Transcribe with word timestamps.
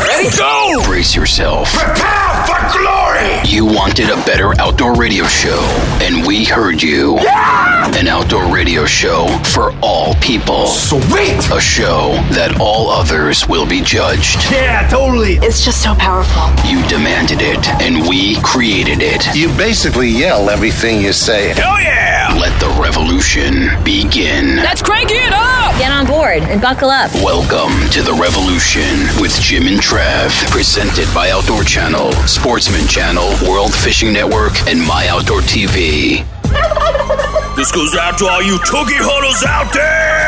Ready? 0.00 0.34
Go! 0.36 0.82
Brace 0.84 1.14
yourself. 1.14 1.72
Prepare 1.74 2.46
for 2.46 2.78
glory! 2.78 3.09
You 3.44 3.66
wanted 3.66 4.08
a 4.08 4.16
better 4.24 4.58
outdoor 4.58 4.94
radio 4.94 5.24
show, 5.24 5.60
and 6.00 6.26
we 6.26 6.44
heard 6.44 6.82
you. 6.82 7.16
Yeah! 7.16 7.90
An 7.96 8.06
outdoor 8.06 8.52
radio 8.52 8.86
show 8.86 9.26
for 9.52 9.74
all 9.82 10.14
people. 10.22 10.66
Sweet! 10.66 11.50
A 11.52 11.60
show 11.60 12.12
that 12.32 12.58
all 12.60 12.88
others 12.88 13.46
will 13.46 13.66
be 13.66 13.82
judged. 13.82 14.38
Yeah, 14.50 14.88
totally. 14.88 15.34
It's 15.42 15.64
just 15.64 15.82
so 15.82 15.94
powerful. 15.96 16.48
You 16.70 16.86
demanded 16.88 17.38
it, 17.42 17.68
and 17.82 18.08
we 18.08 18.40
created 18.42 19.00
it. 19.02 19.34
You 19.34 19.48
basically 19.56 20.08
yell 20.08 20.48
everything 20.48 21.02
you 21.02 21.12
say. 21.12 21.48
Hell 21.52 21.80
yeah! 21.80 22.36
Let 22.40 22.58
the 22.60 22.68
revolution 22.80 23.68
begin. 23.84 24.56
Let's 24.56 24.80
crank 24.82 25.10
it 25.10 25.32
up! 25.32 25.76
Get 25.78 25.90
on 25.90 26.06
board 26.06 26.42
and 26.44 26.60
buckle 26.60 26.88
up. 26.90 27.12
Welcome 27.16 27.90
to 27.90 28.02
the 28.02 28.12
revolution 28.14 28.84
with 29.20 29.38
Jim 29.40 29.66
and 29.66 29.78
Trav, 29.80 30.30
presented 30.50 31.12
by 31.14 31.30
Outdoor 31.30 31.64
Channel, 31.64 32.12
Sportsman 32.26 32.86
Channel, 32.86 33.09
World 33.16 33.74
Fishing 33.74 34.12
Network, 34.12 34.52
and 34.68 34.78
My 34.78 35.08
Outdoor 35.08 35.40
TV. 35.40 36.24
This 37.56 37.72
goes 37.72 37.96
out 37.96 38.18
to 38.18 38.26
all 38.26 38.40
you 38.40 38.58
turkey 38.58 38.94
hunters 38.94 39.42
out 39.44 39.72
there! 39.74 40.19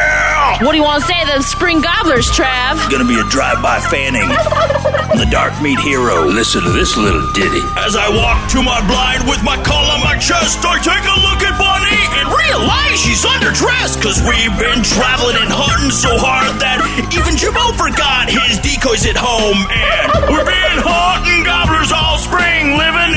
What 0.60 0.72
do 0.72 0.76
you 0.76 0.84
want 0.84 1.00
to 1.02 1.08
say 1.08 1.18
to 1.24 1.38
the 1.38 1.42
spring 1.42 1.80
gobblers, 1.80 2.28
Trav? 2.30 2.76
Gonna 2.90 3.08
be 3.08 3.18
a 3.18 3.24
drive-by 3.30 3.80
fanning. 3.88 4.28
The 5.12 5.28
dark 5.28 5.52
meat 5.60 5.78
hero. 5.84 6.24
Listen 6.24 6.64
to 6.64 6.72
this 6.72 6.96
little 6.96 7.20
ditty. 7.36 7.60
As 7.76 7.94
I 7.94 8.08
walk 8.08 8.48
to 8.56 8.64
my 8.64 8.80
blind 8.88 9.28
with 9.28 9.44
my 9.44 9.60
call 9.60 9.84
on 9.92 10.00
my 10.00 10.16
chest, 10.16 10.64
I 10.64 10.80
take 10.80 11.04
a 11.04 11.16
look 11.20 11.44
at 11.44 11.52
Bunny 11.60 12.00
and 12.16 12.32
realize 12.32 12.96
she's 12.96 13.20
underdressed. 13.20 14.00
Cause 14.00 14.24
we've 14.24 14.56
been 14.56 14.80
traveling 14.80 15.36
and 15.36 15.52
hunting 15.52 15.92
so 15.92 16.16
hard 16.16 16.56
that 16.64 16.80
even 17.12 17.36
Jimbo 17.36 17.76
forgot 17.76 18.32
his 18.32 18.56
decoys 18.64 19.04
at 19.04 19.20
home. 19.20 19.60
And 19.68 20.32
we've 20.32 20.48
been 20.48 20.78
hunting 20.80 21.44
gobblers 21.44 21.92
all 21.92 22.16
spring, 22.16 22.80
living 22.80 23.11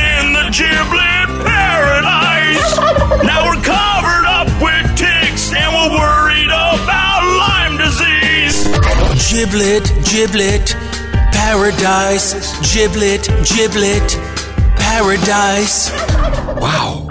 Giblet, 9.45 9.85
giblet, 10.11 10.75
paradise. 11.31 12.33
Giblet, 12.73 13.27
giblet, 13.45 14.17
paradise. 14.75 15.91
Wow. 16.59 17.05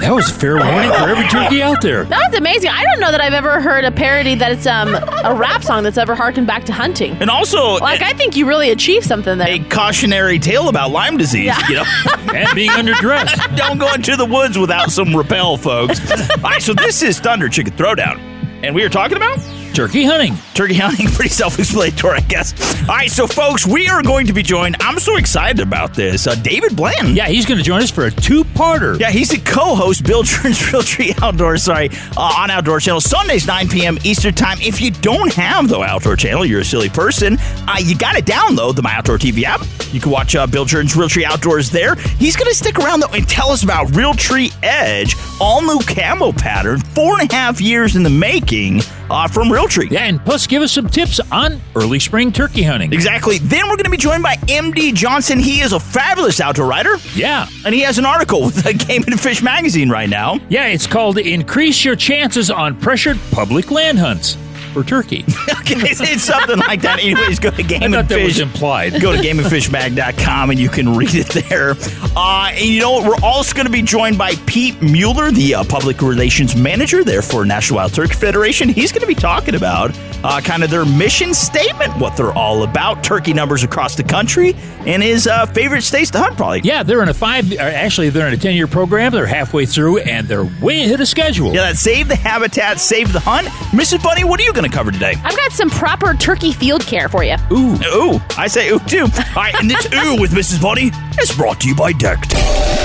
That 0.00 0.12
was 0.14 0.30
a 0.30 0.32
fair 0.34 0.56
warning 0.56 0.90
for 0.92 1.10
every 1.10 1.28
turkey 1.28 1.62
out 1.62 1.82
there. 1.82 2.04
That 2.04 2.30
was 2.30 2.38
amazing. 2.38 2.70
I 2.70 2.82
don't 2.84 3.00
know 3.00 3.10
that 3.12 3.20
I've 3.20 3.34
ever 3.34 3.60
heard 3.60 3.84
a 3.84 3.90
parody 3.92 4.34
that 4.36 4.50
it's 4.52 4.66
um 4.66 4.94
a 4.94 5.34
rap 5.34 5.62
song 5.62 5.82
that's 5.82 5.98
ever 5.98 6.14
harkened 6.14 6.46
back 6.46 6.64
to 6.64 6.72
hunting. 6.72 7.18
And 7.20 7.28
also, 7.28 7.74
Like 7.74 8.00
I 8.00 8.14
think 8.14 8.34
you 8.34 8.46
really 8.48 8.70
achieved 8.70 9.04
something 9.04 9.36
there. 9.36 9.46
a 9.46 9.58
cautionary 9.58 10.38
tale 10.38 10.70
about 10.70 10.90
Lyme 10.90 11.18
disease. 11.18 11.44
Yeah. 11.48 11.68
You 11.68 11.74
know, 11.76 11.84
And 12.34 12.48
being 12.54 12.70
underdressed. 12.70 13.56
don't 13.58 13.76
go 13.76 13.92
into 13.92 14.16
the 14.16 14.24
woods 14.24 14.56
without 14.56 14.90
some 14.90 15.14
rappel, 15.14 15.58
folks. 15.58 16.00
All 16.10 16.38
right, 16.38 16.62
so 16.62 16.72
this 16.72 17.02
is 17.02 17.20
Thunder 17.20 17.50
Chicken 17.50 17.74
Throwdown, 17.74 18.18
and 18.64 18.74
we 18.74 18.82
are 18.84 18.88
talking 18.88 19.18
about 19.18 19.38
Turkey 19.74 20.04
hunting. 20.04 20.34
turkey 20.54 20.74
hunting. 20.74 21.06
Pretty 21.14 21.30
self-explanatory, 21.30 22.18
I 22.18 22.20
guess. 22.20 22.54
All 22.82 22.96
right, 22.96 23.10
so 23.10 23.26
folks, 23.26 23.66
we 23.66 23.88
are 23.88 24.02
going 24.02 24.26
to 24.26 24.32
be 24.32 24.42
joined. 24.42 24.76
I'm 24.80 24.98
so 24.98 25.16
excited 25.16 25.60
about 25.60 25.94
this. 25.94 26.26
Uh, 26.26 26.34
David 26.34 26.76
Blanton. 26.76 27.14
Yeah, 27.14 27.28
he's 27.28 27.46
going 27.46 27.58
to 27.58 27.64
join 27.64 27.82
us 27.82 27.90
for 27.90 28.04
a 28.06 28.10
two-parter. 28.10 28.98
Yeah, 28.98 29.10
he's 29.10 29.28
the 29.30 29.38
co-host, 29.38 30.04
Bill 30.04 30.22
Turns 30.24 30.58
Realtree 30.58 31.20
Outdoor, 31.22 31.56
sorry, 31.56 31.90
uh, 32.16 32.34
on 32.38 32.50
Outdoor 32.50 32.80
Channel, 32.80 33.00
Sundays, 33.00 33.46
9 33.46 33.68
p.m. 33.68 33.98
Eastern 34.04 34.34
Time. 34.34 34.58
If 34.60 34.80
you 34.80 34.90
don't 34.90 35.32
have 35.34 35.68
the 35.68 35.80
Outdoor 35.80 36.16
Channel, 36.16 36.44
you're 36.44 36.60
a 36.60 36.64
silly 36.64 36.88
person. 36.88 37.36
Uh, 37.68 37.76
you 37.80 37.96
got 37.96 38.16
to 38.16 38.22
download 38.22 38.74
the 38.76 38.82
My 38.82 38.94
Outdoor 38.94 39.18
TV 39.18 39.44
app. 39.44 39.60
You 39.92 40.00
can 40.00 40.10
watch 40.10 40.34
uh, 40.34 40.46
Bill 40.46 40.64
Jordan's 40.64 40.96
Real 40.96 41.08
Tree 41.08 41.24
Outdoors 41.24 41.70
there. 41.70 41.94
He's 41.94 42.36
going 42.36 42.48
to 42.48 42.56
stick 42.56 42.78
around, 42.78 43.00
though, 43.00 43.12
and 43.12 43.28
tell 43.28 43.50
us 43.50 43.62
about 43.62 43.88
Realtree 43.88 44.54
Edge, 44.62 45.16
all 45.40 45.62
new 45.62 45.80
camo 45.80 46.32
pattern, 46.32 46.80
four 46.80 47.18
and 47.20 47.30
a 47.30 47.34
half 47.34 47.60
years 47.60 47.96
in 47.96 48.02
the 48.02 48.10
making 48.10 48.82
uh, 49.10 49.28
from 49.28 49.48
Realtree. 49.48 49.90
Yeah, 49.90 50.04
and 50.04 50.24
plus 50.24 50.46
give 50.46 50.62
us 50.62 50.72
some 50.72 50.88
tips 50.88 51.20
on 51.32 51.60
early 51.76 51.98
spring 51.98 52.32
turkey 52.32 52.62
hunting. 52.62 52.92
Exactly. 52.92 53.38
Then 53.38 53.64
we're 53.68 53.76
going 53.76 53.84
to 53.84 53.90
be 53.90 53.96
joined 53.96 54.22
by 54.22 54.36
MD 54.36 54.94
Johnson. 54.94 55.38
He 55.38 55.60
is 55.60 55.72
a 55.72 55.80
fabulous 55.80 56.40
outdoor 56.40 56.66
writer, 56.66 56.96
Yeah. 57.14 57.46
and 57.64 57.74
he 57.74 57.80
has 57.82 57.98
an 57.98 58.06
article 58.06 58.42
with 58.46 58.66
uh, 58.66 58.72
Game 58.72 59.02
and 59.06 59.20
Fish 59.20 59.42
magazine 59.42 59.90
right 59.90 60.08
now. 60.08 60.38
Yeah, 60.48 60.66
it's 60.66 60.86
called 60.86 61.18
Increase 61.18 61.84
Your 61.84 61.96
Chances 61.96 62.50
on 62.50 62.78
Pressured 62.78 63.18
Public 63.32 63.70
Land 63.70 63.98
Hunts 63.98 64.36
for 64.70 64.82
Turkey. 64.84 65.24
Okay, 65.70 65.88
it's, 65.90 66.00
it's 66.00 66.22
something 66.24 66.58
like 66.58 66.80
that. 66.82 66.98
Anyways, 66.98 67.38
go 67.38 67.50
to 67.50 67.62
Game 67.62 67.82
I 67.82 67.84
and 67.84 67.94
that 67.94 68.08
Fish. 68.08 68.24
was 68.24 68.38
implied. 68.40 69.00
Go 69.00 69.12
to 69.12 69.18
gameandfishmag.com 69.18 70.50
and 70.50 70.58
you 70.58 70.68
can 70.68 70.96
read 70.96 71.14
it 71.14 71.28
there. 71.48 71.76
Uh, 72.16 72.50
and 72.52 72.64
you 72.64 72.80
know 72.80 72.92
what? 72.92 73.06
We're 73.06 73.24
also 73.24 73.54
going 73.54 73.66
to 73.66 73.72
be 73.72 73.82
joined 73.82 74.18
by 74.18 74.34
Pete 74.46 74.80
Mueller, 74.82 75.30
the 75.30 75.54
uh, 75.56 75.64
public 75.64 76.02
relations 76.02 76.56
manager 76.56 77.04
there 77.04 77.22
for 77.22 77.44
National 77.44 77.76
Wild 77.76 77.94
Turkey 77.94 78.14
Federation. 78.14 78.68
He's 78.68 78.90
going 78.90 79.02
to 79.02 79.06
be 79.06 79.14
talking 79.14 79.54
about 79.54 79.96
uh, 80.24 80.40
kind 80.40 80.64
of 80.64 80.70
their 80.70 80.84
mission 80.84 81.34
statement, 81.34 81.96
what 81.98 82.16
they're 82.16 82.32
all 82.32 82.64
about, 82.64 83.04
turkey 83.04 83.32
numbers 83.32 83.62
across 83.62 83.94
the 83.94 84.02
country, 84.02 84.54
and 84.86 85.02
his 85.02 85.26
uh, 85.28 85.46
favorite 85.46 85.82
states 85.82 86.10
to 86.10 86.18
hunt, 86.18 86.36
probably. 86.36 86.60
Yeah, 86.64 86.82
they're 86.82 87.02
in 87.02 87.08
a 87.08 87.14
five. 87.14 87.50
Or 87.52 87.60
actually, 87.60 88.10
they're 88.10 88.26
in 88.28 88.34
a 88.34 88.38
ten-year 88.38 88.66
program. 88.66 89.12
They're 89.12 89.26
halfway 89.26 89.66
through, 89.66 89.98
and 89.98 90.26
they're 90.26 90.44
way 90.60 90.82
ahead 90.84 91.00
of 91.00 91.06
schedule. 91.08 91.54
Yeah, 91.54 91.62
that 91.62 91.76
Save 91.76 92.08
the 92.08 92.16
Habitat, 92.16 92.80
Save 92.80 93.12
the 93.12 93.20
Hunt. 93.20 93.46
Mrs. 93.70 94.02
Bunny, 94.02 94.24
what 94.24 94.40
are 94.40 94.42
you 94.44 94.52
going 94.60 94.70
to 94.70 94.76
cover 94.76 94.90
today? 94.90 95.14
I've 95.24 95.36
got 95.36 95.52
some 95.52 95.70
proper 95.70 96.14
turkey 96.14 96.52
field 96.52 96.82
care 96.82 97.08
for 97.08 97.24
you. 97.24 97.36
Ooh. 97.50 97.74
Ooh. 97.94 98.20
I 98.36 98.46
say 98.46 98.68
ooh 98.70 98.78
too. 98.80 99.04
All 99.04 99.34
right, 99.36 99.54
and 99.54 99.70
this 99.70 99.86
ooh 99.94 100.20
with 100.20 100.32
Mrs. 100.32 100.60
Bunny 100.60 100.90
is 101.20 101.34
brought 101.34 101.60
to 101.60 101.68
you 101.68 101.74
by 101.74 101.92
Decked. 101.92 102.30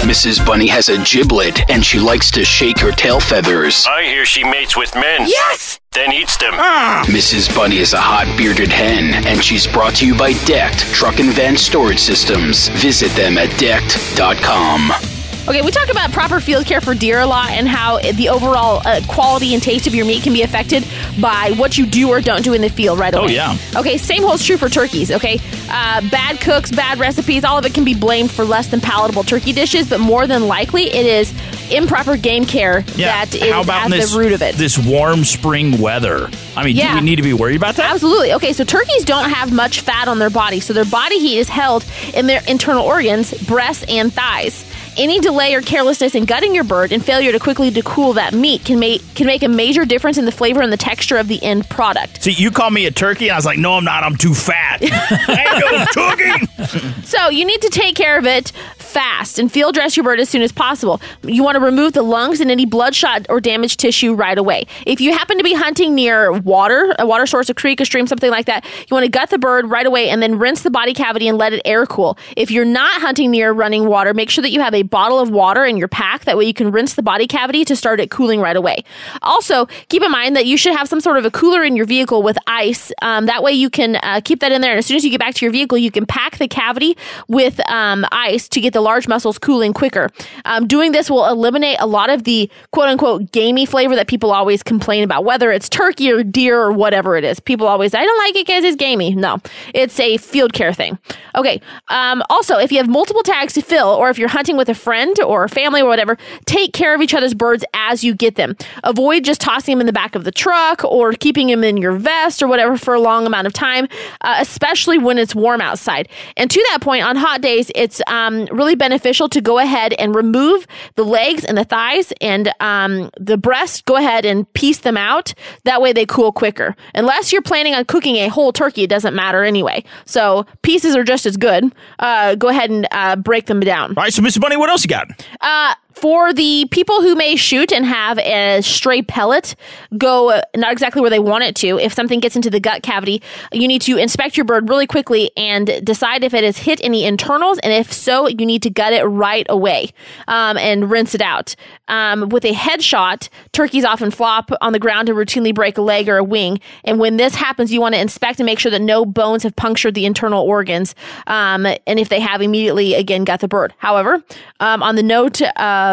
Mrs. 0.05 0.45
Bunny 0.45 0.67
has 0.67 0.89
a 0.89 1.03
giblet, 1.03 1.69
and 1.69 1.83
she 1.83 1.99
likes 1.99 2.31
to 2.31 2.45
shake 2.45 2.79
her 2.79 2.91
tail 2.91 3.19
feathers. 3.19 3.85
I 3.87 4.03
hear 4.03 4.25
she 4.25 4.43
mates 4.43 4.77
with 4.77 4.93
men. 4.95 5.27
Yes! 5.27 5.79
Then 5.91 6.11
eats 6.11 6.37
them. 6.37 6.53
Ah. 6.53 7.05
Mrs. 7.07 7.53
Bunny 7.55 7.77
is 7.77 7.93
a 7.93 7.99
hot 7.99 8.37
bearded 8.37 8.69
hen, 8.69 9.25
and 9.25 9.43
she's 9.43 9.65
brought 9.65 9.95
to 9.95 10.05
you 10.05 10.15
by 10.17 10.33
Decked 10.45 10.79
Truck 10.93 11.19
and 11.19 11.31
Van 11.31 11.57
Storage 11.57 11.99
Systems. 11.99 12.67
Visit 12.69 13.11
them 13.15 13.37
at 13.37 13.49
decked.com. 13.57 15.14
Okay, 15.47 15.61
we 15.61 15.69
talk 15.69 15.91
about 15.91 16.11
proper 16.11 16.39
field 16.39 16.65
care 16.65 16.81
for 16.81 16.95
deer 16.95 17.19
a 17.19 17.25
lot 17.27 17.51
and 17.51 17.67
how 17.67 17.99
the 17.99 18.29
overall 18.29 18.81
uh, 18.83 18.99
quality 19.07 19.53
and 19.53 19.61
taste 19.61 19.85
of 19.85 19.93
your 19.93 20.03
meat 20.05 20.23
can 20.23 20.33
be 20.33 20.41
affected 20.41 20.83
by 21.21 21.51
what 21.55 21.77
you 21.77 21.85
do 21.85 22.09
or 22.09 22.19
don't 22.19 22.43
do 22.43 22.53
in 22.53 22.61
the 22.61 22.69
field 22.69 22.97
right 22.97 23.13
away. 23.13 23.25
Oh, 23.25 23.29
yeah. 23.29 23.55
Okay, 23.75 23.97
same 23.97 24.23
holds 24.23 24.43
true 24.43 24.57
for 24.57 24.69
turkeys, 24.69 25.11
okay? 25.11 25.39
Uh, 25.69 26.01
bad 26.09 26.41
cooks, 26.41 26.71
bad 26.71 26.97
recipes, 26.97 27.43
all 27.43 27.59
of 27.59 27.65
it 27.65 27.75
can 27.75 27.83
be 27.85 27.93
blamed 27.93 28.31
for 28.31 28.43
less 28.43 28.69
than 28.69 28.81
palatable 28.81 29.21
turkey 29.23 29.53
dishes, 29.53 29.87
but 29.87 29.99
more 29.99 30.25
than 30.25 30.47
likely 30.47 30.85
it 30.85 31.05
is 31.05 31.31
improper 31.71 32.17
game 32.17 32.45
care 32.45 32.81
that 32.81 33.33
is 33.35 33.51
How 33.51 33.61
about 33.61 33.85
at 33.85 33.91
this, 33.91 34.13
the 34.13 34.19
root 34.19 34.33
of 34.33 34.41
it. 34.41 34.55
This 34.55 34.79
warm 34.79 35.23
spring 35.23 35.79
weather. 35.79 36.27
I 36.57 36.63
mean, 36.63 36.75
Yeah. 36.75 36.93
do 36.93 36.99
we 36.99 37.05
need 37.05 37.17
to 37.17 37.23
be 37.23 37.33
worried 37.33 37.55
about 37.57 37.75
that? 37.75 37.91
Absolutely. 37.91 38.33
Okay, 38.33 38.53
so 38.53 38.63
turkeys 38.63 39.05
don't 39.05 39.29
have 39.29 39.51
much 39.53 39.81
fat 39.81 40.07
on 40.07 40.17
their 40.17 40.29
body, 40.31 40.59
so 40.59 40.73
their 40.73 40.85
body 40.85 41.19
heat 41.19 41.37
is 41.37 41.49
held 41.49 41.85
in 42.15 42.25
their 42.25 42.41
internal 42.47 42.83
organs, 42.83 43.31
breasts, 43.43 43.85
and 43.87 44.11
thighs. 44.11 44.65
Any 44.97 45.19
delay 45.19 45.53
or 45.53 45.61
carelessness 45.61 46.15
in 46.15 46.25
gutting 46.25 46.55
your 46.55 46.63
bird 46.63 46.91
and 46.91 47.03
failure 47.03 47.31
to 47.31 47.39
quickly 47.39 47.69
to 47.71 47.81
cool 47.81 48.13
that 48.13 48.33
meat 48.33 48.63
can 48.63 48.79
make 48.79 49.01
can 49.15 49.27
make 49.27 49.43
a 49.43 49.47
major 49.47 49.85
difference 49.85 50.17
in 50.17 50.25
the 50.25 50.31
flavor 50.31 50.61
and 50.61 50.71
the 50.71 50.77
texture 50.77 51.17
of 51.17 51.27
the 51.27 51.41
end 51.43 51.69
product. 51.69 52.23
See, 52.23 52.31
you 52.31 52.49
call 52.51 52.69
me 52.71 52.85
a 52.85 52.91
turkey, 52.91 53.27
and 53.27 53.33
I 53.33 53.37
was 53.37 53.45
like, 53.45 53.57
no, 53.57 53.73
I'm 53.73 53.83
not. 53.83 54.03
I'm 54.03 54.15
too 54.15 54.33
fat. 54.33 54.79
I 54.83 55.61
ain't 55.61 55.95
no 55.95 56.07
turkey. 56.07 56.91
So 57.05 57.29
you 57.29 57.45
need 57.45 57.61
to 57.61 57.69
take 57.69 57.95
care 57.95 58.17
of 58.17 58.25
it 58.25 58.51
fast 58.95 59.39
and 59.39 59.51
field 59.51 59.75
dress 59.75 59.97
your 59.97 60.05
bird 60.05 60.21
as 60.21 60.29
soon 60.29 60.41
as 60.41 60.53
possible. 60.53 61.01
You 61.23 61.43
want 61.43 61.55
to 61.55 61.59
remove 61.59 61.91
the 61.91 62.01
lungs 62.01 62.39
and 62.39 62.49
any 62.49 62.65
bloodshot 62.65 63.25
or 63.27 63.41
damaged 63.41 63.77
tissue 63.77 64.13
right 64.13 64.37
away. 64.37 64.67
If 64.85 65.01
you 65.01 65.11
happen 65.11 65.37
to 65.37 65.43
be 65.43 65.53
hunting 65.53 65.95
near 65.95 66.31
water, 66.31 66.95
a 66.97 67.05
water 67.05 67.25
source, 67.25 67.49
a 67.49 67.53
creek, 67.53 67.81
a 67.81 67.85
stream, 67.85 68.07
something 68.07 68.31
like 68.31 68.45
that, 68.45 68.63
you 68.63 68.95
want 68.95 69.03
to 69.03 69.09
gut 69.09 69.31
the 69.31 69.37
bird 69.37 69.69
right 69.69 69.85
away 69.85 70.07
and 70.09 70.23
then 70.23 70.39
rinse 70.39 70.61
the 70.61 70.71
body 70.71 70.93
cavity 70.93 71.27
and 71.27 71.37
let 71.37 71.51
it 71.51 71.61
air 71.65 71.85
cool. 71.85 72.17
If 72.37 72.51
you're 72.51 72.63
not 72.63 73.01
hunting 73.01 73.31
near 73.31 73.51
running 73.51 73.85
water, 73.85 74.13
make 74.13 74.29
sure 74.29 74.41
that 74.43 74.51
you 74.51 74.61
have 74.61 74.73
a 74.73 74.83
bottle 74.83 75.19
of 75.19 75.29
water 75.29 75.65
in 75.65 75.75
your 75.75 75.89
pack. 75.89 76.23
That 76.23 76.37
way 76.37 76.45
you 76.45 76.53
can 76.53 76.71
rinse 76.71 76.93
the 76.93 77.03
body 77.03 77.27
cavity 77.27 77.65
to 77.65 77.75
start 77.75 77.99
it 77.99 78.09
cooling 78.09 78.39
right 78.39 78.55
away. 78.55 78.85
Also, 79.21 79.65
keep 79.89 80.03
in 80.03 80.11
mind 80.11 80.37
that 80.37 80.45
you 80.45 80.55
should 80.55 80.73
have 80.73 80.87
some 80.87 81.01
sort 81.01 81.17
of 81.17 81.25
a 81.25 81.31
cooler 81.31 81.65
in 81.65 81.75
your 81.75 81.85
vehicle 81.85 82.23
with 82.23 82.37
ice. 82.47 82.93
Um, 83.01 83.25
that 83.25 83.43
way 83.43 83.51
you 83.51 83.69
can 83.69 83.97
uh, 83.97 84.21
keep 84.23 84.39
that 84.39 84.53
in 84.53 84.61
there. 84.61 84.71
And 84.71 84.79
as 84.79 84.85
soon 84.85 84.95
as 84.95 85.03
you 85.03 85.11
get 85.11 85.19
back 85.19 85.33
to 85.35 85.45
your 85.45 85.51
vehicle, 85.51 85.77
you 85.77 85.91
can 85.91 86.05
pack 86.05 86.37
the 86.37 86.47
cavity 86.47 86.95
with 87.27 87.59
um, 87.69 88.05
ice 88.13 88.47
to 88.47 88.61
get 88.61 88.71
the 88.71 88.84
large 88.85 89.07
muscles 89.09 89.37
cooling 89.37 89.73
quicker. 89.73 90.09
Um, 90.45 90.67
doing 90.67 90.93
this 90.93 91.09
will 91.09 91.25
eliminate 91.25 91.77
a 91.81 91.87
lot 91.87 92.09
of 92.09 92.23
the 92.23 92.49
quote 92.71 92.87
unquote 92.87 93.31
gamey 93.31 93.65
flavor 93.65 93.95
that 93.95 94.07
people 94.07 94.31
always 94.31 94.63
complain 94.63 95.03
about, 95.03 95.25
whether 95.25 95.51
it's 95.51 95.67
turkey 95.67 96.09
or 96.11 96.23
deer 96.23 96.57
or 96.57 96.71
whatever 96.71 97.17
it 97.17 97.23
is. 97.23 97.39
People 97.39 97.67
always, 97.67 97.93
I 97.93 98.03
don't 98.03 98.17
like 98.19 98.35
it 98.35 98.45
because 98.47 98.63
it's 98.63 98.77
gamey. 98.77 99.13
No, 99.13 99.39
it's 99.73 99.99
a 99.99 100.17
field 100.17 100.53
care 100.53 100.73
thing. 100.73 100.97
Okay. 101.35 101.59
Um, 101.89 102.23
also, 102.29 102.57
if 102.57 102.71
you 102.71 102.77
have 102.77 102.87
multiple 102.87 103.23
tags 103.23 103.53
to 103.53 103.61
fill, 103.61 103.89
or 103.89 104.09
if 104.09 104.17
you're 104.17 104.29
hunting 104.29 104.55
with 104.55 104.69
a 104.69 104.75
friend 104.75 105.19
or 105.21 105.47
family 105.47 105.81
or 105.81 105.87
whatever, 105.87 106.17
take 106.45 106.73
care 106.73 106.93
of 106.93 107.01
each 107.01 107.13
other's 107.13 107.33
birds 107.33 107.65
as 107.73 108.03
you 108.03 108.13
get 108.13 108.35
them. 108.35 108.55
Avoid 108.83 109.23
just 109.23 109.41
tossing 109.41 109.73
them 109.73 109.81
in 109.81 109.87
the 109.87 109.93
back 109.93 110.15
of 110.15 110.23
the 110.23 110.31
truck 110.31 110.83
or 110.83 111.13
keeping 111.13 111.47
them 111.47 111.63
in 111.63 111.77
your 111.77 111.93
vest 111.93 112.43
or 112.43 112.47
whatever 112.47 112.77
for 112.77 112.93
a 112.93 112.99
long 112.99 113.25
amount 113.25 113.47
of 113.47 113.53
time, 113.53 113.87
uh, 114.21 114.37
especially 114.39 114.97
when 114.97 115.17
it's 115.17 115.33
warm 115.33 115.61
outside. 115.61 116.07
And 116.37 116.51
to 116.51 116.65
that 116.71 116.81
point, 116.81 117.03
on 117.03 117.15
hot 117.15 117.41
days, 117.41 117.71
it's 117.75 118.01
um, 118.07 118.45
really 118.51 118.74
beneficial 118.75 119.29
to 119.29 119.41
go 119.41 119.59
ahead 119.59 119.93
and 119.93 120.15
remove 120.15 120.67
the 120.95 121.03
legs 121.03 121.43
and 121.43 121.57
the 121.57 121.63
thighs 121.63 122.13
and 122.21 122.51
um, 122.59 123.09
the 123.19 123.37
breast. 123.37 123.85
Go 123.85 123.95
ahead 123.95 124.25
and 124.25 124.51
piece 124.53 124.79
them 124.79 124.97
out. 124.97 125.33
That 125.63 125.81
way 125.81 125.93
they 125.93 126.05
cool 126.05 126.31
quicker. 126.31 126.75
Unless 126.93 127.31
you're 127.31 127.41
planning 127.41 127.73
on 127.73 127.85
cooking 127.85 128.15
a 128.17 128.27
whole 128.27 128.51
turkey, 128.51 128.83
it 128.83 128.89
doesn't 128.89 129.15
matter 129.15 129.43
anyway. 129.43 129.83
So 130.05 130.45
pieces 130.61 130.95
are 130.95 131.03
just 131.03 131.25
as 131.25 131.37
good. 131.37 131.73
Uh, 131.99 132.35
go 132.35 132.47
ahead 132.49 132.69
and 132.69 132.87
uh, 132.91 133.15
break 133.15 133.45
them 133.47 133.59
down. 133.59 133.91
All 133.91 134.03
right, 134.03 134.13
so 134.13 134.21
Mr. 134.21 134.39
Bunny, 134.39 134.57
what 134.57 134.69
else 134.69 134.83
you 134.83 134.89
got? 134.89 135.07
Uh, 135.41 135.73
for 135.95 136.33
the 136.33 136.67
people 136.71 137.01
who 137.01 137.15
may 137.15 137.35
shoot 137.35 137.71
and 137.71 137.85
have 137.85 138.17
a 138.19 138.61
stray 138.61 139.01
pellet 139.01 139.55
go 139.97 140.31
uh, 140.31 140.41
not 140.55 140.71
exactly 140.71 141.01
where 141.01 141.09
they 141.09 141.19
want 141.19 141.43
it 141.43 141.55
to, 141.57 141.79
if 141.79 141.93
something 141.93 142.19
gets 142.19 142.35
into 142.35 142.49
the 142.49 142.59
gut 142.59 142.83
cavity, 142.83 143.21
you 143.51 143.67
need 143.67 143.81
to 143.83 143.97
inspect 143.97 144.37
your 144.37 144.45
bird 144.45 144.69
really 144.69 144.87
quickly 144.87 145.31
and 145.35 145.81
decide 145.83 146.23
if 146.23 146.33
it 146.33 146.43
has 146.43 146.57
hit 146.57 146.79
any 146.83 147.05
internals. 147.05 147.59
And 147.59 147.73
if 147.73 147.91
so, 147.91 148.27
you 148.27 148.45
need 148.45 148.63
to 148.63 148.69
gut 148.69 148.93
it 148.93 149.03
right 149.03 149.45
away 149.49 149.91
um, 150.27 150.57
and 150.57 150.89
rinse 150.89 151.15
it 151.15 151.21
out. 151.21 151.55
Um, 151.87 152.29
with 152.29 152.45
a 152.45 152.53
headshot, 152.53 153.29
turkeys 153.51 153.85
often 153.85 154.11
flop 154.11 154.51
on 154.61 154.73
the 154.73 154.79
ground 154.79 155.09
and 155.09 155.17
routinely 155.17 155.53
break 155.53 155.77
a 155.77 155.81
leg 155.81 156.09
or 156.09 156.17
a 156.17 156.23
wing. 156.23 156.59
And 156.83 156.99
when 156.99 157.17
this 157.17 157.35
happens, 157.35 157.71
you 157.71 157.81
want 157.81 157.95
to 157.95 158.01
inspect 158.01 158.39
and 158.39 158.45
make 158.45 158.59
sure 158.59 158.71
that 158.71 158.81
no 158.81 159.05
bones 159.05 159.43
have 159.43 159.55
punctured 159.55 159.93
the 159.93 160.05
internal 160.05 160.43
organs. 160.43 160.95
Um, 161.27 161.65
and 161.65 161.99
if 161.99 162.09
they 162.09 162.19
have, 162.19 162.41
immediately 162.41 162.93
again 162.93 163.23
gut 163.23 163.39
the 163.39 163.47
bird. 163.47 163.73
However, 163.77 164.23
um, 164.59 164.83
on 164.83 164.95
the 164.95 165.03
note 165.03 165.41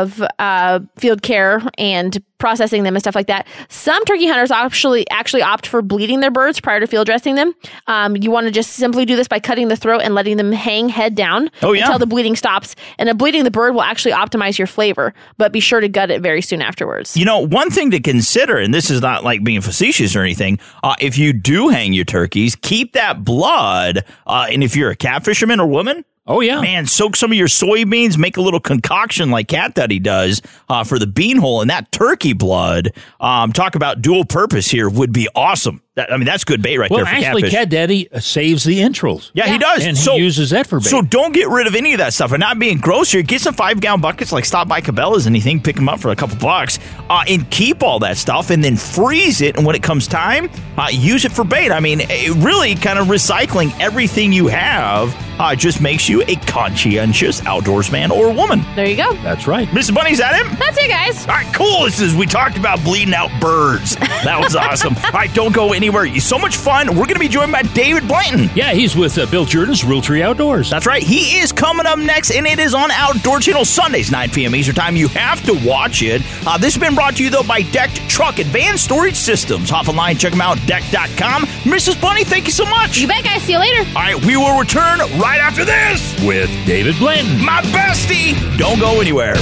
of 0.00 0.23
uh, 0.39 0.81
field 0.97 1.23
care 1.23 1.61
and 1.79 2.23
processing 2.39 2.83
them 2.83 2.97
and 2.97 3.03
stuff 3.03 3.15
like 3.15 3.29
that. 3.29 3.47
Some 3.69 4.05
turkey 4.05 4.27
hunters 4.27 4.50
actually 4.50 5.09
actually 5.11 5.43
opt 5.43 5.67
for 5.67 5.81
bleeding 5.81 6.19
their 6.21 6.31
birds 6.31 6.59
prior 6.61 6.81
to 6.81 6.87
field 6.89 7.06
dressing 7.06 7.37
them. 7.37 7.55
Um, 7.87 8.17
you 8.17 8.31
want 8.33 8.47
to 8.47 8.50
just 8.50 8.73
simply 8.73 9.05
do 9.05 9.15
this 9.15 9.29
by 9.29 9.39
cutting 9.39 9.69
the 9.69 9.77
throat 9.77 10.00
and 10.03 10.15
letting 10.15 10.39
them 10.39 10.50
hang 10.50 10.89
head 10.89 11.15
down 11.15 11.50
Oh, 11.62 11.73
yeah. 11.73 11.85
until 11.85 12.00
the 12.00 12.06
bleeding 12.06 12.35
stops. 12.35 12.75
And 12.99 13.09
a 13.09 13.15
bleeding 13.15 13.44
the 13.44 13.50
bird 13.53 13.75
will 13.75 13.83
actually 13.83 14.12
optimize 14.12 14.59
your 14.59 14.67
flavor, 14.67 15.15
but 15.39 15.53
be 15.53 15.61
sure 15.61 15.79
to 15.81 15.89
gut 15.89 16.11
it 16.11 16.21
very 16.21 16.43
soon 16.43 16.62
afterwards. 16.62 17.17
You 17.17 17.25
know, 17.25 17.38
one 17.38 17.71
thing 17.71 17.93
to 17.93 18.00
consider, 18.00 18.56
and 18.59 18.75
this 18.75 18.91
is 18.91 19.00
not 19.00 19.23
like 19.23 19.45
being 19.45 19.61
facetious 19.61 20.17
or 20.17 20.23
anything, 20.23 20.59
uh, 20.83 20.97
if 21.00 21.17
you 21.19 21.33
do 21.33 21.69
hang 21.69 21.93
your 21.93 22.05
turkeys, 22.05 22.56
keep 22.56 22.95
that 22.95 23.23
blood. 23.25 24.05
Uh, 24.27 24.47
and 24.50 24.65
if 24.65 24.75
you're 24.75 24.91
a 24.91 24.97
cat 24.97 25.25
fisherman 25.25 25.61
or 25.61 25.67
woman, 25.69 26.05
Oh 26.25 26.41
yeah, 26.41 26.61
man, 26.61 26.87
soak 26.87 27.17
some 27.17 27.33
of 27.33 27.39
your 27.39 27.49
soybeans, 27.49 28.17
make 28.17 28.37
a 28.37 28.41
little 28.41 28.61
concoction 28.61 29.31
like 29.33 29.49
Cat 29.49 29.75
Daddy 29.75 29.99
does 29.99 30.41
uh, 30.69 30.85
for 30.85 30.99
the 30.99 31.07
bean 31.07 31.39
hole, 31.39 31.61
and 31.61 31.69
that 31.71 31.91
turkey 31.91 32.33
blood. 32.33 32.93
Um, 33.19 33.53
talk 33.53 33.75
about 33.75 34.03
dual 34.03 34.25
purpose 34.25 34.71
here 34.71 34.89
would 34.89 35.13
be 35.13 35.29
awesome. 35.35 35.83
That, 35.94 36.11
I 36.11 36.17
mean, 36.17 36.25
that's 36.25 36.44
good 36.44 36.62
bait 36.62 36.79
right 36.79 36.91
Well, 36.91 37.00
there 37.00 37.06
for 37.06 37.12
actually, 37.12 37.43
catfish. 37.43 37.53
Cat 37.59 37.69
Daddy 37.69 38.11
uh, 38.11 38.19
saves 38.19 38.65
the 38.65 38.81
entrails. 38.81 39.31
Yeah, 39.35 39.47
he 39.49 39.59
does. 39.59 39.85
And 39.85 39.97
so, 39.97 40.17
he 40.17 40.23
uses 40.23 40.49
that 40.49 40.67
for 40.67 40.79
bait. 40.81 40.87
So 40.87 41.03
don't 41.03 41.35
get 41.35 41.49
rid 41.49 41.67
of 41.67 41.75
any 41.75 41.93
of 41.93 41.99
that 41.99 42.15
stuff. 42.15 42.33
And 42.33 42.41
not 42.41 42.59
being 42.59 42.79
gross 42.79 43.12
here, 43.12 43.21
get 43.21 43.43
some 43.43 43.53
five 43.53 43.79
gallon 43.79 44.00
buckets, 44.00 44.33
like 44.33 44.47
stop 44.47 44.69
by 44.69 44.81
Cabela's, 44.81 45.27
anything, 45.27 45.62
pick 45.62 45.77
them 45.77 45.91
up 45.91 46.00
for 46.00 46.11
a 46.11 46.17
couple 46.17 46.39
bucks, 46.39 46.79
uh, 47.11 47.25
and 47.29 47.50
keep 47.50 47.83
all 47.83 47.99
that 47.99 48.17
stuff, 48.17 48.49
and 48.49 48.65
then 48.65 48.75
freeze 48.77 49.43
it. 49.43 49.56
And 49.59 49.67
when 49.67 49.77
it 49.77 49.83
comes 49.83 50.06
time, 50.09 50.49
uh, 50.79 50.89
use 50.91 51.27
it 51.27 51.33
for 51.33 51.44
bait. 51.44 51.71
I 51.71 51.81
mean, 51.81 52.00
it 52.00 52.43
really 52.43 52.75
kind 52.75 52.99
of 52.99 53.09
recycling 53.09 53.79
everything 53.79 54.33
you 54.33 54.47
have 54.47 55.15
uh, 55.38 55.55
just 55.55 55.83
makes 55.83 56.09
you 56.09 56.23
a 56.23 56.37
conscientious 56.37 57.43
outdoorsman 57.43 58.11
or 58.11 58.33
woman. 58.33 58.62
There 58.77 58.87
you 58.87 58.97
go. 58.97 59.12
That's 59.23 59.47
right. 59.47 59.69
Mrs. 59.69 59.95
Bunny, 59.95 60.12
is 60.12 60.19
that 60.19 60.35
him? 60.43 60.56
That's 60.59 60.79
it, 60.79 60.88
guys. 60.88 61.27
All 61.27 61.35
right, 61.35 61.55
cool. 61.55 61.85
This 61.85 62.00
is 62.00 62.15
we 62.15 62.25
talked 62.25 62.56
about 62.56 62.83
bleeding 62.83 63.12
out 63.12 63.31
birds. 63.43 63.97
That 63.97 64.41
was 64.43 64.56
awesome. 64.56 64.95
All 64.97 65.11
right, 65.12 65.33
don't 65.35 65.55
go 65.55 65.73
anywhere. 65.82 66.06
It's 66.06 66.25
so 66.25 66.38
much 66.38 66.56
fun. 66.56 66.88
We're 66.88 67.06
going 67.06 67.14
to 67.14 67.19
be 67.19 67.29
joined 67.29 67.50
by 67.50 67.62
David 67.62 68.06
Blanton. 68.06 68.49
Yeah, 68.55 68.73
he's 68.73 68.94
with 68.94 69.19
uh, 69.19 69.26
Bill 69.26 69.44
Jordan's 69.44 69.82
Realtree 69.82 70.23
Outdoors. 70.23 70.70
That's 70.70 70.87
right. 70.87 71.02
He 71.02 71.38
is 71.40 71.50
coming 71.50 71.87
up 71.87 71.99
next, 71.99 72.31
and 72.31 72.46
it 72.46 72.58
is 72.61 72.73
on 72.75 72.90
Outdoor 72.93 73.40
Channel 73.40 73.64
Sundays, 73.64 74.11
9 74.12 74.31
p.m. 74.31 74.55
Eastern 74.55 74.75
Time. 74.76 74.94
You 74.96 75.08
have 75.08 75.43
to 75.46 75.55
watch 75.67 76.02
it. 76.02 76.23
Uh, 76.46 76.56
this 76.56 76.75
has 76.75 76.81
been 76.81 76.94
brought 76.94 77.17
to 77.17 77.25
you, 77.25 77.31
though, 77.31 77.43
by 77.43 77.62
Decked 77.62 77.96
Truck 78.08 78.38
and 78.38 78.49
Van 78.50 78.79
Storage 78.79 79.17
Systems. 79.17 79.70
Hop 79.70 79.88
online, 79.88 80.17
check 80.19 80.31
them 80.31 80.40
out, 80.40 80.58
decked.com. 80.67 81.43
Mrs. 81.64 82.00
Bunny, 82.00 82.23
thank 82.25 82.46
you 82.46 82.52
so 82.52 82.64
much. 82.64 82.99
You 82.99 83.08
bet, 83.08 83.25
guys. 83.25 83.43
See 83.43 83.52
you 83.52 83.58
later. 83.58 83.81
All 83.96 84.02
right, 84.02 84.25
we 84.25 84.37
will 84.37 84.58
return 84.58 84.99
right 85.19 85.40
after 85.40 85.64
this. 85.64 86.12
with 86.25 86.49
David 86.67 86.96
Blanton. 86.99 87.44
My 87.44 87.61
bestie. 87.62 88.35
Don't 88.56 88.78
go 88.78 89.00
anywhere. 89.00 89.35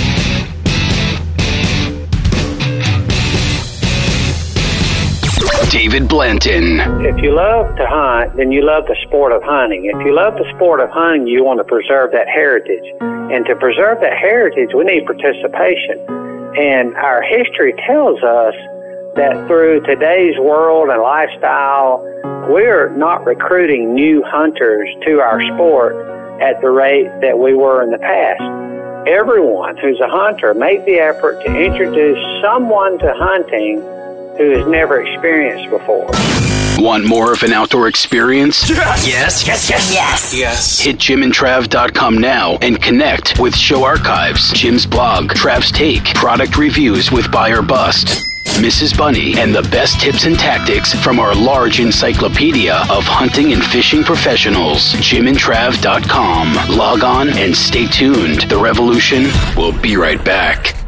David 5.71 6.09
Blanton. 6.09 6.81
If 7.07 7.23
you 7.23 7.33
love 7.33 7.77
to 7.77 7.87
hunt, 7.87 8.37
then 8.37 8.51
you 8.51 8.61
love 8.61 8.87
the 8.87 8.97
sport 9.07 9.31
of 9.31 9.41
hunting. 9.45 9.85
If 9.85 10.05
you 10.05 10.13
love 10.13 10.35
the 10.35 10.51
sport 10.57 10.81
of 10.81 10.91
hunting, 10.91 11.29
you 11.29 11.45
want 11.45 11.59
to 11.59 11.65
preserve 11.65 12.11
that 12.11 12.27
heritage. 12.27 12.83
And 13.01 13.47
to 13.47 13.55
preserve 13.55 14.01
that 14.01 14.19
heritage, 14.19 14.75
we 14.75 14.83
need 14.83 15.07
participation. 15.07 16.03
And 16.59 16.97
our 16.97 17.23
history 17.23 17.73
tells 17.87 18.19
us 18.19 18.55
that 19.15 19.47
through 19.47 19.83
today's 19.83 20.37
world 20.41 20.89
and 20.91 21.01
lifestyle, 21.01 22.03
we're 22.51 22.91
not 22.97 23.25
recruiting 23.25 23.95
new 23.95 24.25
hunters 24.27 24.89
to 25.07 25.21
our 25.21 25.41
sport 25.55 25.95
at 26.43 26.61
the 26.63 26.71
rate 26.71 27.09
that 27.23 27.39
we 27.39 27.55
were 27.55 27.85
in 27.85 27.93
the 27.93 27.99
past. 27.99 28.43
Everyone 29.07 29.77
who's 29.77 30.01
a 30.01 30.09
hunter, 30.09 30.53
make 30.53 30.85
the 30.85 30.99
effort 30.99 31.41
to 31.45 31.55
introduce 31.55 32.19
someone 32.43 32.99
to 32.99 33.15
hunting 33.15 33.79
who 34.41 34.59
has 34.59 34.67
never 34.67 35.03
experienced 35.03 35.69
before. 35.69 36.11
Want 36.79 37.05
more 37.05 37.33
of 37.33 37.43
an 37.43 37.53
outdoor 37.53 37.89
experience? 37.89 38.71
Yes, 38.71 39.47
yes, 39.47 39.69
yes, 39.69 39.93
yes. 39.93 40.35
Yes. 40.35 40.81
Hit 40.81 40.97
jimandtrav.com 40.97 42.17
now 42.19 42.57
and 42.63 42.81
connect 42.83 43.39
with 43.39 43.55
show 43.55 43.85
archives, 43.85 44.51
Jim's 44.53 44.87
blog, 44.87 45.35
Trav's 45.35 45.71
take, 45.71 46.05
product 46.15 46.57
reviews 46.57 47.13
with 47.13 47.31
buy 47.31 47.51
or 47.51 47.61
bust. 47.63 48.27
Mrs. 48.61 48.97
Bunny, 48.97 49.39
and 49.39 49.55
the 49.55 49.63
best 49.71 50.01
tips 50.01 50.25
and 50.25 50.39
tactics 50.39 50.93
from 50.93 51.19
our 51.19 51.35
large 51.35 51.81
encyclopedia 51.81 52.75
of 52.91 53.05
hunting 53.05 53.53
and 53.53 53.63
fishing 53.63 54.03
professionals. 54.03 54.93
JimandTrav.com. 54.95 56.77
Log 56.77 57.05
on 57.05 57.29
and 57.31 57.55
stay 57.57 57.87
tuned. 57.87 58.43
The 58.43 58.59
revolution 58.59 59.25
will 59.57 59.73
be 59.81 59.97
right 59.97 60.23
back. 60.25 60.80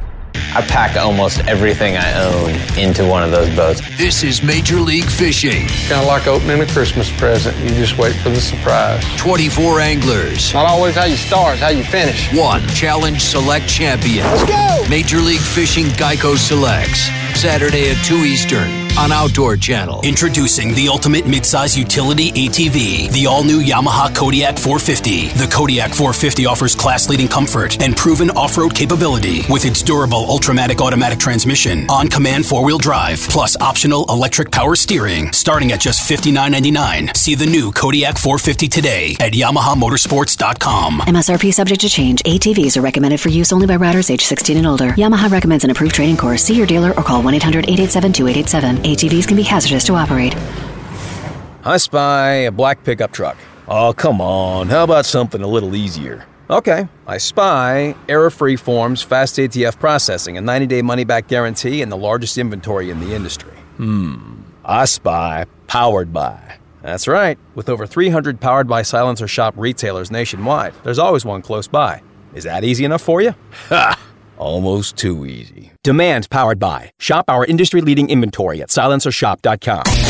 I 0.55 0.61
pack 0.61 0.99
almost 0.99 1.41
everything 1.49 1.97
I 1.97 2.13
own 2.23 2.51
into 2.79 3.07
one 3.07 3.23
of 3.23 3.31
those 3.31 3.49
boats. 3.57 3.81
This 3.97 4.23
is 4.23 4.43
Major 4.43 4.77
League 4.77 5.09
Fishing. 5.09 5.67
Kind 5.89 6.03
of 6.03 6.07
like 6.07 6.27
opening 6.27 6.61
a 6.61 6.67
Christmas 6.67 7.11
present. 7.11 7.57
You 7.59 7.71
just 7.71 7.97
wait 7.97 8.15
for 8.17 8.29
the 8.29 8.41
surprise. 8.41 9.03
24 9.17 9.81
anglers. 9.81 10.53
Not 10.53 10.67
always 10.67 10.95
how 10.95 11.05
you 11.05 11.17
start, 11.17 11.55
it's 11.55 11.63
how 11.63 11.71
you 11.71 11.83
finish. 11.83 12.31
One 12.35 12.61
Challenge 12.69 13.19
Select 13.19 13.67
champion. 13.67 14.27
Let's 14.27 14.45
go! 14.45 14.91
Major 14.91 15.19
League 15.19 15.41
Fishing 15.41 15.87
Geico 15.87 16.37
Selects. 16.37 17.09
Saturday 17.41 17.91
at 17.91 18.05
2 18.05 18.17
Eastern. 18.17 18.82
On 18.99 19.11
Outdoor 19.11 19.57
Channel. 19.57 20.01
Introducing 20.05 20.75
the 20.75 20.89
ultimate 20.89 21.25
midsize 21.25 21.77
utility 21.77 22.31
ATV, 22.33 23.11
the 23.13 23.27
all 23.27 23.43
new 23.43 23.61
Yamaha 23.61 24.15
Kodiak 24.15 24.59
450. 24.59 25.29
The 25.29 25.47
Kodiak 25.47 25.91
450 25.91 26.47
offers 26.47 26.75
class 26.75 27.09
leading 27.09 27.29
comfort 27.29 27.81
and 27.83 27.97
proven 27.97 28.31
off 28.31 28.59
road 28.59 28.75
capability 28.75 29.43
with 29.49 29.65
its 29.65 29.83
durable 29.83 30.27
Ultramatic 30.27 30.81
automatic 30.81 31.19
transmission, 31.19 31.89
on 31.91 32.09
command 32.09 32.45
four 32.47 32.65
wheel 32.65 32.79
drive, 32.79 33.19
plus 33.29 33.57
optional 33.61 34.05
electric 34.09 34.51
power 34.51 34.77
steering, 34.77 35.33
starting 35.33 35.73
at 35.73 35.81
just 35.81 36.09
$59.99. 36.11 37.17
See 37.17 37.35
the 37.35 37.47
new 37.47 37.73
Kodiak 37.73 38.19
450 38.19 38.69
today 38.69 39.17
at 39.21 39.33
YamahaMotorsports.com. 39.33 41.01
MSRP 41.01 41.53
subject 41.53 41.81
to 41.81 41.89
change. 41.89 42.23
ATVs 42.25 42.77
are 42.77 42.83
recommended 42.83 43.21
for 43.21 43.31
use 43.31 43.53
only 43.53 43.67
by 43.67 43.77
riders 43.77 44.11
age 44.11 44.25
16 44.25 44.57
and 44.59 44.67
older. 44.67 44.91
Yamaha 44.93 45.31
recommends 45.31 45.65
an 45.65 45.71
approved 45.71 45.95
training 45.95 46.17
course. 46.17 46.43
See 46.45 46.55
your 46.55 46.67
dealer 46.67 46.91
or 46.97 47.03
call 47.03 47.23
1 47.23 47.35
800 47.35 47.65
887 47.65 48.13
2887. 48.13 48.82
ATVs 48.83 49.27
can 49.29 49.37
be 49.37 49.43
hazardous 49.43 49.85
to 49.85 49.95
operate. 49.95 50.35
I 51.65 51.77
spy 51.77 52.33
a 52.47 52.51
black 52.51 52.83
pickup 52.83 53.13
truck. 53.13 53.37
Oh, 53.69 53.93
come 53.93 54.21
on. 54.21 54.69
How 54.69 54.83
about 54.83 55.07
something 55.07 55.41
a 55.41 55.47
little 55.47 55.77
easier? 55.77 56.27
Okay, 56.51 56.89
I 57.07 57.19
spy 57.19 57.95
error 58.09 58.29
free 58.29 58.57
forms, 58.57 59.01
fast 59.01 59.37
ATF 59.37 59.79
processing, 59.79 60.37
a 60.37 60.41
90 60.41 60.67
day 60.67 60.83
money 60.83 61.05
back 61.05 61.29
guarantee, 61.29 61.81
and 61.81 61.91
the 61.91 61.97
largest 61.97 62.37
inventory 62.37 62.91
in 62.91 63.01
the 63.01 63.15
industry. 63.15 63.55
Hmm. 63.77 64.43
I 64.65 64.85
spy 64.85 65.47
powered 65.67 66.13
by. 66.13 66.59
That's 66.83 67.07
right. 67.07 67.39
With 67.55 67.69
over 67.69 67.87
300 67.87 68.41
powered 68.41 68.67
by 68.67 68.83
silencer 68.83 69.29
shop 69.29 69.55
retailers 69.57 70.11
nationwide, 70.11 70.75
there's 70.83 70.99
always 70.99 71.25
one 71.25 71.41
close 71.41 71.69
by. 71.69 72.03
Is 72.35 72.45
that 72.45 72.65
easy 72.65 72.85
enough 72.85 73.03
for 73.03 73.23
you? 73.23 73.35
Ha! 73.69 73.99
Almost 74.43 74.97
too 74.97 75.25
easy. 75.25 75.71
Demand 75.85 76.29
powered 76.29 76.59
by. 76.59 76.91
Shop 76.99 77.27
our 77.29 77.45
industry 77.47 77.81
leading 77.81 78.11
inventory 78.11 78.61
at 78.61 78.71
silencershop.com. 78.71 80.02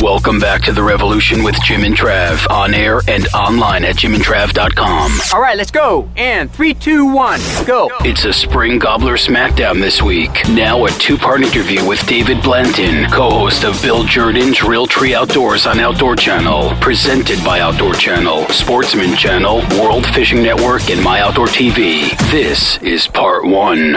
Welcome 0.00 0.38
back 0.38 0.62
to 0.62 0.72
the 0.72 0.82
revolution 0.82 1.42
with 1.42 1.56
Jim 1.64 1.82
and 1.82 1.92
Trav 1.92 2.48
on 2.50 2.72
air 2.72 3.00
and 3.08 3.26
online 3.34 3.84
at 3.84 3.96
jimandtrav.com. 3.96 5.10
All 5.34 5.40
right, 5.40 5.56
let's 5.56 5.72
go. 5.72 6.08
And 6.16 6.48
three, 6.52 6.72
two, 6.72 7.12
one, 7.12 7.40
go. 7.66 7.90
It's 8.02 8.24
a 8.24 8.32
spring 8.32 8.78
gobbler 8.78 9.16
smackdown 9.16 9.80
this 9.80 10.00
week. 10.00 10.30
Now 10.50 10.84
a 10.84 10.90
two-part 10.90 11.42
interview 11.42 11.84
with 11.84 12.06
David 12.06 12.40
Blanton, 12.44 13.10
co-host 13.10 13.64
of 13.64 13.82
Bill 13.82 14.04
Jordan's 14.04 14.58
Realtree 14.58 15.14
Outdoors 15.14 15.66
on 15.66 15.80
Outdoor 15.80 16.14
Channel, 16.14 16.76
presented 16.80 17.44
by 17.44 17.58
Outdoor 17.58 17.94
Channel, 17.94 18.46
Sportsman 18.50 19.16
Channel, 19.16 19.62
World 19.80 20.06
Fishing 20.14 20.44
Network, 20.44 20.90
and 20.90 21.02
My 21.02 21.22
Outdoor 21.22 21.46
TV. 21.48 22.16
This 22.30 22.80
is 22.82 23.08
part 23.08 23.44
one. 23.44 23.96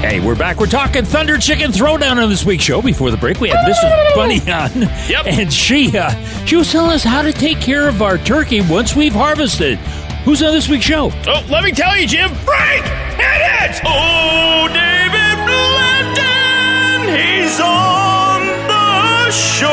Hey, 0.00 0.18
we're 0.18 0.34
back. 0.34 0.58
We're 0.58 0.66
talking 0.66 1.04
Thunder 1.04 1.36
Chicken 1.36 1.72
Throwdown 1.72 2.16
on 2.22 2.30
this 2.30 2.42
week's 2.44 2.64
show. 2.64 2.80
Before 2.80 3.10
the 3.10 3.18
break, 3.18 3.38
we 3.38 3.50
had 3.50 3.58
Mrs. 3.68 4.14
Bunny 4.14 4.40
on, 4.50 4.70
Yep. 5.10 5.26
and 5.26 5.52
she 5.52 5.96
uh, 5.96 6.10
she 6.46 6.56
was 6.56 6.72
telling 6.72 6.92
us 6.92 7.04
how 7.04 7.20
to 7.20 7.32
take 7.34 7.60
care 7.60 7.86
of 7.86 8.00
our 8.00 8.16
turkey 8.16 8.62
once 8.62 8.96
we've 8.96 9.12
harvested. 9.12 9.78
Who's 10.24 10.42
on 10.42 10.52
this 10.52 10.68
week's 10.70 10.86
show? 10.86 11.10
Oh, 11.26 11.46
let 11.50 11.62
me 11.64 11.72
tell 11.72 11.96
you, 11.98 12.06
Jim. 12.06 12.30
Frank, 12.30 12.84
hit 12.84 13.76
it! 13.76 13.80
Oh, 13.84 14.68
David 14.68 15.36
Blanton, 15.46 17.14
he's 17.14 17.60
on 17.60 18.40
the 18.68 19.30
show. 19.30 19.68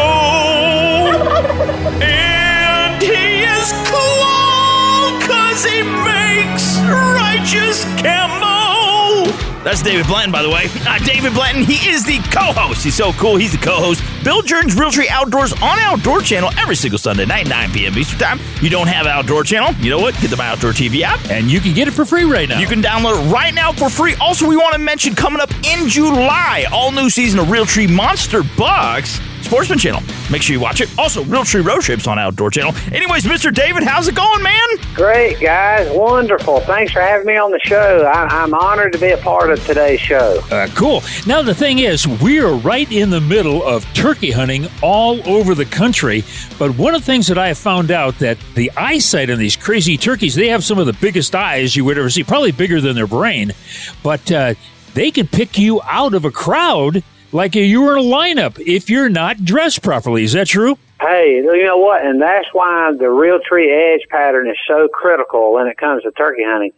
and 2.03 3.01
he 3.01 3.43
is 3.43 3.71
cool 3.87 5.19
because 5.19 5.63
he 5.63 5.83
makes 5.83 6.77
righteous 6.89 7.85
camo. 8.01 8.56
That's 9.67 9.81
David 9.81 10.07
Blanton, 10.07 10.31
by 10.31 10.43
the 10.43 10.49
way. 10.49 10.67
Uh, 10.87 10.97
David 10.99 11.33
Blanton, 11.33 11.65
he 11.65 11.89
is 11.89 12.05
the 12.05 12.19
co-host. 12.31 12.81
He's 12.81 12.95
so 12.95 13.11
cool. 13.13 13.35
He's 13.35 13.51
the 13.51 13.57
co-host. 13.57 14.01
Bill 14.23 14.41
Jordan's 14.41 14.73
Realtree 14.75 15.09
Outdoors 15.09 15.51
on 15.51 15.77
Outdoor 15.79 16.21
Channel 16.21 16.49
every 16.57 16.77
single 16.77 16.97
Sunday 16.97 17.25
night, 17.25 17.49
9 17.49 17.73
p.m. 17.73 17.97
Eastern 17.97 18.19
Time. 18.19 18.39
You 18.61 18.69
don't 18.69 18.87
have 18.87 19.05
Outdoor 19.05 19.43
Channel? 19.43 19.73
You 19.83 19.89
know 19.89 19.97
what? 19.99 20.15
Get 20.21 20.29
the 20.29 20.37
My 20.37 20.47
Outdoor 20.47 20.71
TV 20.71 21.01
app. 21.01 21.19
And 21.29 21.51
you 21.51 21.59
can 21.59 21.73
get 21.73 21.89
it 21.89 21.91
for 21.91 22.05
free 22.05 22.23
right 22.23 22.47
now. 22.47 22.57
You 22.57 22.67
can 22.67 22.81
download 22.81 23.21
it 23.21 23.33
right 23.33 23.53
now 23.53 23.73
for 23.73 23.89
free. 23.89 24.15
Also, 24.21 24.47
we 24.47 24.55
want 24.55 24.73
to 24.75 24.79
mention 24.79 25.13
coming 25.13 25.41
up 25.41 25.51
in 25.65 25.89
July, 25.89 26.65
all 26.71 26.91
new 26.93 27.09
season 27.09 27.37
of 27.37 27.51
Real 27.51 27.65
Tree 27.65 27.87
Monster 27.87 28.43
Bucks. 28.57 29.19
Sportsman 29.47 29.79
Channel. 29.79 30.01
Make 30.29 30.41
sure 30.41 30.53
you 30.53 30.59
watch 30.59 30.81
it. 30.81 30.89
Also, 30.97 31.23
Realtree 31.23 31.65
Road 31.65 31.79
Trips 31.79 32.05
on 32.05 32.19
Outdoor 32.19 32.51
Channel. 32.51 32.73
Anyways, 32.91 33.23
Mr. 33.23 33.53
David, 33.53 33.83
how's 33.83 34.09
it 34.09 34.13
going, 34.15 34.43
man? 34.43 34.67
Great, 34.93 35.39
guys. 35.39 35.89
Wonderful. 35.95 36.59
Thanks 36.61 36.91
for 36.91 36.99
having 36.99 37.25
me 37.25 37.37
on 37.37 37.51
the 37.51 37.59
show. 37.59 38.03
I, 38.03 38.25
I'm 38.25 38.53
honored 38.53 38.91
to 38.91 38.99
be 38.99 39.11
a 39.11 39.17
part 39.17 39.49
of 39.49 39.65
today's 39.65 40.01
show. 40.01 40.41
Uh, 40.51 40.67
cool. 40.75 41.01
Now, 41.25 41.41
the 41.41 41.55
thing 41.55 41.79
is, 41.79 42.05
we 42.05 42.41
are 42.41 42.53
right 42.55 42.91
in 42.91 43.09
the 43.09 43.21
middle 43.21 43.63
of 43.63 43.85
turkey 43.93 44.31
hunting 44.31 44.67
all 44.83 45.25
over 45.25 45.55
the 45.55 45.65
country. 45.65 46.25
But 46.59 46.77
one 46.77 46.93
of 46.93 46.99
the 46.99 47.05
things 47.05 47.27
that 47.27 47.37
I 47.37 47.47
have 47.47 47.57
found 47.57 47.89
out 47.89 48.19
that 48.19 48.37
the 48.55 48.69
eyesight 48.75 49.29
on 49.29 49.39
these 49.39 49.55
crazy 49.55 49.97
turkeys, 49.97 50.35
they 50.35 50.49
have 50.49 50.65
some 50.65 50.77
of 50.77 50.87
the 50.87 50.93
biggest 50.93 51.33
eyes 51.33 51.73
you 51.73 51.85
would 51.85 51.97
ever 51.97 52.09
see, 52.09 52.25
probably 52.25 52.51
bigger 52.51 52.81
than 52.81 52.95
their 52.95 53.07
brain. 53.07 53.53
But 54.03 54.29
uh, 54.29 54.55
they 54.93 55.09
can 55.09 55.25
pick 55.25 55.57
you 55.57 55.81
out 55.83 56.13
of 56.13 56.25
a 56.25 56.31
crowd 56.31 57.01
like 57.31 57.55
you 57.55 57.81
were 57.81 57.97
in 57.97 58.05
a 58.05 58.07
lineup 58.07 58.59
if 58.59 58.89
you're 58.89 59.09
not 59.09 59.43
dressed 59.43 59.81
properly. 59.81 60.23
Is 60.23 60.33
that 60.33 60.47
true? 60.47 60.77
Hey, 60.99 61.35
you 61.37 61.63
know 61.63 61.77
what? 61.77 62.03
And 62.05 62.21
that's 62.21 62.47
why 62.53 62.91
the 62.97 63.09
real 63.09 63.39
tree 63.39 63.71
edge 63.71 64.07
pattern 64.09 64.49
is 64.49 64.57
so 64.67 64.87
critical 64.87 65.53
when 65.53 65.67
it 65.67 65.77
comes 65.77 66.03
to 66.03 66.11
turkey 66.11 66.43
hunting. 66.43 66.71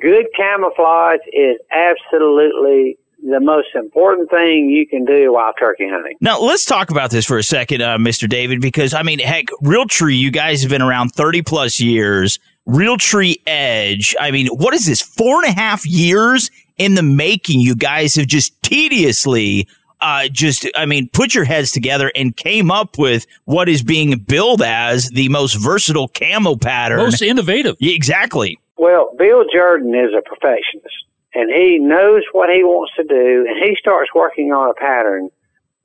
Good 0.00 0.26
camouflage 0.36 1.20
is 1.32 1.58
absolutely 1.70 2.98
the 3.22 3.40
most 3.40 3.68
important 3.74 4.28
thing 4.28 4.68
you 4.68 4.86
can 4.86 5.04
do 5.06 5.32
while 5.32 5.52
turkey 5.54 5.88
hunting. 5.88 6.16
Now, 6.20 6.40
let's 6.40 6.66
talk 6.66 6.90
about 6.90 7.10
this 7.10 7.24
for 7.24 7.38
a 7.38 7.42
second, 7.42 7.80
uh, 7.80 7.96
Mr. 7.96 8.28
David, 8.28 8.60
because, 8.60 8.92
I 8.92 9.02
mean, 9.02 9.18
heck, 9.18 9.46
Realtree, 9.62 10.18
you 10.18 10.30
guys 10.30 10.60
have 10.60 10.70
been 10.70 10.82
around 10.82 11.10
30 11.10 11.40
plus 11.42 11.80
years. 11.80 12.38
Realtree 12.68 13.36
Edge, 13.46 14.14
I 14.20 14.30
mean, 14.30 14.48
what 14.48 14.74
is 14.74 14.86
this? 14.86 15.00
Four 15.00 15.42
and 15.42 15.52
a 15.52 15.58
half 15.58 15.86
years 15.86 16.50
in 16.76 16.94
the 16.96 17.02
making. 17.02 17.60
You 17.60 17.74
guys 17.74 18.14
have 18.16 18.26
just 18.26 18.60
tediously 18.62 19.68
uh, 20.00 20.28
just, 20.28 20.68
I 20.76 20.86
mean, 20.86 21.08
put 21.08 21.34
your 21.34 21.44
heads 21.44 21.72
together 21.72 22.10
and 22.14 22.36
came 22.36 22.70
up 22.70 22.98
with 22.98 23.26
what 23.44 23.68
is 23.68 23.82
being 23.82 24.18
billed 24.18 24.62
as 24.62 25.08
the 25.10 25.28
most 25.28 25.54
versatile 25.54 26.08
camo 26.08 26.56
pattern. 26.56 26.98
Most 26.98 27.22
innovative. 27.22 27.76
Yeah, 27.78 27.94
exactly. 27.94 28.58
Well, 28.76 29.14
Bill 29.16 29.44
Jordan 29.52 29.94
is 29.94 30.10
a 30.16 30.22
perfectionist 30.22 31.04
and 31.34 31.50
he 31.50 31.78
knows 31.78 32.22
what 32.32 32.50
he 32.50 32.62
wants 32.62 32.94
to 32.96 33.04
do 33.04 33.46
and 33.48 33.56
he 33.58 33.76
starts 33.76 34.10
working 34.14 34.52
on 34.52 34.70
a 34.70 34.74
pattern 34.74 35.30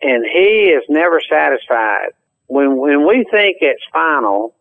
and 0.01 0.25
he 0.25 0.71
is 0.71 0.83
never 0.89 1.21
satisfied. 1.29 2.09
When, 2.47 2.77
when 2.77 3.07
we 3.07 3.25
think 3.29 3.57
it's 3.61 3.83
final 3.93 4.55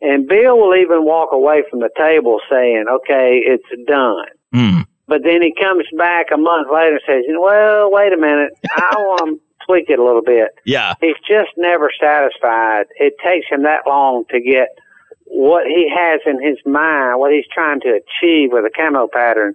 and 0.00 0.28
Bill 0.28 0.58
will 0.58 0.76
even 0.76 1.04
walk 1.04 1.32
away 1.32 1.62
from 1.68 1.80
the 1.80 1.90
table 1.96 2.40
saying, 2.50 2.86
okay, 2.90 3.40
it's 3.44 3.86
done. 3.86 4.26
Mm. 4.54 4.86
But 5.08 5.22
then 5.24 5.40
he 5.40 5.54
comes 5.58 5.86
back 5.96 6.26
a 6.32 6.36
month 6.36 6.68
later 6.70 7.00
and 7.00 7.00
says, 7.06 7.24
well, 7.40 7.90
wait 7.90 8.12
a 8.12 8.16
minute. 8.18 8.52
I 8.70 8.94
want 8.98 9.40
to 9.40 9.66
tweak 9.66 9.88
it 9.88 9.98
a 9.98 10.04
little 10.04 10.22
bit. 10.22 10.50
Yeah. 10.64 10.94
He's 11.00 11.16
just 11.26 11.50
never 11.56 11.90
satisfied. 11.98 12.86
It 12.96 13.14
takes 13.24 13.48
him 13.48 13.62
that 13.62 13.86
long 13.86 14.24
to 14.30 14.40
get 14.40 14.68
what 15.24 15.66
he 15.66 15.90
has 15.90 16.20
in 16.26 16.42
his 16.42 16.58
mind, 16.64 17.18
what 17.18 17.32
he's 17.32 17.48
trying 17.52 17.80
to 17.80 17.88
achieve 17.88 18.52
with 18.52 18.64
a 18.64 18.70
camo 18.70 19.08
pattern. 19.08 19.54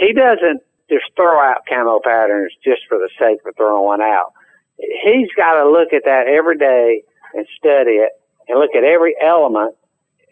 He 0.00 0.12
doesn't 0.14 0.62
just 0.88 1.04
throw 1.14 1.38
out 1.38 1.66
camo 1.68 2.00
patterns 2.02 2.52
just 2.64 2.80
for 2.88 2.98
the 2.98 3.10
sake 3.18 3.38
of 3.46 3.54
throwing 3.56 3.84
one 3.84 4.02
out. 4.02 4.32
He's 4.78 5.28
got 5.36 5.62
to 5.62 5.70
look 5.70 5.92
at 5.92 6.04
that 6.04 6.26
every 6.26 6.56
day 6.56 7.02
and 7.34 7.46
study 7.56 8.00
it 8.00 8.12
and 8.48 8.58
look 8.58 8.74
at 8.74 8.82
every 8.82 9.14
element, 9.22 9.74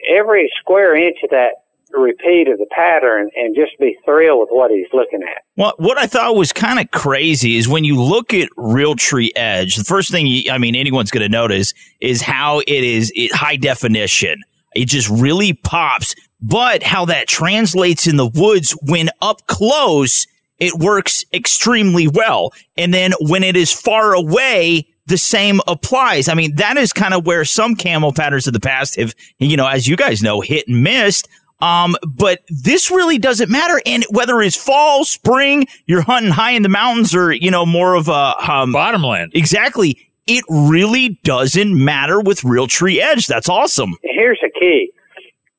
every 0.09 0.51
square 0.59 0.97
inch 0.97 1.19
of 1.23 1.31
that 1.31 1.53
repeat 1.93 2.49
of 2.49 2.59
the 2.59 2.67
pattern 2.71 3.31
and 3.37 3.55
just 3.55 3.79
be 3.79 3.97
thrilled 4.05 4.41
with 4.41 4.49
what 4.51 4.71
he's 4.71 4.87
looking 4.93 5.23
at. 5.23 5.43
Well, 5.57 5.75
what 5.79 5.99
I 5.99 6.07
thought 6.07 6.37
was 6.37 6.53
kind 6.53 6.79
of 6.79 6.91
crazy 6.91 7.57
is 7.57 7.69
when 7.69 7.85
you 7.85 8.01
look 8.01 8.35
at 8.35 8.49
Realtree 8.57 9.31
Edge, 9.37 9.77
the 9.77 9.85
first 9.85 10.11
thing 10.11 10.27
you, 10.27 10.51
I 10.51 10.59
mean 10.59 10.77
anyone's 10.77 11.11
going 11.11 11.23
to 11.23 11.29
notice 11.29 11.75
is 12.01 12.23
how 12.23 12.61
it 12.61 12.69
is 12.69 13.13
it, 13.15 13.33
high 13.33 13.57
definition. 13.57 14.43
It 14.75 14.87
just 14.87 15.09
really 15.09 15.55
pops, 15.55 16.15
but 16.41 16.83
how 16.83 17.07
that 17.07 17.27
translates 17.27 18.07
in 18.07 18.17
the 18.17 18.29
woods 18.29 18.73
when 18.83 19.09
up 19.21 19.47
close, 19.47 20.27
it 20.59 20.75
works 20.75 21.25
extremely 21.33 22.07
well. 22.07 22.53
And 22.77 22.93
then 22.93 23.13
when 23.21 23.43
it 23.43 23.57
is 23.57 23.73
far 23.73 24.13
away, 24.15 24.87
the 25.09 25.19
same 25.19 25.61
applies. 25.67 26.29
I 26.29 26.35
mean, 26.35 26.55
that 26.57 26.77
is 26.77 26.93
kind 26.93 27.15
of 27.15 27.27
where 27.27 27.45
some 27.45 27.75
camo 27.75 28.13
patterns 28.13 28.47
of 28.47 28.53
the 28.53 28.61
past 28.61 28.97
have, 28.97 29.15
you 29.39 29.57
know, 29.57 29.67
as 29.67 29.89
you 29.89 29.97
guys 29.97 30.23
know, 30.23 30.41
hit 30.41 30.69
and 30.69 30.83
missed. 30.83 31.29
Um, 31.61 31.97
but 32.07 32.41
this 32.49 32.91
really 32.91 33.19
doesn't 33.19 33.51
matter. 33.51 33.81
And 33.85 34.05
whether 34.11 34.41
it's 34.41 34.57
fall, 34.57 35.05
spring, 35.05 35.67
you're 35.87 36.03
hunting 36.03 36.31
high 36.33 36.53
in 36.53 36.63
the 36.63 36.69
mountains 36.69 37.15
or, 37.15 37.33
you 37.33 37.51
know, 37.51 37.67
more 37.67 37.95
of 37.95 38.09
a, 38.09 38.35
um, 38.51 38.73
bottomland. 38.73 39.33
Exactly. 39.35 39.99
It 40.27 40.45
really 40.49 41.19
doesn't 41.25 41.75
matter 41.85 42.21
with 42.21 42.43
Realtree 42.43 43.01
Edge. 43.01 43.27
That's 43.27 43.49
awesome. 43.49 43.97
Here's 44.03 44.39
the 44.41 44.51
key. 44.59 44.93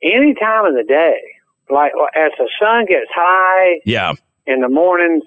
Any 0.01 0.33
time 0.35 0.65
of 0.65 0.73
the 0.75 0.83
day, 0.83 1.19
like 1.69 1.91
as 2.15 2.31
the 2.37 2.49
sun 2.59 2.85
gets 2.85 3.09
high 3.13 3.81
Yeah. 3.83 4.13
in 4.47 4.61
the 4.61 4.69
mornings, 4.69 5.23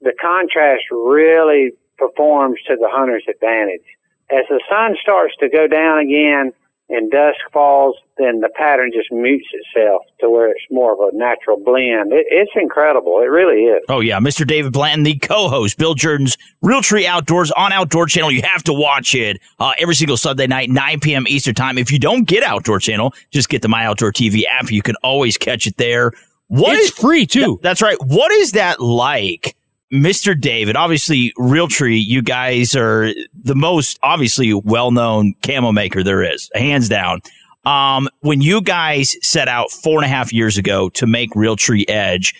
the 0.00 0.12
contrast 0.20 0.84
really 0.90 1.70
performs 1.98 2.60
to 2.66 2.76
the 2.76 2.88
hunter's 2.90 3.24
advantage. 3.28 3.82
As 4.30 4.44
the 4.48 4.60
sun 4.68 4.96
starts 5.00 5.36
to 5.36 5.48
go 5.48 5.66
down 5.68 5.98
again 6.00 6.52
and 6.88 7.10
dusk 7.10 7.38
falls, 7.52 7.96
then 8.16 8.40
the 8.40 8.48
pattern 8.48 8.90
just 8.94 9.10
mutes 9.10 9.46
itself 9.52 10.02
to 10.20 10.30
where 10.30 10.48
it's 10.48 10.64
more 10.70 10.92
of 10.92 11.00
a 11.00 11.16
natural 11.16 11.58
blend. 11.62 12.12
It, 12.12 12.26
it's 12.30 12.52
incredible. 12.54 13.20
It 13.20 13.26
really 13.30 13.62
is. 13.64 13.82
Oh 13.88 14.00
yeah, 14.00 14.18
Mr. 14.18 14.46
David 14.46 14.72
Blanton, 14.72 15.02
the 15.02 15.16
co-host, 15.16 15.78
Bill 15.78 15.94
Jordan's 15.94 16.36
Realtree 16.64 17.06
Outdoors 17.06 17.50
on 17.52 17.72
Outdoor 17.72 18.06
Channel. 18.06 18.30
You 18.30 18.42
have 18.42 18.62
to 18.64 18.72
watch 18.72 19.14
it 19.14 19.40
uh, 19.58 19.72
every 19.78 19.94
single 19.94 20.16
Sunday 20.16 20.46
night, 20.46 20.70
9 20.70 21.00
p.m. 21.00 21.24
Eastern 21.26 21.54
Time. 21.54 21.78
If 21.78 21.90
you 21.90 21.98
don't 21.98 22.24
get 22.24 22.42
Outdoor 22.42 22.78
Channel, 22.78 23.12
just 23.30 23.48
get 23.48 23.62
the 23.62 23.68
My 23.68 23.84
Outdoor 23.84 24.12
TV 24.12 24.44
app. 24.48 24.70
You 24.70 24.82
can 24.82 24.94
always 25.02 25.36
catch 25.36 25.66
it 25.66 25.76
there. 25.76 26.12
What 26.48 26.76
it's 26.76 26.90
is, 26.90 26.98
free 26.98 27.26
too. 27.26 27.40
Th- 27.40 27.60
that's 27.62 27.82
right. 27.82 27.96
What 28.00 28.30
is 28.30 28.52
that 28.52 28.80
like? 28.80 29.56
Mr. 29.92 30.38
David, 30.38 30.76
obviously, 30.76 31.32
Realtree, 31.38 32.02
you 32.04 32.22
guys 32.22 32.74
are 32.74 33.12
the 33.34 33.54
most 33.54 33.98
obviously 34.02 34.52
well 34.52 34.90
known 34.90 35.34
camo 35.42 35.72
maker 35.72 36.02
there 36.02 36.22
is, 36.22 36.50
hands 36.54 36.88
down. 36.88 37.20
Um, 37.64 38.08
when 38.20 38.40
you 38.40 38.62
guys 38.62 39.16
set 39.22 39.48
out 39.48 39.70
four 39.70 39.98
and 39.98 40.04
a 40.04 40.08
half 40.08 40.32
years 40.32 40.56
ago 40.56 40.88
to 40.90 41.06
make 41.06 41.30
Realtree 41.32 41.84
Edge, 41.88 42.34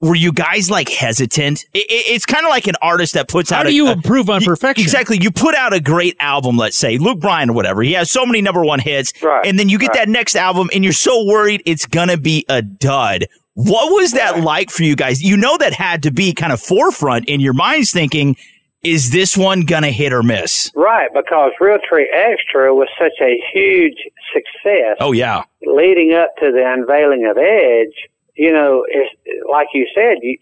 were 0.00 0.14
you 0.14 0.32
guys 0.32 0.70
like 0.70 0.88
hesitant? 0.88 1.66
It, 1.74 1.78
it, 1.90 2.14
it's 2.14 2.24
kind 2.24 2.46
of 2.46 2.50
like 2.50 2.66
an 2.66 2.76
artist 2.80 3.14
that 3.14 3.28
puts 3.28 3.50
How 3.50 3.56
out. 3.56 3.64
How 3.64 3.70
do 3.70 3.74
you 3.74 3.88
a, 3.88 3.92
improve 3.92 4.30
on 4.30 4.42
perfection? 4.42 4.82
Exactly. 4.82 5.18
You 5.20 5.30
put 5.30 5.54
out 5.54 5.74
a 5.74 5.80
great 5.80 6.16
album, 6.20 6.56
let's 6.56 6.76
say 6.76 6.96
Luke 6.96 7.20
Bryan 7.20 7.50
or 7.50 7.52
whatever. 7.52 7.82
He 7.82 7.92
has 7.92 8.10
so 8.10 8.24
many 8.24 8.40
number 8.40 8.64
one 8.64 8.80
hits, 8.80 9.12
right, 9.22 9.44
and 9.44 9.58
then 9.58 9.68
you 9.68 9.78
get 9.78 9.88
right. 9.88 9.98
that 9.98 10.08
next 10.08 10.36
album, 10.36 10.70
and 10.72 10.82
you're 10.82 10.92
so 10.94 11.24
worried 11.24 11.62
it's 11.66 11.84
gonna 11.84 12.16
be 12.16 12.46
a 12.48 12.62
dud. 12.62 13.26
What 13.54 13.92
was 13.92 14.12
that 14.12 14.40
like 14.40 14.70
for 14.70 14.84
you 14.84 14.96
guys? 14.96 15.22
You 15.22 15.36
know 15.36 15.56
that 15.58 15.72
had 15.72 16.04
to 16.04 16.10
be 16.10 16.32
kind 16.32 16.52
of 16.52 16.60
forefront 16.60 17.28
in 17.28 17.40
your 17.40 17.52
minds 17.52 17.92
thinking, 17.92 18.36
is 18.82 19.10
this 19.10 19.36
one 19.36 19.62
going 19.62 19.82
to 19.82 19.90
hit 19.90 20.12
or 20.12 20.22
miss? 20.22 20.70
Right, 20.74 21.10
because 21.12 21.52
Realtree 21.60 22.06
Extra 22.12 22.74
was 22.74 22.88
such 22.98 23.12
a 23.20 23.42
huge 23.52 23.98
success. 24.32 24.96
Oh, 25.00 25.12
yeah. 25.12 25.44
Leading 25.62 26.14
up 26.14 26.34
to 26.38 26.50
the 26.50 26.64
unveiling 26.64 27.26
of 27.26 27.36
Edge, 27.36 28.08
you 28.36 28.52
know, 28.52 28.86
it's, 28.88 29.14
like 29.50 29.68
you 29.74 29.86
said, 29.94 30.18
you, 30.22 30.38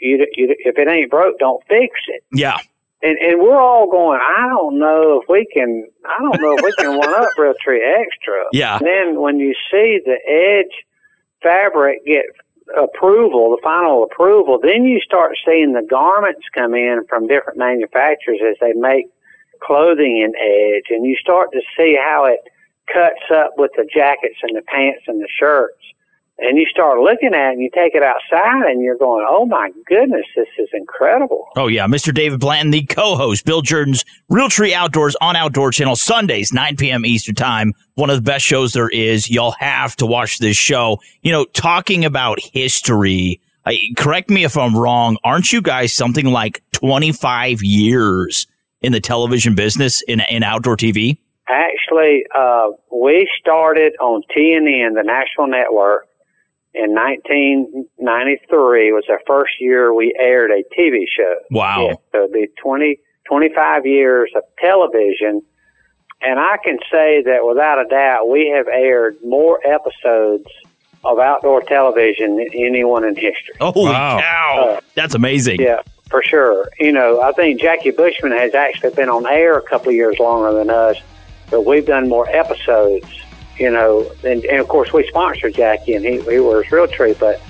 you, 0.00 0.26
you, 0.34 0.54
if 0.58 0.76
it 0.76 0.88
ain't 0.88 1.10
broke, 1.10 1.38
don't 1.38 1.64
fix 1.68 1.98
it. 2.08 2.22
Yeah. 2.32 2.58
And, 3.02 3.16
and 3.18 3.40
we're 3.40 3.58
all 3.58 3.90
going, 3.90 4.20
I 4.20 4.46
don't 4.48 4.78
know 4.78 5.22
if 5.22 5.28
we 5.28 5.46
can, 5.50 5.88
I 6.04 6.20
don't 6.20 6.38
know 6.38 6.56
if 6.58 6.62
we 6.62 6.72
can 6.78 6.98
one 6.98 7.14
up 7.14 7.30
Realtree 7.38 7.80
Extra. 7.98 8.44
Yeah. 8.52 8.76
And 8.76 8.86
then 8.86 9.20
when 9.20 9.38
you 9.38 9.54
see 9.70 10.00
the 10.04 10.18
Edge 10.28 10.84
fabric 11.42 12.04
get 12.04 12.26
approval, 12.76 13.50
the 13.50 13.62
final 13.62 14.04
approval, 14.04 14.58
then 14.62 14.84
you 14.84 15.00
start 15.00 15.36
seeing 15.44 15.72
the 15.72 15.82
garments 15.82 16.46
come 16.54 16.74
in 16.74 17.04
from 17.08 17.26
different 17.26 17.58
manufacturers 17.58 18.38
as 18.48 18.56
they 18.60 18.72
make 18.72 19.06
clothing 19.60 20.18
in 20.18 20.32
Edge, 20.36 20.86
and 20.90 21.04
you 21.04 21.16
start 21.16 21.50
to 21.52 21.60
see 21.76 21.98
how 22.00 22.24
it 22.24 22.40
cuts 22.92 23.30
up 23.32 23.52
with 23.56 23.70
the 23.76 23.88
jackets 23.92 24.36
and 24.42 24.56
the 24.56 24.62
pants 24.62 25.02
and 25.06 25.20
the 25.20 25.28
shirts. 25.28 25.76
And 26.42 26.56
you 26.56 26.64
start 26.70 27.00
looking 27.00 27.34
at 27.34 27.50
it 27.50 27.52
and 27.52 27.60
you 27.60 27.68
take 27.74 27.94
it 27.94 28.02
outside 28.02 28.70
and 28.70 28.82
you're 28.82 28.96
going, 28.96 29.26
oh 29.28 29.44
my 29.44 29.70
goodness, 29.86 30.24
this 30.34 30.48
is 30.58 30.68
incredible. 30.72 31.46
Oh, 31.54 31.66
yeah. 31.66 31.86
Mr. 31.86 32.14
David 32.14 32.40
Blanton, 32.40 32.70
the 32.70 32.84
co 32.84 33.14
host, 33.14 33.44
Bill 33.44 33.60
Jordan's 33.60 34.04
Realtree 34.32 34.72
Outdoors 34.72 35.16
on 35.20 35.36
Outdoor 35.36 35.70
Channel, 35.70 35.96
Sundays, 35.96 36.50
9 36.50 36.76
p.m. 36.76 37.04
Eastern 37.04 37.34
Time. 37.34 37.74
One 37.94 38.08
of 38.08 38.16
the 38.16 38.22
best 38.22 38.44
shows 38.44 38.72
there 38.72 38.88
is. 38.88 39.30
Y'all 39.30 39.54
have 39.58 39.96
to 39.96 40.06
watch 40.06 40.38
this 40.38 40.56
show. 40.56 40.98
You 41.20 41.32
know, 41.32 41.44
talking 41.44 42.06
about 42.06 42.40
history, 42.40 43.42
I, 43.66 43.78
correct 43.96 44.30
me 44.30 44.44
if 44.44 44.56
I'm 44.56 44.74
wrong. 44.74 45.18
Aren't 45.22 45.52
you 45.52 45.60
guys 45.60 45.92
something 45.92 46.26
like 46.26 46.62
25 46.72 47.62
years 47.62 48.46
in 48.80 48.92
the 48.92 49.00
television 49.00 49.54
business 49.54 50.02
in, 50.02 50.22
in 50.30 50.42
outdoor 50.42 50.76
TV? 50.76 51.18
Actually, 51.48 52.24
uh, 52.34 52.68
we 52.90 53.28
started 53.38 53.92
on 54.00 54.22
TNN, 54.34 54.94
the 54.94 55.02
national 55.04 55.48
network, 55.48 56.06
in 56.72 56.94
1993 56.94 58.92
was 58.92 59.04
our 59.08 59.20
first 59.26 59.60
year 59.60 59.92
we 59.92 60.14
aired 60.18 60.50
a 60.52 60.62
TV 60.76 61.04
show. 61.08 61.34
Wow. 61.50 61.88
Yeah, 61.88 61.94
so 62.12 62.18
it'd 62.24 62.32
be 62.32 62.46
20, 62.62 62.98
25 63.26 63.86
years 63.86 64.30
of 64.36 64.44
television. 64.58 65.42
And 66.22 66.38
I 66.38 66.58
can 66.62 66.78
say 66.90 67.22
that 67.22 67.44
without 67.46 67.80
a 67.84 67.86
doubt, 67.88 68.28
we 68.28 68.52
have 68.54 68.68
aired 68.68 69.16
more 69.24 69.58
episodes 69.66 70.46
of 71.02 71.18
outdoor 71.18 71.62
television 71.62 72.36
than 72.36 72.48
anyone 72.54 73.04
in 73.04 73.16
history. 73.16 73.54
Oh, 73.58 73.72
wow. 73.74 74.20
cow. 74.20 74.76
Uh, 74.76 74.80
That's 74.94 75.14
amazing. 75.14 75.60
Yeah, 75.60 75.80
for 76.10 76.22
sure. 76.22 76.68
You 76.78 76.92
know, 76.92 77.20
I 77.22 77.32
think 77.32 77.60
Jackie 77.60 77.90
Bushman 77.90 78.32
has 78.32 78.54
actually 78.54 78.94
been 78.94 79.08
on 79.08 79.26
air 79.26 79.56
a 79.56 79.62
couple 79.62 79.88
of 79.88 79.94
years 79.94 80.18
longer 80.20 80.52
than 80.52 80.70
us, 80.70 80.98
but 81.50 81.64
we've 81.64 81.86
done 81.86 82.08
more 82.08 82.28
episodes 82.28 83.06
you 83.60 83.70
know, 83.70 84.10
and, 84.24 84.44
and 84.44 84.58
of 84.58 84.68
course 84.68 84.92
we 84.92 85.06
sponsored 85.06 85.54
Jackie 85.54 85.94
and 85.94 86.04
he, 86.04 86.12
he 86.22 86.40
wears 86.40 86.66
Realtree, 86.66 87.18
but 87.18 87.40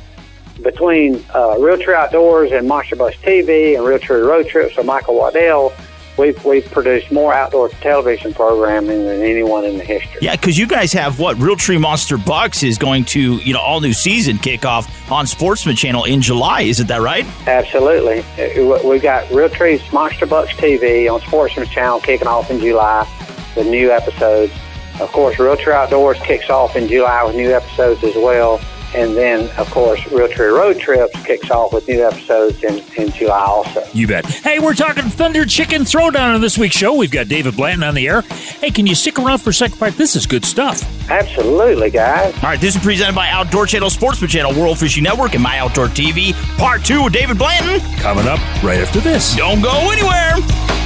between 0.60 1.16
uh, 1.30 1.56
Realtree 1.56 1.94
Outdoors 1.94 2.52
and 2.52 2.68
Monster 2.68 2.96
Bucks 2.96 3.16
TV 3.16 3.76
and 3.76 3.84
Realtree 3.84 4.26
Road 4.26 4.46
Trips 4.48 4.76
with 4.76 4.84
Michael 4.84 5.14
Waddell, 5.14 5.72
we've, 6.18 6.44
we've 6.44 6.68
produced 6.70 7.10
more 7.12 7.32
outdoor 7.32 7.68
television 7.68 8.34
programming 8.34 9.04
than 9.06 9.22
anyone 9.22 9.64
in 9.64 9.78
the 9.78 9.84
history. 9.84 10.18
Yeah, 10.20 10.34
because 10.34 10.58
you 10.58 10.66
guys 10.66 10.92
have 10.92 11.20
what 11.20 11.36
Realtree 11.36 11.80
Monster 11.80 12.18
Bucks 12.18 12.64
is 12.64 12.76
going 12.76 13.04
to, 13.06 13.36
you 13.36 13.54
know, 13.54 13.60
all 13.60 13.80
new 13.80 13.92
season 13.92 14.36
kickoff 14.36 15.10
on 15.10 15.26
Sportsman 15.26 15.76
Channel 15.76 16.04
in 16.04 16.20
July. 16.20 16.62
Isn't 16.62 16.88
that 16.88 17.00
right? 17.00 17.24
Absolutely. 17.46 18.20
Uh, 18.36 18.86
we've 18.86 19.02
got 19.02 19.24
Realtree's 19.28 19.92
Monster 19.92 20.26
Bucks 20.26 20.52
TV 20.54 21.10
on 21.10 21.20
Sportsman 21.20 21.68
Channel 21.68 22.00
kicking 22.00 22.26
off 22.26 22.50
in 22.50 22.58
July 22.58 23.08
with 23.56 23.68
new 23.68 23.90
episodes. 23.90 24.52
Of 25.00 25.10
course, 25.12 25.36
Realtree 25.36 25.72
Outdoors 25.72 26.18
kicks 26.20 26.50
off 26.50 26.76
in 26.76 26.88
July 26.88 27.24
with 27.24 27.36
new 27.36 27.52
episodes 27.54 28.04
as 28.04 28.14
well. 28.14 28.60
And 28.92 29.16
then, 29.16 29.48
of 29.56 29.70
course, 29.70 30.00
Realtree 30.00 30.52
Road 30.52 30.80
Trips 30.80 31.14
kicks 31.24 31.48
off 31.48 31.72
with 31.72 31.86
new 31.86 32.04
episodes 32.04 32.62
in, 32.64 32.82
in 32.96 33.12
July 33.12 33.38
also. 33.38 33.84
You 33.92 34.08
bet. 34.08 34.26
Hey, 34.26 34.58
we're 34.58 34.74
talking 34.74 35.04
Thunder 35.04 35.44
Chicken 35.46 35.82
Throwdown 35.82 36.34
on 36.34 36.40
this 36.40 36.58
week's 36.58 36.74
show. 36.74 36.94
We've 36.94 37.10
got 37.10 37.28
David 37.28 37.54
Blanton 37.56 37.84
on 37.84 37.94
the 37.94 38.08
air. 38.08 38.22
Hey, 38.22 38.72
can 38.72 38.88
you 38.88 38.96
stick 38.96 39.18
around 39.20 39.38
for 39.38 39.50
a 39.50 39.54
second 39.54 39.78
part? 39.78 39.94
This 39.94 40.16
is 40.16 40.26
good 40.26 40.44
stuff. 40.44 40.82
Absolutely, 41.08 41.90
guys. 41.90 42.34
All 42.36 42.42
right, 42.42 42.60
this 42.60 42.74
is 42.74 42.82
presented 42.82 43.14
by 43.14 43.28
Outdoor 43.28 43.66
Channel, 43.66 43.90
Sportsman 43.90 44.28
Channel, 44.28 44.60
World 44.60 44.78
Fishing 44.80 45.04
Network, 45.04 45.34
and 45.34 45.42
My 45.42 45.58
Outdoor 45.58 45.86
TV. 45.86 46.32
Part 46.58 46.84
two 46.84 47.04
with 47.04 47.12
David 47.12 47.38
Blanton. 47.38 47.80
Coming 48.00 48.26
up 48.26 48.40
right 48.64 48.80
after 48.80 48.98
this. 48.98 49.36
Don't 49.36 49.62
go 49.62 49.70
anywhere. 49.92 50.79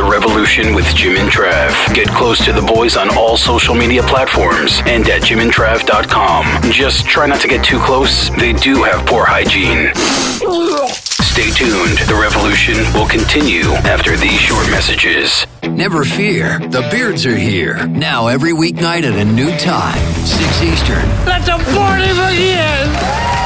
The 0.00 0.06
Revolution 0.06 0.74
with 0.74 0.86
Jim 0.94 1.14
and 1.16 1.28
Trav. 1.28 1.94
Get 1.94 2.08
close 2.08 2.42
to 2.46 2.54
the 2.54 2.62
boys 2.62 2.96
on 2.96 3.14
all 3.18 3.36
social 3.36 3.74
media 3.74 4.02
platforms 4.02 4.80
and 4.86 5.06
at 5.06 5.20
jimandtrav.com. 5.20 6.72
Just 6.72 7.04
try 7.04 7.26
not 7.26 7.38
to 7.42 7.48
get 7.48 7.62
too 7.62 7.78
close. 7.80 8.30
They 8.30 8.54
do 8.54 8.82
have 8.82 9.06
poor 9.06 9.26
hygiene. 9.26 9.94
Stay 11.20 11.50
tuned. 11.50 11.98
The 12.08 12.18
revolution 12.18 12.76
will 12.94 13.08
continue 13.08 13.74
after 13.84 14.16
these 14.16 14.40
short 14.40 14.70
messages. 14.70 15.46
Never 15.80 16.04
fear, 16.04 16.58
the 16.58 16.82
beards 16.90 17.24
are 17.24 17.34
here. 17.34 17.86
Now 17.86 18.26
every 18.26 18.52
weeknight 18.52 19.04
at 19.04 19.14
a 19.14 19.24
new 19.24 19.50
time, 19.56 19.96
6 20.26 20.62
Eastern. 20.62 21.08
Let 21.24 21.46
the 21.46 21.56
party 21.72 22.08
begin! 22.08 22.90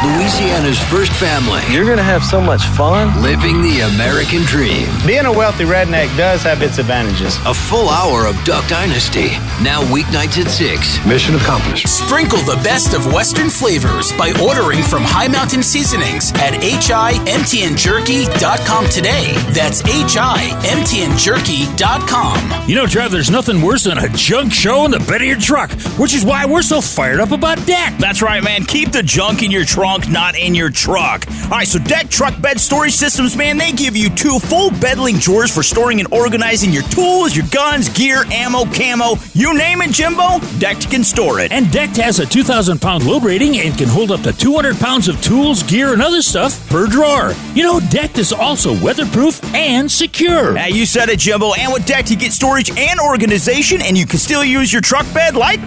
Louisiana's 0.05 0.79
first 0.91 1.13
family. 1.13 1.63
You're 1.73 1.87
going 1.87 1.97
to 1.97 2.03
have 2.03 2.23
so 2.23 2.39
much 2.41 2.63
fun. 2.77 3.23
Living 3.23 3.63
the 3.63 3.81
American 3.95 4.43
dream. 4.43 4.87
Being 5.07 5.25
a 5.25 5.33
wealthy 5.33 5.65
redneck 5.65 6.15
does 6.17 6.43
have 6.43 6.61
its 6.61 6.77
advantages. 6.79 7.39
A 7.47 7.55
full 7.55 7.89
hour 7.89 8.27
of 8.27 8.37
Duck 8.45 8.69
Dynasty. 8.69 9.31
Now 9.63 9.83
weeknights 9.85 10.37
at 10.45 10.51
6. 10.51 11.07
Mission 11.07 11.37
accomplished. 11.37 11.89
Sprinkle 11.89 12.41
the 12.41 12.61
best 12.63 12.93
of 12.93 13.07
Western 13.15 13.49
flavors 13.49 14.13
by 14.13 14.31
ordering 14.43 14.83
from 14.83 15.05
Hi 15.05 15.27
Mountain 15.27 15.63
Seasonings 15.63 16.33
at 16.33 16.53
HIMTNJerky.com 16.61 18.89
today. 18.91 19.33
That's 19.55 19.81
HIMTNJerky.com. 19.83 22.24
You 22.67 22.75
know, 22.75 22.87
Trav, 22.87 23.11
there's 23.11 23.31
nothing 23.31 23.61
worse 23.61 23.85
than 23.85 23.99
a 23.99 24.09
junk 24.09 24.51
show 24.51 24.87
in 24.87 24.91
the 24.91 24.99
bed 24.99 25.21
of 25.21 25.27
your 25.27 25.39
truck, 25.39 25.71
which 25.99 26.15
is 26.15 26.25
why 26.25 26.47
we're 26.47 26.63
so 26.63 26.81
fired 26.81 27.21
up 27.21 27.31
about 27.31 27.65
deck. 27.67 27.99
That's 27.99 28.23
right, 28.23 28.43
man. 28.43 28.65
Keep 28.65 28.93
the 28.93 29.03
junk 29.03 29.43
in 29.43 29.51
your 29.51 29.67
trunk 29.67 30.09
not 30.09 30.35
in 30.35 30.55
your 30.55 30.71
truck. 30.71 31.27
All 31.45 31.51
right, 31.51 31.69
so 31.69 31.79
Decked 31.79 32.11
Truck 32.11 32.41
Bed 32.41 32.59
Storage 32.59 32.95
Systems, 32.95 33.37
man, 33.37 33.59
they 33.59 33.73
give 33.73 33.97
you 33.97 34.09
two 34.09 34.39
full 34.39 34.71
bed 34.71 34.97
link 34.97 35.21
drawers 35.21 35.55
for 35.55 35.63
storing 35.63 36.01
and 36.01 36.11
organizing 36.11 36.73
your 36.73 36.85
tools, 36.85 37.37
your 37.37 37.47
guns, 37.51 37.91
gear, 37.91 38.25
ammo, 38.33 38.65
camo, 38.65 39.17
you 39.35 39.53
name 39.57 39.83
it, 39.83 39.91
Jimbo, 39.91 40.39
Decked 40.59 40.91
can 40.91 41.05
store 41.05 41.41
it. 41.41 41.53
And 41.53 41.71
Decked 41.71 41.99
has 41.99 42.19
a 42.19 42.25
2,000 42.25 42.81
pound 42.81 43.05
load 43.07 43.25
rating 43.25 43.59
and 43.59 43.77
can 43.77 43.89
hold 43.89 44.11
up 44.11 44.23
to 44.23 44.33
200 44.33 44.77
pounds 44.77 45.09
of 45.09 45.21
tools, 45.21 45.63
gear, 45.63 45.93
and 45.93 46.01
other 46.01 46.23
stuff 46.23 46.67
per 46.71 46.87
drawer. 46.87 47.35
You 47.55 47.65
know, 47.65 47.81
Decked 47.91 48.17
is 48.17 48.33
also 48.33 48.73
weatherproof 48.83 49.45
and 49.55 49.93
secure. 49.93 50.57
Yeah, 50.57 50.69
you 50.69 50.87
said 50.87 51.11
it, 51.11 51.19
Jimbo. 51.19 51.53
And 51.53 51.71
with 51.71 51.85
Decked, 51.85 52.14
you 52.15 52.21
get 52.21 52.33
storage 52.33 52.71
and 52.71 53.01
organization, 53.01 53.83
and 53.83 53.99
you 53.99 54.07
can 54.07 54.19
still 54.19 54.45
use 54.45 54.73
your 54.73 54.83
truck 54.83 55.05
bed 55.13 55.35
like, 55.35 55.61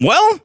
well, 0.00 0.40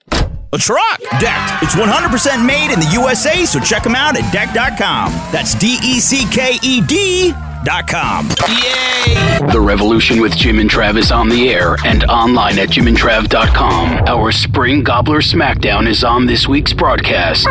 A 0.53 0.57
truck. 0.57 0.99
Decked. 1.19 1.63
It's 1.63 1.75
100% 1.75 2.45
made 2.45 2.73
in 2.73 2.79
the 2.81 2.89
USA, 2.91 3.45
so 3.45 3.59
check 3.61 3.83
them 3.83 3.95
out 3.95 4.17
at 4.17 4.33
decked.com. 4.33 5.11
That's 5.31 5.55
D 5.55 5.79
E 5.81 5.99
C 6.01 6.27
K 6.29 6.59
E 6.61 6.81
D. 6.81 7.33
Dot 7.63 7.87
com. 7.87 8.27
Yay! 8.49 9.39
The 9.51 9.61
Revolution 9.61 10.19
with 10.19 10.35
Jim 10.35 10.59
and 10.59 10.69
Trav 10.69 10.97
is 10.97 11.11
on 11.11 11.29
the 11.29 11.49
air 11.49 11.75
and 11.85 12.03
online 12.05 12.57
at 12.59 12.69
jimandtrav.com. 12.69 14.07
Our 14.07 14.31
Spring 14.31 14.83
Gobbler 14.83 15.21
Smackdown 15.21 15.87
is 15.87 16.03
on 16.03 16.25
this 16.25 16.47
week's 16.47 16.73
broadcast. 16.73 17.47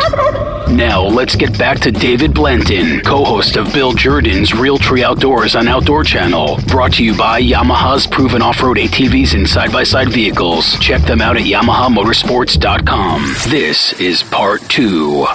Now, 0.69 1.01
let's 1.03 1.35
get 1.35 1.57
back 1.57 1.79
to 1.81 1.91
David 1.91 2.33
Blanton, 2.33 3.01
co 3.01 3.23
host 3.23 3.55
of 3.57 3.73
Bill 3.73 3.93
Jordan's 3.93 4.51
Realtree 4.51 5.03
Outdoors 5.03 5.55
on 5.55 5.67
Outdoor 5.67 6.03
Channel. 6.03 6.57
Brought 6.67 6.93
to 6.93 7.03
you 7.03 7.15
by 7.17 7.41
Yamaha's 7.41 8.07
proven 8.07 8.41
off 8.41 8.61
road 8.61 8.77
ATVs 8.77 9.33
and 9.33 9.47
side 9.47 9.71
by 9.71 9.83
side 9.83 10.09
vehicles. 10.09 10.77
Check 10.79 11.01
them 11.03 11.21
out 11.21 11.37
at 11.37 11.43
YamahaMotorsports.com. 11.43 13.21
This 13.49 13.93
is 13.99 14.23
part 14.23 14.61
two. 14.69 15.25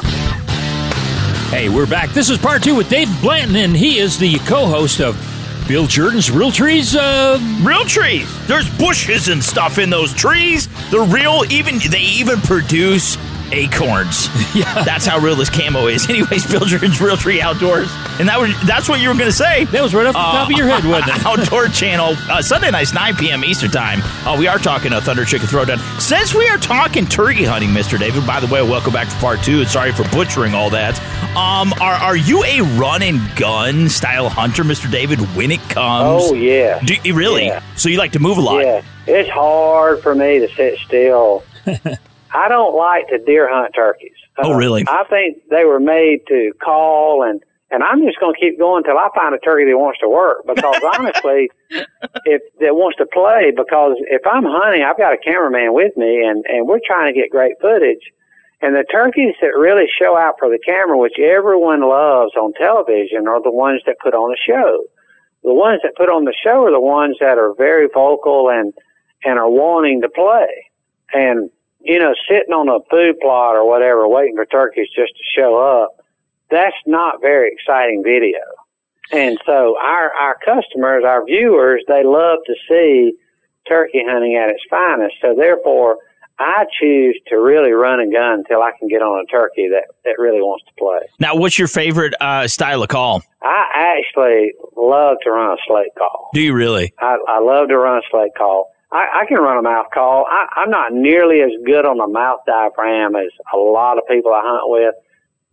Hey, 1.51 1.69
we're 1.69 1.87
back. 1.87 2.11
This 2.11 2.29
is 2.29 2.39
part 2.39 2.65
two 2.65 2.75
with 2.75 2.89
Dave 2.89 3.09
Blanton, 3.21 3.55
and 3.55 3.75
he 3.75 3.99
is 3.99 4.19
the 4.19 4.37
co-host 4.41 5.01
of 5.01 5.17
Bill 5.69 5.87
Jordan's 5.87 6.29
Real 6.29 6.51
Trees. 6.51 6.97
Uh, 6.97 7.39
real 7.63 7.85
trees. 7.85 8.29
There's 8.49 8.69
bushes 8.77 9.29
and 9.29 9.43
stuff 9.43 9.79
in 9.79 9.89
those 9.89 10.13
trees. 10.13 10.69
They're 10.91 11.05
real. 11.05 11.45
Even 11.49 11.79
they 11.89 12.01
even 12.01 12.41
produce 12.41 13.17
acorns. 13.53 14.29
Yeah, 14.57 14.85
that's 14.85 15.05
how 15.05 15.19
real 15.19 15.37
this 15.37 15.51
camo 15.51 15.87
is. 15.87 16.09
Anyways, 16.09 16.51
Bill 16.51 16.65
Jordan's 16.65 16.97
Realtree 16.97 17.41
Outdoors, 17.41 17.91
and 18.19 18.27
that 18.29 18.41
was 18.41 18.59
that's 18.67 18.89
what 18.89 19.01
you 19.01 19.09
were 19.09 19.15
going 19.15 19.27
to 19.31 19.37
say. 19.37 19.65
That 19.67 19.83
was 19.83 19.95
right 19.95 20.07
off 20.07 20.15
the 20.15 20.19
uh, 20.19 20.33
top 20.33 20.51
of 20.51 20.57
your 20.57 20.67
head, 20.67 20.83
wasn't 20.85 21.15
it? 21.15 21.27
Outdoor 21.27 21.69
Channel, 21.69 22.15
uh, 22.31 22.41
Sunday 22.41 22.71
nights, 22.71 22.95
9 22.95 23.17
p.m. 23.17 23.45
Eastern 23.45 23.71
Time. 23.71 24.01
Uh, 24.27 24.35
we 24.39 24.47
are 24.47 24.57
talking 24.57 24.95
a 24.95 25.01
Thunder 25.03 25.27
Chicken 25.27 25.47
Throwdown. 25.47 25.79
Since 26.01 26.35
we 26.35 26.49
are 26.49 26.57
talking 26.57 27.05
turkey 27.05 27.45
hunting, 27.45 27.71
Mister 27.75 27.99
David. 27.99 28.27
By 28.27 28.41
the 28.41 28.47
way, 28.47 28.63
welcome 28.63 28.95
back 28.95 29.09
for 29.09 29.21
part 29.21 29.43
two, 29.43 29.61
and 29.61 29.69
sorry 29.69 29.93
for 29.93 30.05
butchering 30.09 30.55
all 30.55 30.71
that. 30.71 30.99
Um, 31.37 31.75
are 31.75 31.97
are 31.97 32.17
you 32.17 32.43
a 32.45 32.63
run 32.79 33.03
and 33.03 33.21
gun 33.37 33.91
style 33.91 34.31
hunter, 34.31 34.65
Mister 34.65 34.89
David? 34.89 35.19
When 35.37 35.51
it 35.51 35.61
comes, 35.69 36.23
oh 36.25 36.35
yeah, 36.35 36.81
Do 36.81 36.95
you 37.05 37.15
really? 37.15 37.47
Yeah. 37.47 37.63
So 37.77 37.91
you 37.91 37.99
like 37.99 38.13
to 38.13 38.21
move 38.21 38.39
a 38.39 38.41
lot? 38.41 38.65
Yeah, 38.65 38.83
it's 39.07 39.29
hard 39.29 40.03
for 40.03 40.15
me 40.15 40.39
to 40.39 40.49
sit 40.55 40.79
still. 40.79 41.45
I 42.37 42.49
don't 42.49 42.77
like 42.77 43.09
to 43.09 43.19
deer 43.19 43.49
hunt 43.51 43.75
turkeys. 43.75 44.17
Oh, 44.39 44.53
uh, 44.53 44.57
really? 44.57 44.85
I 44.87 45.05
think 45.09 45.49
they 45.49 45.65
were 45.65 45.81
made 45.81 46.21
to 46.29 46.53
call 46.63 47.23
and 47.23 47.43
and 47.69 47.83
I'm 47.83 48.05
just 48.07 48.21
going 48.21 48.33
to 48.33 48.41
keep 48.41 48.59
going 48.59 48.85
until 48.87 48.97
I 48.97 49.09
find 49.15 49.35
a 49.35 49.39
turkey 49.39 49.65
that 49.67 49.77
wants 49.77 49.99
to 49.99 50.09
work. 50.09 50.47
Because 50.47 50.81
honestly, 50.95 51.51
if 52.25 52.43
that 52.61 52.77
wants 52.77 52.99
to 52.99 53.07
play, 53.07 53.51
because 53.51 53.97
if 54.07 54.23
I'm 54.25 54.45
hunting, 54.45 54.83
I've 54.87 54.99
got 54.99 55.15
a 55.15 55.19
cameraman 55.19 55.75
with 55.75 55.97
me, 55.97 56.23
and 56.23 56.45
and 56.47 56.69
we're 56.69 56.85
trying 56.87 57.13
to 57.13 57.19
get 57.19 57.31
great 57.31 57.59
footage. 57.61 58.13
And 58.63 58.75
the 58.75 58.85
turkeys 58.91 59.35
that 59.43 59.59
really 59.59 59.87
show 59.99 60.17
out 60.17 60.37
for 60.39 60.49
the 60.49 60.59
camera, 60.65 60.97
which 60.97 61.19
everyone 61.19 61.83
loves 61.83 62.35
on 62.37 62.55
television, 62.55 63.27
are 63.29 63.43
the 63.43 63.51
ones 63.51 63.83
that 63.87 63.99
put 63.99 64.15
on 64.15 64.33
a 64.33 64.39
show. 64.47 64.85
The 65.43 65.53
ones 65.53 65.81
that 65.83 65.97
put 65.97 66.09
on 66.09 66.25
the 66.25 66.35
show 66.43 66.65
are 66.65 66.73
the 66.73 66.81
ones 66.81 67.17
that 67.21 67.37
are 67.37 67.53
very 67.55 67.89
vocal 67.93 68.49
and 68.49 68.73
and 69.25 69.39
are 69.39 69.51
wanting 69.51 70.03
to 70.03 70.09
play. 70.09 70.71
And 71.13 71.51
you 71.87 71.99
know, 71.99 72.15
sitting 72.29 72.53
on 72.53 72.69
a 72.69 72.81
food 72.91 73.21
plot 73.21 73.57
or 73.57 73.69
whatever, 73.69 74.09
waiting 74.09 74.37
for 74.37 74.47
turkeys 74.47 74.89
just 74.95 75.13
to 75.17 75.23
show 75.35 75.57
up, 75.59 75.91
that's 76.51 76.77
not 76.87 77.21
very 77.21 77.51
exciting 77.53 78.03
video. 78.05 78.41
And 79.13 79.39
so 79.47 79.77
our, 79.81 80.13
our 80.13 80.37
customers, 80.45 81.05
our 81.07 81.25
viewers, 81.25 81.83
they 81.87 82.03
love 82.03 82.39
to 82.47 82.55
see 82.69 83.13
turkey 83.69 84.03
hunting 84.05 84.35
at 84.35 84.51
its 84.51 84.63
finest. 84.69 85.15
So 85.21 85.35
therefore, 85.37 85.99
I 86.39 86.67
choose 86.81 87.19
to 87.29 87.37
really 87.37 87.71
run 87.71 88.01
and 88.01 88.13
gun 88.13 88.41
until 88.41 88.63
I 88.63 88.73
can 88.79 88.89
get 88.89 89.01
on 89.01 89.25
a 89.25 89.27
turkey 89.27 89.69
that, 89.69 89.85
that 90.05 90.17
really 90.19 90.41
wants 90.41 90.65
to 90.67 90.73
play. 90.77 91.09
Now, 91.19 91.37
what's 91.37 91.59
your 91.59 91.69
favorite 91.69 92.15
uh, 92.21 92.47
style 92.49 92.83
of 92.83 92.89
call? 92.89 93.23
I 93.43 93.97
actually 93.99 94.53
love 94.77 95.19
to 95.23 95.31
run 95.31 95.53
a 95.53 95.57
slate 95.67 95.95
call. 95.97 96.31
Do 96.35 96.43
you 96.43 96.53
really? 96.53 96.93
I, 96.99 97.17
I 97.29 97.41
love 97.41 97.69
to 97.69 97.79
run 97.79 97.99
a 97.99 98.03
slate 98.11 98.35
call. 98.37 98.73
I, 98.93 99.23
I 99.23 99.27
can 99.27 99.39
run 99.39 99.59
a 99.59 99.63
mouth 99.63 99.87
call. 99.93 100.27
I, 100.29 100.47
I'm 100.57 100.71
not 100.71 100.93
nearly 100.93 101.41
as 101.43 101.51
good 101.65 101.85
on 101.85 101.99
the 101.99 102.07
mouth 102.07 102.41
diaphragm 102.47 103.17
as 103.17 103.31
a 103.53 103.57
lot 103.57 103.99
of 103.99 104.07
people 104.09 104.33
I 104.33 104.41
hunt 104.43 104.71
with. 104.71 104.95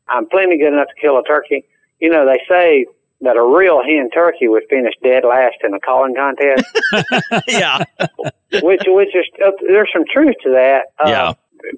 I'm 0.07 0.27
plenty 0.27 0.57
good 0.57 0.73
enough 0.73 0.89
to 0.89 1.01
kill 1.01 1.17
a 1.17 1.23
turkey. 1.23 1.65
You 1.99 2.09
know, 2.09 2.25
they 2.25 2.41
say 2.47 2.85
that 3.21 3.37
a 3.37 3.43
real 3.43 3.81
hen 3.83 4.09
turkey 4.13 4.47
would 4.47 4.63
finish 4.69 4.93
dead 5.01 5.23
last 5.23 5.55
in 5.63 5.73
a 5.73 5.79
calling 5.79 6.13
contest. 6.13 6.65
yeah. 7.47 7.83
which, 8.61 8.81
which 8.85 9.15
is, 9.15 9.25
uh, 9.43 9.51
there's 9.65 9.89
some 9.91 10.03
truth 10.11 10.35
to 10.43 10.51
that. 10.51 10.87
Uh, 11.03 11.09
yeah. 11.09 11.33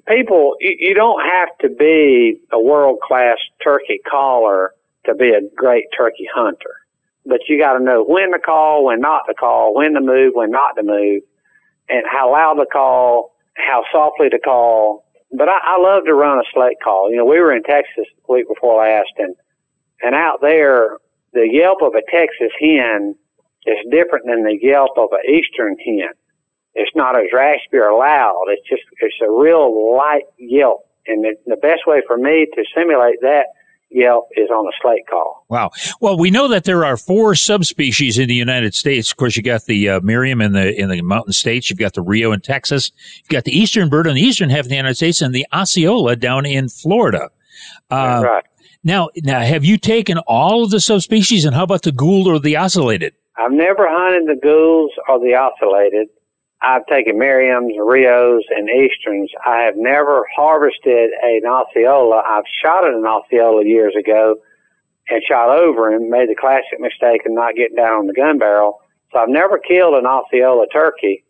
People, 0.08 0.56
you, 0.60 0.76
you 0.78 0.94
don't 0.94 1.24
have 1.24 1.48
to 1.60 1.68
be 1.68 2.38
a 2.50 2.60
world 2.60 2.98
class 3.00 3.38
turkey 3.62 4.00
caller 4.08 4.72
to 5.04 5.14
be 5.14 5.30
a 5.30 5.40
great 5.54 5.84
turkey 5.96 6.28
hunter. 6.34 6.74
But 7.24 7.40
you 7.48 7.58
got 7.58 7.78
to 7.78 7.82
know 7.82 8.04
when 8.04 8.32
to 8.32 8.38
call, 8.38 8.84
when 8.84 9.00
not 9.00 9.22
to 9.28 9.34
call, 9.34 9.74
when 9.74 9.94
to 9.94 10.00
move, 10.00 10.34
when 10.34 10.50
not 10.50 10.74
to 10.76 10.82
move 10.82 11.22
and 11.88 12.04
how 12.10 12.32
loud 12.32 12.54
to 12.54 12.66
call, 12.66 13.32
how 13.54 13.84
softly 13.92 14.28
to 14.30 14.38
call. 14.38 15.04
But 15.32 15.48
I, 15.48 15.58
I 15.62 15.78
love 15.78 16.04
to 16.04 16.14
run 16.14 16.38
a 16.38 16.44
slate 16.52 16.78
call. 16.82 17.10
You 17.10 17.18
know, 17.18 17.24
we 17.24 17.40
were 17.40 17.54
in 17.54 17.62
Texas 17.62 18.06
the 18.26 18.32
week 18.32 18.48
before 18.48 18.78
last, 18.78 19.12
and 19.18 19.34
and 20.02 20.14
out 20.14 20.40
there, 20.40 20.98
the 21.32 21.48
yelp 21.50 21.82
of 21.82 21.94
a 21.94 22.02
Texas 22.10 22.52
hen 22.60 23.14
is 23.66 23.78
different 23.90 24.26
than 24.26 24.44
the 24.44 24.58
yelp 24.60 24.96
of 24.96 25.08
an 25.12 25.24
eastern 25.28 25.76
hen. 25.78 26.10
It's 26.74 26.94
not 26.94 27.18
as 27.18 27.32
raspy 27.32 27.78
or 27.78 27.96
loud. 27.96 28.44
It's 28.48 28.68
just 28.68 28.82
it's 29.00 29.16
a 29.22 29.30
real 29.30 29.96
light 29.96 30.24
yelp, 30.38 30.80
and 31.06 31.24
the, 31.24 31.36
the 31.46 31.56
best 31.56 31.86
way 31.86 32.02
for 32.06 32.16
me 32.16 32.46
to 32.54 32.64
simulate 32.74 33.20
that 33.22 33.46
Yelp 33.90 34.28
is 34.36 34.50
on 34.50 34.66
a 34.66 34.72
slate 34.82 35.06
call. 35.08 35.46
Wow. 35.48 35.70
Well, 36.00 36.18
we 36.18 36.30
know 36.30 36.48
that 36.48 36.64
there 36.64 36.84
are 36.84 36.96
four 36.96 37.34
subspecies 37.34 38.18
in 38.18 38.28
the 38.28 38.34
United 38.34 38.74
States. 38.74 39.10
Of 39.10 39.16
course, 39.16 39.36
you 39.36 39.42
got 39.42 39.64
the 39.66 39.88
uh, 39.88 40.00
Merriam 40.00 40.40
in 40.40 40.52
the 40.52 40.78
in 40.78 40.88
the 40.88 41.00
mountain 41.02 41.32
states. 41.32 41.70
You've 41.70 41.78
got 41.78 41.94
the 41.94 42.02
Rio 42.02 42.32
in 42.32 42.40
Texas. 42.40 42.90
You've 43.18 43.28
got 43.28 43.44
the 43.44 43.56
eastern 43.56 43.88
bird 43.88 44.06
on 44.06 44.14
the 44.14 44.20
eastern 44.20 44.50
half 44.50 44.60
of 44.60 44.68
the 44.68 44.76
United 44.76 44.96
States, 44.96 45.22
and 45.22 45.34
the 45.34 45.46
Osceola 45.52 46.16
down 46.16 46.46
in 46.46 46.68
Florida. 46.68 47.30
Uh, 47.90 48.22
right. 48.24 48.44
Now, 48.82 49.08
now, 49.22 49.40
have 49.40 49.64
you 49.64 49.78
taken 49.78 50.18
all 50.26 50.64
of 50.64 50.70
the 50.70 50.80
subspecies, 50.80 51.44
and 51.44 51.54
how 51.54 51.64
about 51.64 51.82
the 51.82 51.92
Gould 51.92 52.26
or 52.26 52.38
the 52.38 52.54
ocellated? 52.54 53.12
I've 53.36 53.52
never 53.52 53.86
hunted 53.88 54.28
the 54.28 54.40
Goulds 54.40 54.94
or 55.08 55.18
the 55.18 55.34
ocellated. 55.34 56.06
I've 56.62 56.86
taken 56.86 57.18
Merriam's, 57.18 57.74
Rios, 57.78 58.42
and 58.50 58.68
Easterns. 58.68 59.30
I 59.44 59.62
have 59.62 59.76
never 59.76 60.26
harvested 60.34 61.10
an 61.22 61.42
Osceola. 61.46 62.22
I've 62.26 62.44
shot 62.62 62.86
at 62.86 62.94
an 62.94 63.04
Osceola 63.04 63.64
years 63.64 63.94
ago 63.94 64.36
and 65.08 65.22
shot 65.22 65.50
over 65.50 65.92
him, 65.92 66.10
made 66.10 66.28
the 66.28 66.34
classic 66.34 66.80
mistake 66.80 67.22
of 67.26 67.32
not 67.32 67.54
getting 67.54 67.76
down 67.76 67.98
on 67.98 68.06
the 68.06 68.14
gun 68.14 68.38
barrel. 68.38 68.80
So 69.12 69.18
I've 69.18 69.28
never 69.28 69.58
killed 69.58 69.94
an 69.94 70.06
Osceola 70.06 70.66
turkey. 70.72 71.24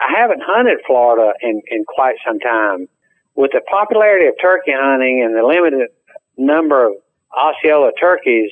I 0.00 0.14
haven't 0.16 0.42
hunted 0.42 0.78
Florida 0.86 1.34
in, 1.42 1.60
in 1.70 1.84
quite 1.84 2.16
some 2.26 2.40
time. 2.40 2.88
With 3.34 3.52
the 3.52 3.60
popularity 3.70 4.26
of 4.26 4.34
turkey 4.40 4.72
hunting 4.74 5.22
and 5.22 5.36
the 5.36 5.46
limited 5.46 5.88
number 6.36 6.86
of 6.86 6.94
Osceola 7.36 7.92
turkeys, 8.00 8.50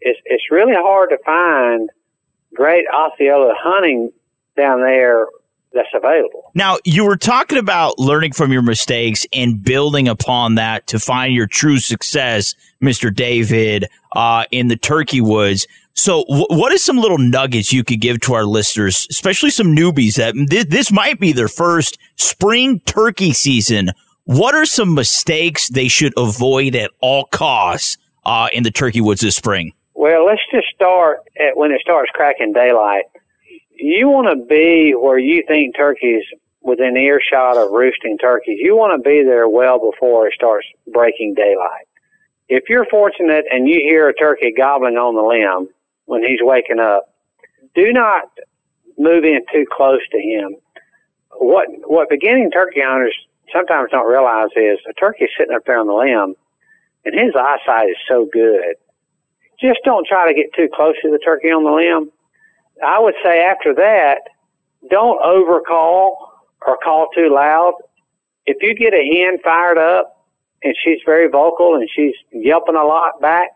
it's, 0.00 0.20
it's 0.24 0.50
really 0.50 0.74
hard 0.74 1.10
to 1.10 1.18
find 1.24 1.90
great 2.54 2.84
Osceola 2.94 3.54
hunting 3.58 4.10
down 4.56 4.82
there 4.82 5.26
that's 5.72 5.88
available. 5.94 6.50
Now, 6.54 6.78
you 6.84 7.04
were 7.04 7.16
talking 7.16 7.58
about 7.58 7.98
learning 7.98 8.32
from 8.32 8.52
your 8.52 8.62
mistakes 8.62 9.26
and 9.32 9.62
building 9.62 10.08
upon 10.08 10.56
that 10.56 10.86
to 10.88 10.98
find 10.98 11.34
your 11.34 11.46
true 11.46 11.78
success, 11.78 12.54
Mr. 12.82 13.14
David, 13.14 13.86
uh, 14.16 14.44
in 14.50 14.68
the 14.68 14.76
turkey 14.76 15.20
woods. 15.20 15.66
So, 15.92 16.24
w- 16.28 16.46
what 16.50 16.72
is 16.72 16.82
some 16.82 16.96
little 16.96 17.18
nuggets 17.18 17.72
you 17.72 17.84
could 17.84 18.00
give 18.00 18.20
to 18.20 18.34
our 18.34 18.44
listeners, 18.44 19.06
especially 19.10 19.50
some 19.50 19.76
newbies 19.76 20.16
that 20.16 20.34
th- 20.34 20.66
this 20.66 20.90
might 20.90 21.20
be 21.20 21.32
their 21.32 21.48
first 21.48 21.98
spring 22.16 22.80
turkey 22.80 23.32
season? 23.32 23.90
What 24.24 24.54
are 24.54 24.66
some 24.66 24.94
mistakes 24.94 25.68
they 25.68 25.88
should 25.88 26.14
avoid 26.16 26.74
at 26.74 26.90
all 27.00 27.24
costs 27.26 27.98
uh, 28.24 28.48
in 28.52 28.62
the 28.62 28.70
turkey 28.70 29.00
woods 29.00 29.20
this 29.20 29.36
spring? 29.36 29.72
Well, 29.94 30.24
let's 30.24 30.42
just 30.50 30.68
start 30.74 31.20
at 31.38 31.56
when 31.56 31.72
it 31.72 31.80
starts 31.80 32.10
cracking 32.12 32.52
daylight 32.52 33.04
you 33.82 34.08
want 34.08 34.28
to 34.28 34.46
be 34.46 34.94
where 34.94 35.18
you 35.18 35.42
think 35.46 35.76
turkeys 35.76 36.24
within 36.62 36.96
earshot 36.96 37.56
of 37.56 37.70
roosting 37.70 38.18
turkeys. 38.18 38.58
You 38.60 38.76
want 38.76 39.02
to 39.02 39.08
be 39.08 39.24
there 39.24 39.48
well 39.48 39.78
before 39.78 40.26
it 40.28 40.34
starts 40.34 40.66
breaking 40.92 41.34
daylight. 41.34 41.86
If 42.48 42.68
you're 42.68 42.86
fortunate 42.86 43.44
and 43.50 43.68
you 43.68 43.76
hear 43.76 44.08
a 44.08 44.14
turkey 44.14 44.52
gobbling 44.56 44.96
on 44.96 45.14
the 45.14 45.22
limb 45.22 45.68
when 46.06 46.22
he's 46.22 46.40
waking 46.42 46.80
up, 46.80 47.04
do 47.74 47.92
not 47.92 48.24
move 48.98 49.24
in 49.24 49.40
too 49.52 49.64
close 49.70 50.00
to 50.10 50.18
him. 50.18 50.56
What 51.32 51.68
what 51.86 52.10
beginning 52.10 52.50
turkey 52.50 52.80
hunters 52.82 53.14
sometimes 53.52 53.90
don't 53.90 54.10
realize 54.10 54.50
is 54.56 54.78
a 54.88 54.92
turkey 54.94 55.28
sitting 55.38 55.54
up 55.54 55.64
there 55.64 55.78
on 55.78 55.86
the 55.86 55.94
limb, 55.94 56.34
and 57.04 57.14
his 57.14 57.34
eyesight 57.34 57.88
is 57.88 57.96
so 58.08 58.28
good. 58.30 58.74
Just 59.60 59.80
don't 59.84 60.06
try 60.06 60.26
to 60.26 60.34
get 60.34 60.52
too 60.54 60.68
close 60.74 60.96
to 61.02 61.10
the 61.10 61.18
turkey 61.18 61.48
on 61.48 61.64
the 61.64 61.70
limb 61.70 62.10
I 62.84 62.98
would 63.00 63.14
say 63.22 63.42
after 63.44 63.74
that, 63.74 64.20
don't 64.88 65.20
overcall 65.22 66.32
or 66.66 66.78
call 66.82 67.08
too 67.14 67.32
loud. 67.32 67.74
if 68.46 68.56
you 68.62 68.74
get 68.74 68.94
a 68.94 69.04
hen 69.04 69.38
fired 69.44 69.78
up 69.78 70.26
and 70.62 70.74
she's 70.82 70.98
very 71.04 71.28
vocal 71.28 71.74
and 71.74 71.88
she's 71.94 72.14
yelping 72.32 72.74
a 72.74 72.84
lot 72.84 73.20
back, 73.20 73.50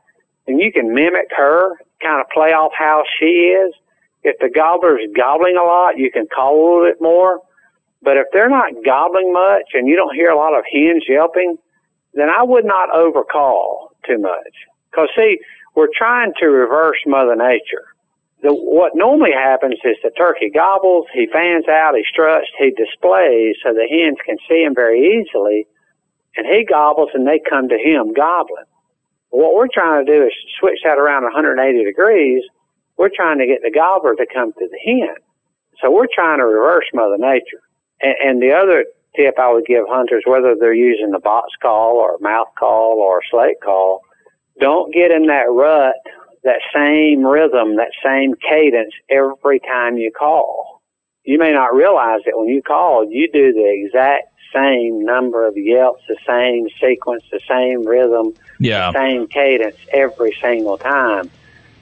then 0.46 0.58
you 0.58 0.70
can 0.72 0.94
mimic 0.94 1.28
her, 1.36 1.70
kind 2.00 2.20
of 2.20 2.28
play 2.30 2.52
off 2.52 2.72
how 2.76 3.02
she 3.18 3.54
is. 3.54 3.74
If 4.22 4.38
the 4.38 4.48
gobbler's 4.48 5.02
gobbling 5.14 5.56
a 5.56 5.64
lot, 5.64 5.98
you 5.98 6.10
can 6.10 6.26
call 6.26 6.54
a 6.54 6.60
little 6.62 6.90
bit 6.90 7.00
more. 7.00 7.40
But 8.02 8.18
if 8.18 8.26
they're 8.32 8.50
not 8.50 8.72
gobbling 8.84 9.32
much 9.32 9.72
and 9.72 9.88
you 9.88 9.96
don't 9.96 10.14
hear 10.14 10.30
a 10.30 10.36
lot 10.36 10.56
of 10.56 10.64
hens 10.70 11.04
yelping, 11.08 11.56
then 12.12 12.28
I 12.28 12.42
would 12.42 12.64
not 12.64 12.94
overcall 12.94 13.90
too 14.06 14.18
much. 14.18 14.54
Cause 14.94 15.08
see, 15.16 15.38
we're 15.74 15.88
trying 15.96 16.32
to 16.40 16.46
reverse 16.46 16.98
Mother 17.06 17.34
Nature. 17.34 17.93
The, 18.44 18.52
what 18.52 18.92
normally 18.94 19.32
happens 19.32 19.80
is 19.84 19.96
the 20.02 20.10
turkey 20.10 20.50
gobbles, 20.50 21.06
he 21.14 21.26
fans 21.32 21.66
out, 21.66 21.96
he 21.96 22.04
struts, 22.04 22.46
he 22.58 22.72
displays 22.76 23.56
so 23.62 23.72
the 23.72 23.88
hens 23.88 24.18
can 24.20 24.36
see 24.46 24.62
him 24.62 24.74
very 24.74 25.00
easily, 25.00 25.66
and 26.36 26.46
he 26.46 26.66
gobbles 26.66 27.08
and 27.14 27.26
they 27.26 27.40
come 27.40 27.70
to 27.70 27.78
him 27.78 28.12
gobbling. 28.12 28.68
What 29.30 29.54
we're 29.54 29.72
trying 29.72 30.04
to 30.04 30.12
do 30.12 30.26
is 30.26 30.32
switch 30.60 30.80
that 30.84 30.98
around 30.98 31.22
180 31.22 31.84
degrees. 31.84 32.44
We're 32.98 33.08
trying 33.08 33.38
to 33.38 33.46
get 33.46 33.62
the 33.62 33.70
gobbler 33.70 34.14
to 34.14 34.26
come 34.30 34.52
to 34.52 34.68
the 34.68 34.78
hen. 34.84 35.16
So 35.80 35.90
we're 35.90 36.12
trying 36.14 36.38
to 36.40 36.44
reverse 36.44 36.84
Mother 36.92 37.16
Nature. 37.16 37.64
And, 38.02 38.14
and 38.22 38.42
the 38.42 38.52
other 38.52 38.84
tip 39.16 39.38
I 39.38 39.50
would 39.54 39.64
give 39.64 39.86
hunters, 39.88 40.24
whether 40.26 40.54
they're 40.54 40.74
using 40.74 41.12
the 41.12 41.18
box 41.18 41.48
call 41.62 41.96
or 41.96 42.18
mouth 42.20 42.48
call 42.58 42.98
or 42.98 43.22
slate 43.30 43.62
call, 43.64 44.02
don't 44.60 44.92
get 44.92 45.10
in 45.10 45.28
that 45.28 45.46
rut, 45.48 45.96
that 46.44 46.60
same 46.74 47.26
rhythm, 47.26 47.76
that 47.76 47.90
same 48.02 48.34
cadence 48.34 48.94
every 49.08 49.60
time 49.60 49.96
you 49.96 50.12
call. 50.12 50.82
You 51.24 51.38
may 51.38 51.52
not 51.52 51.74
realize 51.74 52.20
that 52.26 52.36
when 52.36 52.48
you 52.48 52.62
call, 52.62 53.10
you 53.10 53.30
do 53.32 53.52
the 53.52 53.66
exact 53.66 54.28
same 54.52 55.04
number 55.04 55.46
of 55.46 55.56
yelps, 55.56 56.02
the 56.06 56.16
same 56.26 56.68
sequence, 56.80 57.24
the 57.32 57.40
same 57.48 57.84
rhythm, 57.86 58.34
yeah. 58.60 58.92
the 58.92 58.98
same 58.98 59.26
cadence 59.26 59.76
every 59.92 60.36
single 60.40 60.78
time. 60.78 61.30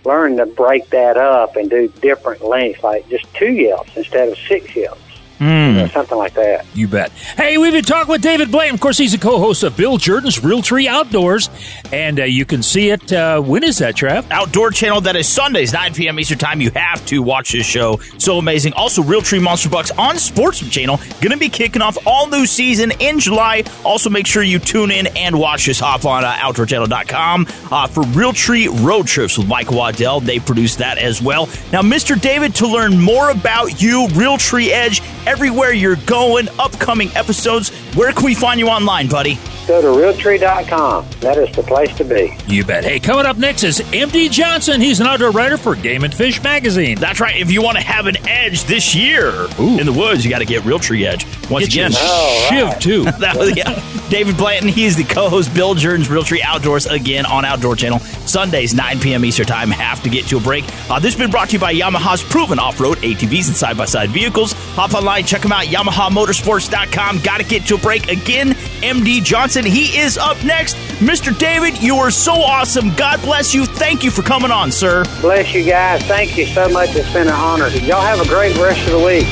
Learn 0.05 0.37
to 0.39 0.47
break 0.47 0.89
that 0.91 1.17
up 1.17 1.57
and 1.57 1.69
do 1.69 1.89
different 2.01 2.43
lengths, 2.43 2.83
like 2.83 3.09
just 3.09 3.33
two 3.35 3.53
yelps 3.53 3.97
instead 3.97 4.29
of 4.29 4.39
six 4.49 4.75
yelps. 4.75 5.01
Mm. 5.43 5.67
You 5.67 5.79
know, 5.81 5.87
something 5.89 6.19
like 6.19 6.35
that. 6.35 6.65
You 6.73 6.87
bet. 6.87 7.11
Hey, 7.11 7.59
we've 7.59 7.73
been 7.73 7.83
talking 7.83 8.13
with 8.13 8.23
David 8.23 8.53
Blaine. 8.53 8.75
Of 8.75 8.81
course, 8.81 8.97
he's 8.97 9.13
a 9.13 9.19
co-host 9.19 9.65
of 9.65 9.77
Bill 9.77 9.97
Jordan's 9.97 10.39
Realtree 10.39 10.87
Outdoors, 10.87 11.51
and 11.93 12.21
uh, 12.21 12.25
you 12.25 12.45
can 12.45 12.63
see 12.63 12.91
it. 12.91 13.13
Uh, 13.13 13.41
when 13.41 13.65
is 13.65 13.79
that, 13.79 13.97
Trav? 13.97 14.31
Outdoor 14.31 14.71
channel. 14.71 15.01
That 15.01 15.17
is 15.17 15.29
Sundays, 15.29 15.73
9 15.73 15.95
p.m. 15.95 16.21
Eastern 16.21 16.39
Time. 16.39 16.61
You 16.61 16.71
have 16.77 17.05
to 17.07 17.23
watch 17.23 17.51
this 17.53 17.67
show. 17.67 17.99
So 18.19 18.39
amazing. 18.39 18.75
Also, 18.75 19.03
Realtree 19.03 19.43
Monster 19.43 19.69
Bucks 19.69 19.91
on 19.93 20.17
Sports 20.17 20.61
Channel. 20.69 20.99
Going 21.21 21.33
to 21.33 21.37
be 21.39 21.49
kicking 21.49 21.83
off 21.83 21.99
all 22.07 22.29
new 22.29 22.47
season 22.47 22.93
in 23.01 23.19
July. 23.19 23.65
Also, 23.85 24.11
make 24.11 24.29
sure 24.29 24.45
you 24.45 24.61
tune 24.61 24.93
in 24.93 25.09
and 25.17 25.37
watch 25.37 25.67
this. 25.67 25.81
Hop 25.81 26.05
on 26.05 26.25
uh, 26.25 26.33
OutdoorChannel.com 26.35 27.47
uh, 27.73 27.87
for 27.89 28.03
Realtree 28.05 28.69
Road 28.85 29.09
Trips 29.09 29.37
with 29.39 29.49
Mike 29.49 29.73
Waddell. 29.73 30.21
They 30.21 30.39
produce 30.39 30.77
that 30.77 30.99
as 30.99 31.21
well. 31.21 31.47
Now, 31.73 31.83
Mr. 31.83 32.21
David, 32.21 32.55
to 32.57 32.69
learn 32.69 33.01
more 33.01 33.31
about 33.31 33.83
you, 33.83 34.07
Realtree 34.11 34.69
Edge, 34.69 35.03
everywhere 35.33 35.73
you're 35.73 35.97
going, 36.05 36.47
upcoming 36.59 37.09
episodes, 37.17 37.71
where 37.95 38.13
can 38.13 38.27
we 38.27 38.35
find 38.35 38.61
you 38.61 38.69
online, 38.69 39.09
buddy? 39.09 39.39
Go 39.67 39.81
to 39.81 39.89
realtree.com. 39.89 41.07
That 41.21 41.39
is 41.39 41.55
the 41.55 41.63
place 41.63 41.97
to 41.97 42.05
be. 42.05 42.37
You 42.49 42.65
bet. 42.65 42.83
Hey, 42.83 42.99
coming 42.99 43.27
up 43.27 43.37
next 43.37 43.63
is 43.63 43.79
MD 43.79 44.29
Johnson. 44.29 44.81
He's 44.81 44.99
an 44.99 45.07
outdoor 45.07 45.31
writer 45.31 45.57
for 45.57 45.77
Game 45.77 46.03
and 46.03 46.13
Fish 46.13 46.43
magazine. 46.43 46.99
That's 46.99 47.21
right. 47.21 47.37
If 47.37 47.53
you 47.53 47.63
want 47.63 47.77
to 47.79 47.83
have 47.83 48.07
an 48.07 48.17
edge 48.29 48.65
this 48.65 48.93
year 48.93 49.31
Ooh. 49.61 49.79
in 49.79 49.87
the 49.87 49.93
woods, 49.93 50.25
you 50.25 50.31
got 50.31 50.41
to 50.41 50.45
get 50.45 50.63
Realtree 50.63 51.07
Edge. 51.07 51.25
Once 51.49 51.67
get 51.69 51.75
again, 51.75 51.93
oh, 51.95 52.47
Shiv 52.51 52.67
right. 52.67 52.81
too. 52.81 53.05
that 53.21 53.37
was, 53.37 53.57
yeah. 53.57 53.81
David 54.11 54.37
Blanton. 54.37 54.69
He's 54.69 54.97
the 54.97 55.05
co-host. 55.05 55.55
Bill 55.55 55.75
Jordan's 55.75 56.09
Realtree 56.09 56.41
Outdoors 56.43 56.87
again 56.87 57.25
on 57.25 57.45
Outdoor 57.45 57.77
Channel 57.77 58.01
Sundays 58.01 58.75
9 58.75 58.99
p.m. 58.99 59.25
Eastern 59.25 59.47
Time. 59.47 59.71
Have 59.71 60.03
to 60.03 60.11
get 60.11 60.27
to 60.27 60.39
a 60.39 60.41
break. 60.41 60.65
Uh, 60.91 60.99
this 60.99 61.15
has 61.15 61.17
been 61.17 61.31
brought 61.31 61.51
to 61.51 61.53
you 61.55 61.61
by 61.61 61.73
Yamaha's 61.73 62.23
proven 62.23 62.59
off-road 62.59 62.99
ATVs 62.99 63.47
and 63.47 63.57
side-by-side 63.57 64.11
vehicles. 64.11 64.55
Hop 64.75 64.93
online, 64.95 65.25
check 65.25 65.43
them 65.43 65.53
out. 65.53 65.65
YamahaMotorsports.com. 65.67 67.21
Got 67.21 67.39
to 67.39 67.45
get 67.47 67.65
to 67.67 67.77
a 67.77 67.79
break 67.79 68.09
again. 68.09 68.51
MD 68.83 69.23
Johnson. 69.23 69.52
And 69.57 69.67
he 69.67 69.99
is 69.99 70.17
up 70.17 70.43
next. 70.45 70.77
Mr. 71.01 71.37
David, 71.37 71.83
you 71.83 71.97
are 71.97 72.11
so 72.11 72.33
awesome. 72.33 72.95
God 72.95 73.21
bless 73.21 73.53
you. 73.53 73.67
Thank 73.67 74.03
you 74.03 74.11
for 74.11 74.23
coming 74.23 74.51
on, 74.51 74.71
sir. 74.73 75.05
Bless 75.21 75.53
you 75.53 75.63
guys. 75.65 76.03
Thank 76.05 76.39
you 76.39 76.47
so 76.47 76.69
much. 76.71 76.95
It's 76.95 77.13
been 77.13 77.27
an 77.29 77.35
honor. 77.35 77.69
Y'all 77.69 78.01
have 78.01 78.21
a 78.21 78.29
great 78.29 78.57
rest 78.57 78.87
of 78.87 78.93
the 78.93 79.05
week. 79.05 79.27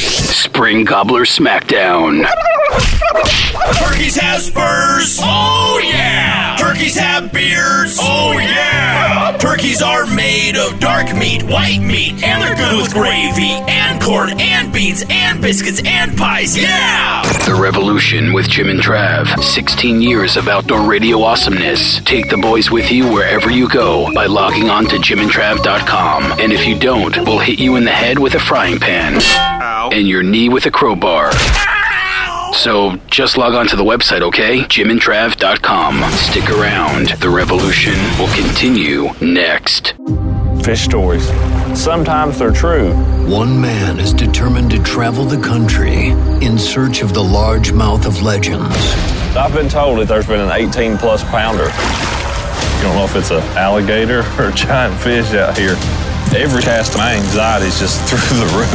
Spring 0.00 0.84
Gobbler 0.84 1.24
Smackdown. 1.24 2.26
Turkeys 3.78 4.16
have 4.16 4.42
spurs. 4.42 5.18
Oh, 5.22 5.80
yeah. 5.82 6.56
Turkeys 6.58 6.96
have 6.96 7.32
beards. 7.32 7.98
Oh, 8.00 8.32
yeah. 8.38 9.36
Turkeys 9.38 9.82
are 9.82 10.06
made 10.06 10.56
of 10.56 10.78
dark 10.80 11.14
meat, 11.14 11.42
white 11.44 11.80
meat, 11.80 12.22
and 12.22 12.42
they're 12.42 12.56
good 12.56 12.76
with 12.82 12.92
gravy, 12.92 13.52
and 13.68 14.00
corn, 14.02 14.38
and 14.40 14.72
beans, 14.72 15.04
and 15.08 15.40
biscuits, 15.40 15.82
and 15.84 16.16
pies. 16.16 16.56
Yeah. 16.56 17.22
The 17.46 17.54
Revolution 17.54 18.32
with 18.32 18.48
Jim 18.48 18.68
and 18.68 18.80
Trav. 18.80 19.26
16 19.42 20.02
years 20.02 20.36
of 20.36 20.48
outdoor 20.48 20.88
radio 20.88 21.22
awesomeness. 21.22 22.00
Take 22.04 22.30
the 22.30 22.36
boys 22.36 22.70
with 22.70 22.90
you 22.90 23.10
wherever 23.12 23.50
you 23.50 23.68
go 23.68 24.12
by 24.14 24.26
logging 24.26 24.70
on 24.70 24.84
to 24.86 24.96
jimandtrav.com. 24.96 26.38
And 26.40 26.52
if 26.52 26.66
you 26.66 26.78
don't, 26.78 27.16
we'll 27.24 27.38
hit 27.38 27.58
you 27.58 27.76
in 27.76 27.84
the 27.84 27.92
head 27.92 28.18
with 28.18 28.34
a 28.34 28.40
frying 28.40 28.78
pan. 28.78 29.20
Ow. 29.22 29.90
And 29.92 30.06
your 30.08 30.22
knee 30.22 30.48
with 30.48 30.66
a 30.66 30.70
crowbar. 30.70 31.30
So 32.54 32.96
just 33.08 33.36
log 33.36 33.54
on 33.54 33.66
to 33.68 33.76
the 33.76 33.84
website, 33.84 34.22
okay? 34.22 34.60
jimandtrav.com. 34.60 36.10
Stick 36.12 36.50
around. 36.50 37.08
The 37.20 37.28
revolution 37.28 37.94
will 38.18 38.32
continue 38.34 39.10
next. 39.20 39.94
Fish 40.64 40.82
stories. 40.82 41.26
Sometimes 41.78 42.38
they're 42.38 42.52
true. 42.52 42.92
One 43.28 43.60
man 43.60 44.00
is 44.00 44.12
determined 44.12 44.70
to 44.70 44.82
travel 44.82 45.24
the 45.24 45.40
country 45.40 46.08
in 46.44 46.58
search 46.58 47.02
of 47.02 47.14
the 47.14 47.22
large 47.22 47.72
mouth 47.72 48.06
of 48.06 48.22
legends. 48.22 48.74
I've 49.36 49.52
been 49.54 49.68
told 49.68 49.98
that 50.00 50.08
there's 50.08 50.26
been 50.26 50.40
an 50.40 50.50
18 50.50 50.96
plus 50.98 51.22
pounder. 51.24 51.64
You 51.66 52.82
don't 52.82 52.96
know 52.96 53.04
if 53.04 53.14
it's 53.16 53.30
an 53.30 53.42
alligator 53.56 54.20
or 54.38 54.48
a 54.48 54.52
giant 54.54 54.98
fish 55.00 55.32
out 55.34 55.56
here. 55.56 55.76
Every 56.34 56.62
cast 56.62 56.96
my 56.96 57.14
anxiety 57.14 57.66
is 57.66 57.78
just 57.78 58.02
through 58.08 58.38
the 58.38 58.46
roof. 58.56 58.72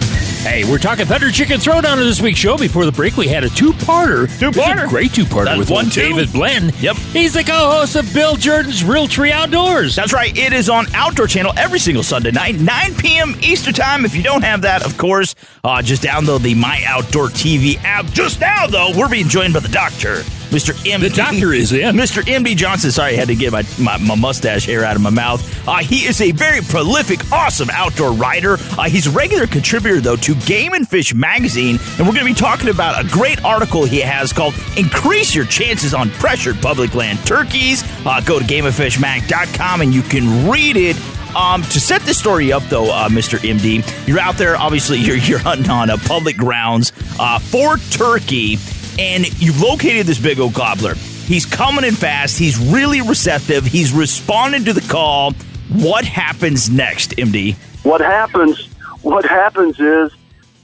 Hey, 0.42 0.68
we're 0.68 0.78
talking 0.78 1.06
Thunder 1.06 1.30
Chicken 1.30 1.60
Throwdown 1.60 1.92
on 1.92 1.98
this 2.00 2.20
week's 2.20 2.40
show. 2.40 2.58
Before 2.58 2.84
the 2.84 2.90
break, 2.90 3.16
we 3.16 3.28
had 3.28 3.44
a 3.44 3.48
two-parter. 3.48 4.26
Two-parter. 4.40 4.88
great 4.88 5.12
two-parter 5.12 5.44
That's 5.44 5.58
with 5.60 5.70
one, 5.70 5.84
two. 5.84 6.00
David 6.00 6.32
Bland. 6.32 6.74
Yep. 6.82 6.96
He's 6.96 7.34
the 7.34 7.44
co-host 7.44 7.94
of 7.94 8.12
Bill 8.12 8.34
Jordan's 8.34 8.82
Real 8.82 9.06
Tree 9.06 9.30
Outdoors. 9.30 9.94
That's 9.94 10.12
right. 10.12 10.36
It 10.36 10.52
is 10.52 10.68
on 10.68 10.86
Outdoor 10.94 11.28
Channel 11.28 11.52
every 11.56 11.78
single 11.78 12.02
Sunday 12.02 12.32
night, 12.32 12.56
9 12.58 12.94
p.m. 12.96 13.36
Eastern 13.40 13.72
Time. 13.72 14.04
If 14.04 14.16
you 14.16 14.22
don't 14.24 14.42
have 14.42 14.62
that, 14.62 14.84
of 14.84 14.98
course, 14.98 15.36
uh, 15.62 15.80
just 15.80 16.02
download 16.02 16.42
the 16.42 16.56
My 16.56 16.82
Outdoor 16.88 17.28
TV 17.28 17.76
app. 17.84 18.06
Just 18.06 18.40
now, 18.40 18.66
though, 18.66 18.90
we're 18.98 19.08
being 19.08 19.28
joined 19.28 19.54
by 19.54 19.60
the 19.60 19.68
doctor, 19.68 20.24
Mr. 20.52 20.76
M. 20.86 21.00
The 21.00 21.08
doctor 21.08 21.54
is 21.54 21.72
in. 21.72 21.96
Mr. 21.96 22.28
M.D. 22.28 22.54
Johnson. 22.54 22.90
Sorry, 22.90 23.14
I 23.14 23.16
had 23.16 23.28
to 23.28 23.34
get 23.34 23.52
my, 23.52 23.64
my, 23.80 23.96
my 23.96 24.14
mustache 24.14 24.66
hair 24.66 24.84
out 24.84 24.96
of 24.96 25.02
my 25.02 25.08
mouth. 25.08 25.40
Uh, 25.66 25.78
he 25.78 26.04
is 26.04 26.20
a 26.20 26.30
very 26.32 26.60
prolific, 26.60 27.32
awesome 27.32 27.70
outdoor 27.70 28.12
writer. 28.12 28.58
Uh, 28.78 28.82
he's 28.82 29.06
a 29.06 29.10
regular 29.12 29.46
contributor, 29.46 29.98
though, 29.98 30.16
to 30.16 30.34
Game 30.34 30.74
and 30.74 30.86
Fish 30.86 31.14
magazine, 31.14 31.78
and 31.96 32.06
we're 32.06 32.12
going 32.12 32.26
to 32.26 32.34
be 32.34 32.34
talking 32.34 32.68
about 32.68 33.02
a 33.02 33.08
great 33.08 33.42
article 33.42 33.86
he 33.86 34.00
has 34.00 34.30
called 34.30 34.52
Increase 34.76 35.34
Your 35.34 35.46
Chances 35.46 35.94
on 35.94 36.10
Pressured 36.10 36.60
Public 36.60 36.94
Land 36.94 37.18
Turkeys. 37.26 37.82
Uh, 38.04 38.20
go 38.20 38.38
to 38.38 38.44
gameandfishmag.com 38.44 39.80
and 39.80 39.94
you 39.94 40.02
can 40.02 40.50
read 40.50 40.76
it. 40.76 40.96
Um, 41.34 41.62
to 41.62 41.80
set 41.80 42.02
this 42.02 42.18
story 42.18 42.52
up, 42.52 42.62
though, 42.64 42.92
uh, 42.92 43.08
Mr. 43.08 43.38
MD, 43.38 44.06
you're 44.06 44.20
out 44.20 44.36
there. 44.36 44.56
Obviously, 44.56 44.98
you're 45.00 45.16
you're 45.16 45.38
hunting 45.38 45.70
on 45.70 45.88
uh, 45.88 45.96
public 46.04 46.36
grounds 46.36 46.92
uh, 47.18 47.38
for 47.38 47.78
turkey, 47.78 48.56
and 48.98 49.26
you've 49.40 49.60
located 49.60 50.06
this 50.06 50.18
big 50.18 50.40
old 50.40 50.54
gobbler. 50.54 50.94
He's 50.94 51.46
coming 51.46 51.84
in 51.84 51.94
fast. 51.94 52.38
He's 52.38 52.58
really 52.58 53.00
receptive. 53.00 53.64
He's 53.64 53.92
responded 53.92 54.64
to 54.66 54.72
the 54.72 54.80
call. 54.80 55.32
What 55.72 56.04
happens 56.04 56.70
next, 56.70 57.12
MD? 57.12 57.54
What 57.84 58.00
happens? 58.00 58.66
What 59.02 59.24
happens 59.24 59.80
is, 59.80 60.12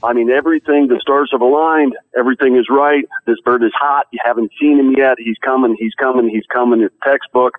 I 0.03 0.13
mean, 0.13 0.29
everything. 0.29 0.87
The 0.87 0.99
stars 0.99 1.29
have 1.31 1.41
aligned. 1.41 1.95
Everything 2.17 2.55
is 2.55 2.67
right. 2.69 3.05
This 3.25 3.39
bird 3.41 3.63
is 3.63 3.73
hot. 3.73 4.07
You 4.11 4.19
haven't 4.23 4.51
seen 4.59 4.79
him 4.79 4.91
yet. 4.91 5.17
He's 5.17 5.37
coming. 5.39 5.75
He's 5.77 5.93
coming. 5.95 6.29
He's 6.29 6.45
coming. 6.45 6.81
It's 6.81 6.95
textbook. 7.03 7.57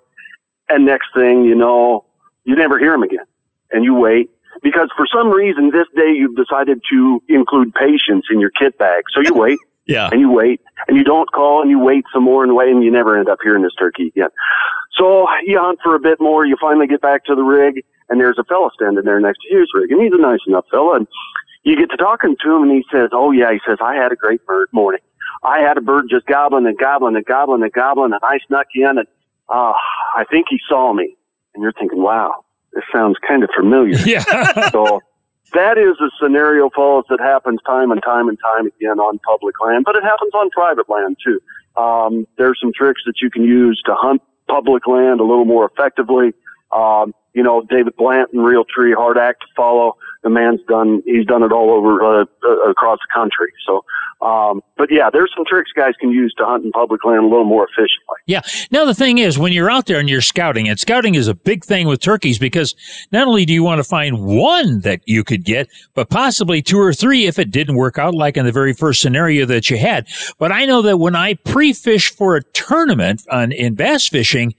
And 0.69 0.85
next 0.85 1.13
thing 1.13 1.43
you 1.43 1.55
know, 1.55 2.05
you 2.45 2.55
never 2.55 2.79
hear 2.79 2.93
him 2.93 3.03
again. 3.03 3.25
And 3.71 3.83
you 3.83 3.95
wait 3.95 4.29
because 4.61 4.89
for 4.95 5.05
some 5.07 5.29
reason 5.29 5.71
this 5.71 5.87
day 5.95 6.11
you've 6.15 6.35
decided 6.35 6.81
to 6.91 7.21
include 7.27 7.73
patience 7.73 8.25
in 8.31 8.39
your 8.39 8.51
kit 8.51 8.77
bag. 8.77 9.03
So 9.13 9.21
you 9.21 9.33
wait. 9.33 9.59
Yeah. 9.91 10.09
And 10.11 10.19
you 10.21 10.31
wait 10.31 10.61
and 10.87 10.97
you 10.97 11.03
don't 11.03 11.29
call 11.31 11.61
and 11.61 11.69
you 11.69 11.79
wait 11.79 12.05
some 12.13 12.23
more 12.23 12.43
and 12.43 12.55
wait 12.55 12.69
and 12.69 12.83
you 12.83 12.91
never 12.91 13.17
end 13.17 13.29
up 13.29 13.39
hearing 13.43 13.63
this 13.63 13.73
turkey 13.77 14.07
again. 14.07 14.29
So 14.93 15.27
you 15.45 15.59
hunt 15.59 15.79
for 15.83 15.95
a 15.95 15.99
bit 15.99 16.19
more. 16.19 16.45
You 16.45 16.55
finally 16.59 16.87
get 16.87 17.01
back 17.01 17.25
to 17.25 17.35
the 17.35 17.43
rig 17.43 17.83
and 18.09 18.19
there's 18.19 18.37
a 18.37 18.43
fella 18.43 18.69
standing 18.73 19.03
there 19.03 19.19
next 19.19 19.39
to 19.41 19.57
his 19.57 19.67
rig 19.73 19.91
and 19.91 20.01
he's 20.01 20.13
a 20.13 20.21
nice 20.21 20.39
enough 20.47 20.65
fella 20.71 20.95
and 20.97 21.07
you 21.63 21.75
get 21.77 21.89
to 21.91 21.97
talking 21.97 22.35
to 22.43 22.55
him 22.55 22.63
and 22.63 22.71
he 22.71 22.83
says, 22.91 23.09
Oh 23.11 23.31
yeah, 23.31 23.51
he 23.51 23.59
says, 23.67 23.77
I 23.81 23.95
had 23.95 24.11
a 24.11 24.15
great 24.15 24.45
bird 24.45 24.69
morning. 24.71 25.01
I 25.43 25.59
had 25.59 25.77
a 25.77 25.81
bird 25.81 26.05
just 26.09 26.25
gobbling 26.25 26.65
and 26.67 26.77
gobbling 26.77 27.15
and 27.15 27.25
gobbling 27.25 27.63
and 27.63 27.71
gobbling 27.71 28.13
and 28.13 28.21
I 28.23 28.39
snuck 28.47 28.67
in 28.75 28.97
and, 28.97 29.07
uh, 29.49 29.73
I 30.15 30.23
think 30.29 30.47
he 30.49 30.59
saw 30.69 30.93
me. 30.93 31.15
And 31.53 31.61
you're 31.61 31.73
thinking, 31.73 32.01
wow, 32.01 32.45
this 32.73 32.83
sounds 32.93 33.17
kind 33.27 33.43
of 33.43 33.49
familiar. 33.55 33.97
Yeah. 34.05 34.69
so 34.69 35.01
that 35.53 35.77
is 35.77 35.99
a 35.99 36.09
scenario, 36.21 36.69
fellas, 36.69 37.05
that 37.09 37.19
happens 37.19 37.59
time 37.65 37.91
and 37.91 38.01
time 38.03 38.29
and 38.29 38.37
time 38.39 38.67
again 38.67 38.99
on 38.99 39.19
public 39.19 39.55
land, 39.61 39.85
but 39.85 39.95
it 39.95 40.03
happens 40.03 40.33
on 40.33 40.49
private 40.51 40.89
land 40.89 41.17
too. 41.23 41.39
Um, 41.79 42.27
there's 42.37 42.59
some 42.59 42.73
tricks 42.73 43.01
that 43.05 43.21
you 43.21 43.29
can 43.29 43.43
use 43.43 43.81
to 43.85 43.95
hunt 43.95 44.21
public 44.47 44.87
land 44.87 45.19
a 45.19 45.23
little 45.23 45.45
more 45.45 45.65
effectively. 45.65 46.33
Um, 46.71 47.13
you 47.33 47.43
know, 47.43 47.61
David 47.61 47.95
Blanton, 47.95 48.39
Realtree, 48.39 48.93
hard 48.95 49.17
act 49.17 49.41
to 49.41 49.47
follow. 49.55 49.97
The 50.23 50.29
man's 50.29 50.61
done, 50.67 51.01
he's 51.05 51.25
done 51.25 51.43
it 51.43 51.51
all 51.51 51.71
over, 51.71 52.03
uh, 52.03 52.25
uh, 52.43 52.69
across 52.69 52.99
the 52.99 53.13
country. 53.13 53.51
So, 53.65 53.85
um, 54.21 54.61
but 54.77 54.89
yeah, 54.91 55.09
there's 55.11 55.31
some 55.35 55.45
tricks 55.45 55.71
guys 55.75 55.93
can 55.99 56.11
use 56.11 56.33
to 56.37 56.45
hunt 56.45 56.63
in 56.63 56.71
public 56.71 57.03
land 57.03 57.23
a 57.23 57.27
little 57.27 57.45
more 57.45 57.65
efficiently. 57.65 58.17
Yeah. 58.25 58.41
Now 58.71 58.85
the 58.85 58.93
thing 58.93 59.17
is, 59.17 59.39
when 59.39 59.51
you're 59.51 59.69
out 59.69 59.87
there 59.87 59.99
and 59.99 60.09
you're 60.09 60.21
scouting, 60.21 60.67
and 60.69 60.79
scouting 60.79 61.15
is 61.15 61.27
a 61.27 61.33
big 61.33 61.63
thing 61.63 61.87
with 61.87 61.99
turkeys 61.99 62.37
because 62.37 62.75
not 63.11 63.27
only 63.27 63.45
do 63.45 63.53
you 63.53 63.63
want 63.63 63.79
to 63.79 63.83
find 63.83 64.23
one 64.23 64.81
that 64.81 65.01
you 65.05 65.23
could 65.23 65.43
get, 65.43 65.67
but 65.93 66.09
possibly 66.09 66.61
two 66.61 66.79
or 66.79 66.93
three 66.93 67.25
if 67.25 67.39
it 67.39 67.51
didn't 67.51 67.75
work 67.75 67.97
out, 67.97 68.13
like 68.13 68.37
in 68.37 68.45
the 68.45 68.51
very 68.51 68.73
first 68.73 69.01
scenario 69.01 69.45
that 69.45 69.69
you 69.69 69.77
had. 69.77 70.07
But 70.37 70.51
I 70.51 70.65
know 70.65 70.81
that 70.83 70.97
when 70.97 71.15
I 71.15 71.33
pre-fish 71.33 72.11
for 72.11 72.35
a 72.35 72.43
tournament 72.43 73.23
on 73.29 73.51
in 73.51 73.75
bass 73.75 74.07
fishing, 74.07 74.53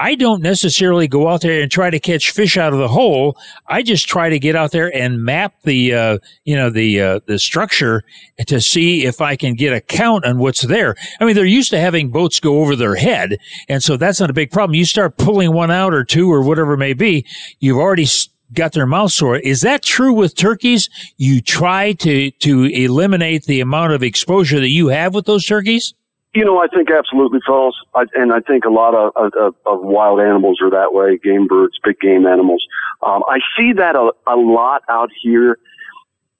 I 0.00 0.14
don't 0.14 0.42
necessarily 0.42 1.08
go 1.08 1.28
out 1.28 1.40
there 1.40 1.60
and 1.60 1.70
try 1.70 1.90
to 1.90 1.98
catch 1.98 2.30
fish 2.30 2.56
out 2.56 2.72
of 2.72 2.78
the 2.78 2.88
hole. 2.88 3.36
I 3.66 3.82
just 3.82 4.06
try 4.06 4.28
to 4.28 4.38
get 4.38 4.54
out 4.54 4.70
there 4.70 4.94
and 4.94 5.24
map 5.24 5.54
the, 5.64 5.92
uh, 5.92 6.18
you 6.44 6.54
know, 6.54 6.70
the, 6.70 7.00
uh, 7.00 7.20
the 7.26 7.38
structure 7.38 8.04
to 8.46 8.60
see 8.60 8.97
if 9.04 9.20
I 9.20 9.36
can 9.36 9.54
get 9.54 9.72
a 9.72 9.80
count 9.80 10.24
on 10.24 10.38
what's 10.38 10.62
there. 10.62 10.94
I 11.20 11.24
mean, 11.24 11.34
they're 11.34 11.44
used 11.44 11.70
to 11.70 11.80
having 11.80 12.10
boats 12.10 12.40
go 12.40 12.60
over 12.60 12.76
their 12.76 12.96
head. 12.96 13.38
And 13.68 13.82
so 13.82 13.96
that's 13.96 14.20
not 14.20 14.30
a 14.30 14.34
big 14.34 14.50
problem. 14.50 14.74
You 14.74 14.84
start 14.84 15.16
pulling 15.16 15.52
one 15.52 15.70
out 15.70 15.94
or 15.94 16.04
two 16.04 16.32
or 16.32 16.42
whatever 16.42 16.74
it 16.74 16.78
may 16.78 16.94
be. 16.94 17.26
You've 17.60 17.78
already 17.78 18.06
got 18.52 18.72
their 18.72 18.86
mouth 18.86 19.12
sore. 19.12 19.36
Is 19.36 19.60
that 19.62 19.82
true 19.82 20.12
with 20.12 20.34
turkeys? 20.34 20.88
You 21.16 21.40
try 21.40 21.92
to, 21.92 22.30
to 22.30 22.64
eliminate 22.64 23.44
the 23.44 23.60
amount 23.60 23.92
of 23.92 24.02
exposure 24.02 24.60
that 24.60 24.68
you 24.68 24.88
have 24.88 25.14
with 25.14 25.26
those 25.26 25.44
turkeys? 25.44 25.94
You 26.34 26.44
know, 26.44 26.58
I 26.58 26.66
think 26.68 26.90
absolutely 26.90 27.40
false, 27.46 27.74
I, 27.94 28.04
and 28.14 28.32
I 28.32 28.40
think 28.40 28.64
a 28.64 28.70
lot 28.70 28.94
of, 28.94 29.12
of, 29.16 29.54
of 29.64 29.80
wild 29.82 30.20
animals 30.20 30.60
are 30.62 30.70
that 30.70 30.92
way. 30.92 31.18
Game 31.18 31.46
birds, 31.46 31.78
big 31.82 31.98
game 32.00 32.26
animals. 32.26 32.64
Um, 33.02 33.22
I 33.26 33.38
see 33.56 33.72
that 33.72 33.96
a, 33.96 34.12
a 34.26 34.36
lot 34.36 34.82
out 34.88 35.10
here 35.22 35.56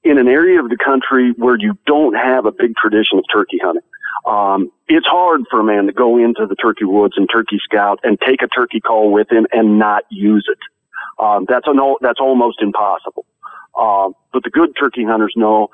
in 0.03 0.17
an 0.17 0.27
area 0.27 0.59
of 0.59 0.69
the 0.69 0.77
country 0.77 1.33
where 1.37 1.57
you 1.59 1.77
don't 1.85 2.15
have 2.15 2.45
a 2.45 2.51
big 2.51 2.75
tradition 2.75 3.17
of 3.19 3.25
turkey 3.31 3.59
hunting. 3.61 3.83
Um, 4.25 4.71
it's 4.87 5.07
hard 5.07 5.41
for 5.49 5.59
a 5.59 5.63
man 5.63 5.85
to 5.87 5.93
go 5.93 6.17
into 6.17 6.45
the 6.45 6.55
turkey 6.55 6.85
woods 6.85 7.13
and 7.17 7.29
turkey 7.31 7.59
scout 7.63 7.99
and 8.03 8.19
take 8.19 8.41
a 8.41 8.47
turkey 8.47 8.79
call 8.79 9.11
with 9.11 9.31
him 9.31 9.45
and 9.51 9.79
not 9.79 10.03
use 10.09 10.47
it. 10.49 10.57
Um, 11.23 11.45
that's 11.47 11.67
an, 11.67 11.79
that's 12.01 12.19
almost 12.19 12.61
impossible. 12.61 13.25
Um, 13.77 14.13
but 14.33 14.43
the 14.43 14.49
good 14.49 14.73
turkey 14.79 15.03
hunters 15.03 15.33
know 15.35 15.69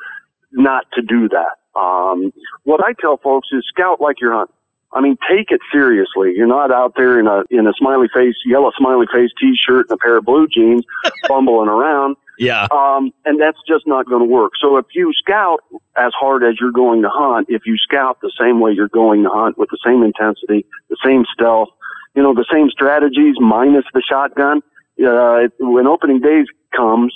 not 0.51 0.85
to 0.93 1.01
do 1.01 1.29
that. 1.29 1.79
Um, 1.79 2.31
what 2.63 2.83
I 2.83 2.93
tell 2.99 3.17
folks 3.17 3.49
is 3.51 3.65
scout 3.67 4.01
like 4.01 4.21
you're 4.21 4.33
hunting. 4.33 4.55
I 4.93 5.01
mean, 5.01 5.17
take 5.29 5.51
it 5.51 5.59
seriously. 5.71 6.33
You're 6.35 6.47
not 6.47 6.71
out 6.71 6.93
there 6.95 7.19
in 7.19 7.27
a 7.27 7.43
in 7.49 7.67
a 7.67 7.73
smiley 7.73 8.07
face, 8.13 8.35
yellow 8.45 8.71
smiley 8.77 9.07
face 9.13 9.29
T-shirt 9.39 9.89
and 9.89 9.99
a 9.99 10.01
pair 10.01 10.15
of 10.17 10.23
blue 10.23 10.47
jeans, 10.47 10.85
fumbling 11.27 11.67
around. 11.67 12.15
Yeah. 12.37 12.67
Um, 12.71 13.11
and 13.25 13.39
that's 13.39 13.57
just 13.67 13.87
not 13.87 14.05
going 14.05 14.21
to 14.21 14.27
work. 14.27 14.53
So 14.59 14.77
if 14.77 14.85
you 14.93 15.11
scout 15.13 15.61
as 15.95 16.11
hard 16.19 16.43
as 16.43 16.55
you're 16.59 16.71
going 16.71 17.01
to 17.03 17.09
hunt, 17.11 17.47
if 17.49 17.65
you 17.65 17.77
scout 17.77 18.19
the 18.21 18.31
same 18.39 18.59
way 18.59 18.73
you're 18.73 18.89
going 18.89 19.23
to 19.23 19.29
hunt 19.29 19.57
with 19.57 19.69
the 19.69 19.79
same 19.85 20.03
intensity, 20.03 20.65
the 20.89 20.97
same 21.03 21.25
stealth, 21.33 21.69
you 22.15 22.23
know, 22.23 22.33
the 22.33 22.45
same 22.51 22.69
strategies 22.69 23.35
minus 23.39 23.85
the 23.93 24.01
shotgun, 24.01 24.61
uh, 25.05 25.47
when 25.59 25.87
opening 25.87 26.19
days 26.19 26.47
comes, 26.75 27.13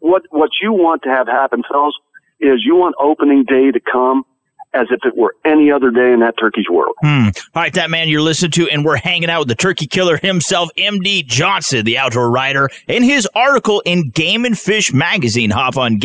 what, 0.00 0.22
what 0.30 0.50
you 0.60 0.72
want 0.72 1.02
to 1.02 1.08
have 1.08 1.26
happen, 1.26 1.62
fellas, 1.70 1.94
is 2.40 2.60
you 2.64 2.76
want 2.76 2.94
opening 3.00 3.44
day 3.44 3.70
to 3.70 3.80
come 3.80 4.24
as 4.76 4.86
if 4.90 5.00
it 5.04 5.16
were 5.16 5.34
any 5.44 5.70
other 5.70 5.90
day 5.90 6.12
in 6.12 6.20
that 6.20 6.34
turkey's 6.38 6.68
world. 6.70 6.94
Hmm. 7.00 7.28
All 7.54 7.62
right, 7.62 7.72
that 7.74 7.90
man 7.90 8.08
you're 8.08 8.20
listening 8.20 8.50
to, 8.52 8.68
and 8.68 8.84
we're 8.84 8.96
hanging 8.96 9.30
out 9.30 9.40
with 9.40 9.48
the 9.48 9.54
turkey 9.54 9.86
killer 9.86 10.18
himself, 10.18 10.68
MD 10.76 11.26
Johnson, 11.26 11.84
the 11.84 11.98
outdoor 11.98 12.30
writer, 12.30 12.68
in 12.86 13.02
his 13.02 13.26
article 13.34 13.82
in 13.86 14.10
Game 14.10 14.44
and 14.44 14.58
Fish 14.58 14.92
magazine. 14.92 15.50
Hop 15.50 15.76
on 15.76 15.98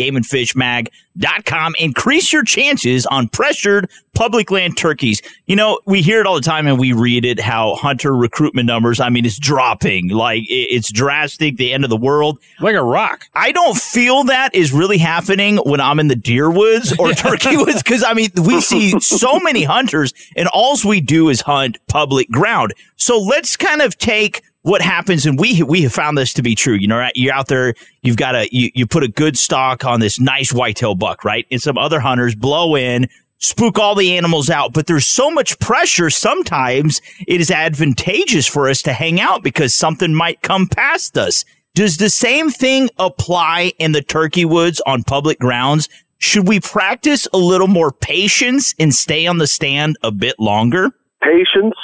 gameandfishmag.com. 1.18 1.74
Increase 1.78 2.32
your 2.32 2.44
chances 2.44 3.06
on 3.06 3.28
pressured 3.28 3.90
public 4.14 4.50
land 4.50 4.76
turkeys. 4.76 5.22
You 5.46 5.56
know, 5.56 5.80
we 5.86 6.02
hear 6.02 6.20
it 6.20 6.26
all 6.26 6.34
the 6.34 6.42
time 6.42 6.66
and 6.66 6.78
we 6.78 6.92
read 6.92 7.24
it 7.24 7.40
how 7.40 7.74
hunter 7.76 8.14
recruitment 8.14 8.66
numbers, 8.66 9.00
I 9.00 9.08
mean, 9.08 9.24
it's 9.24 9.38
dropping. 9.38 10.08
Like 10.08 10.44
it's 10.48 10.92
drastic, 10.92 11.56
the 11.56 11.72
end 11.72 11.84
of 11.84 11.90
the 11.90 11.96
world. 11.96 12.38
Like 12.60 12.74
a 12.74 12.82
rock. 12.82 13.26
I 13.34 13.52
don't 13.52 13.76
feel 13.76 14.24
that 14.24 14.54
is 14.54 14.72
really 14.72 14.98
happening 14.98 15.56
when 15.58 15.80
I'm 15.80 15.98
in 15.98 16.08
the 16.08 16.16
deer 16.16 16.50
woods 16.50 16.96
or 16.98 17.12
turkey 17.14 17.56
woods 17.56 17.82
because 17.82 18.04
I 18.04 18.14
mean 18.14 18.30
we 18.44 18.60
see 18.60 18.98
so 19.00 19.40
many 19.40 19.64
hunters 19.64 20.12
and 20.36 20.48
alls 20.48 20.84
we 20.84 21.00
do 21.00 21.28
is 21.28 21.40
hunt 21.40 21.78
public 21.88 22.30
ground. 22.30 22.74
So 22.96 23.18
let's 23.18 23.56
kind 23.56 23.80
of 23.80 23.96
take 23.98 24.42
what 24.62 24.80
happens 24.80 25.26
and 25.26 25.38
we 25.38 25.62
we 25.62 25.82
have 25.82 25.92
found 25.92 26.16
this 26.16 26.32
to 26.34 26.42
be 26.42 26.54
true. 26.54 26.74
You 26.74 26.88
know, 26.88 27.08
you're 27.14 27.34
out 27.34 27.48
there, 27.48 27.74
you've 28.02 28.16
got 28.16 28.34
a 28.34 28.48
you, 28.52 28.70
you 28.74 28.86
put 28.86 29.02
a 29.02 29.08
good 29.08 29.36
stock 29.36 29.84
on 29.84 30.00
this 30.00 30.18
nice 30.18 30.52
whitetail 30.52 30.94
buck, 30.94 31.24
right? 31.24 31.46
And 31.50 31.60
some 31.60 31.76
other 31.76 32.00
hunters 32.00 32.34
blow 32.34 32.76
in, 32.76 33.08
spook 33.38 33.78
all 33.78 33.94
the 33.94 34.16
animals 34.16 34.48
out, 34.48 34.72
but 34.72 34.86
there's 34.86 35.06
so 35.06 35.30
much 35.30 35.58
pressure 35.58 36.10
sometimes 36.10 37.00
it 37.26 37.40
is 37.40 37.50
advantageous 37.50 38.46
for 38.46 38.68
us 38.68 38.82
to 38.82 38.92
hang 38.92 39.20
out 39.20 39.42
because 39.42 39.74
something 39.74 40.14
might 40.14 40.42
come 40.42 40.68
past 40.68 41.18
us. 41.18 41.44
Does 41.74 41.96
the 41.96 42.10
same 42.10 42.50
thing 42.50 42.90
apply 42.98 43.72
in 43.78 43.92
the 43.92 44.02
turkey 44.02 44.44
woods 44.44 44.80
on 44.86 45.02
public 45.02 45.38
grounds? 45.38 45.88
Should 46.18 46.46
we 46.46 46.60
practice 46.60 47.26
a 47.32 47.38
little 47.38 47.66
more 47.66 47.90
patience 47.90 48.74
and 48.78 48.94
stay 48.94 49.26
on 49.26 49.38
the 49.38 49.46
stand 49.48 49.96
a 50.02 50.12
bit 50.12 50.38
longer? 50.38 50.90
Patience, 51.20 51.74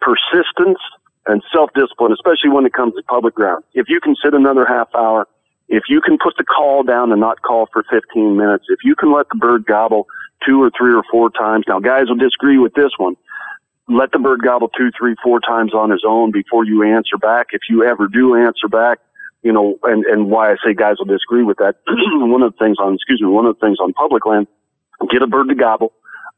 persistence, 0.00 0.78
and 1.28 1.42
self-discipline, 1.52 2.12
especially 2.12 2.50
when 2.50 2.66
it 2.66 2.72
comes 2.72 2.94
to 2.94 3.02
public 3.04 3.34
ground. 3.34 3.62
If 3.74 3.88
you 3.88 4.00
can 4.00 4.16
sit 4.22 4.34
another 4.34 4.66
half 4.66 4.88
hour 4.94 5.28
if 5.68 5.84
you 5.88 6.00
can 6.00 6.18
put 6.18 6.36
the 6.38 6.44
call 6.44 6.82
down 6.82 7.12
and 7.12 7.20
not 7.20 7.42
call 7.42 7.68
for 7.72 7.84
15 7.90 8.36
minutes, 8.36 8.64
if 8.68 8.80
you 8.84 8.94
can 8.94 9.12
let 9.12 9.28
the 9.28 9.36
bird 9.36 9.66
gobble 9.66 10.06
two 10.46 10.62
or 10.62 10.70
three 10.76 10.94
or 10.94 11.02
four 11.10 11.30
times, 11.30 11.66
now 11.68 11.78
guys 11.78 12.08
will 12.08 12.16
disagree 12.16 12.58
with 12.58 12.72
this 12.74 12.92
one. 12.96 13.16
Let 13.86 14.12
the 14.12 14.18
bird 14.18 14.42
gobble 14.42 14.68
two, 14.68 14.90
three, 14.98 15.14
four 15.22 15.40
times 15.40 15.74
on 15.74 15.90
his 15.90 16.04
own 16.06 16.30
before 16.30 16.64
you 16.64 16.82
answer 16.82 17.18
back. 17.18 17.48
If 17.52 17.62
you 17.68 17.84
ever 17.84 18.08
do 18.08 18.34
answer 18.34 18.68
back, 18.68 18.98
you 19.42 19.52
know, 19.52 19.78
and, 19.82 20.04
and 20.06 20.30
why 20.30 20.52
I 20.52 20.56
say 20.64 20.74
guys 20.74 20.96
will 20.98 21.06
disagree 21.06 21.42
with 21.44 21.58
that. 21.58 21.76
one 21.86 22.42
of 22.42 22.52
the 22.52 22.58
things 22.58 22.78
on, 22.80 22.94
excuse 22.94 23.20
me, 23.20 23.28
one 23.28 23.46
of 23.46 23.58
the 23.58 23.66
things 23.66 23.78
on 23.80 23.92
public 23.92 24.26
land, 24.26 24.46
get 25.10 25.22
a 25.22 25.26
bird 25.26 25.48
to 25.48 25.54
gobble 25.54 25.92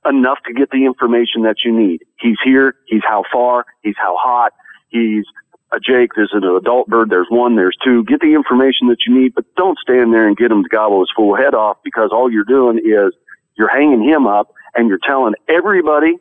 enough 0.07 0.38
to 0.47 0.55
get 0.55 0.70
the 0.70 0.86
information 0.86 1.43
that 1.43 1.57
you 1.64 1.76
need. 1.76 2.03
He's 2.18 2.38
here. 2.43 2.74
He's 2.86 3.03
how 3.07 3.22
far. 3.30 3.66
He's 3.82 3.97
how 3.99 4.16
hot. 4.18 4.53
He's 4.91 5.24
a 5.72 5.78
Jake, 5.78 6.11
there's 6.16 6.32
an 6.32 6.45
adult 6.45 6.88
bird, 6.88 7.11
there's 7.11 7.28
one, 7.28 7.57
there's 7.57 7.76
two. 7.82 8.05
Get 8.05 8.20
the 8.20 8.34
information 8.34 8.88
that 8.88 8.99
you 9.07 9.18
need, 9.18 9.34
but 9.34 9.45
don't 9.57 9.78
stand 9.78 10.12
there 10.12 10.26
and 10.26 10.36
get 10.36 10.51
him 10.51 10.62
to 10.62 10.68
gobble 10.68 11.01
his 11.01 11.11
full 11.14 11.36
head 11.36 11.55
off 11.55 11.78
because 11.84 12.11
all 12.12 12.30
you're 12.30 12.45
doing 12.45 12.78
is 12.78 13.14
you're 13.57 13.70
hanging 13.70 14.03
him 14.03 14.26
up 14.26 14.53
and 14.74 14.88
you're 14.88 14.99
telling 14.99 15.34
everybody 15.49 16.16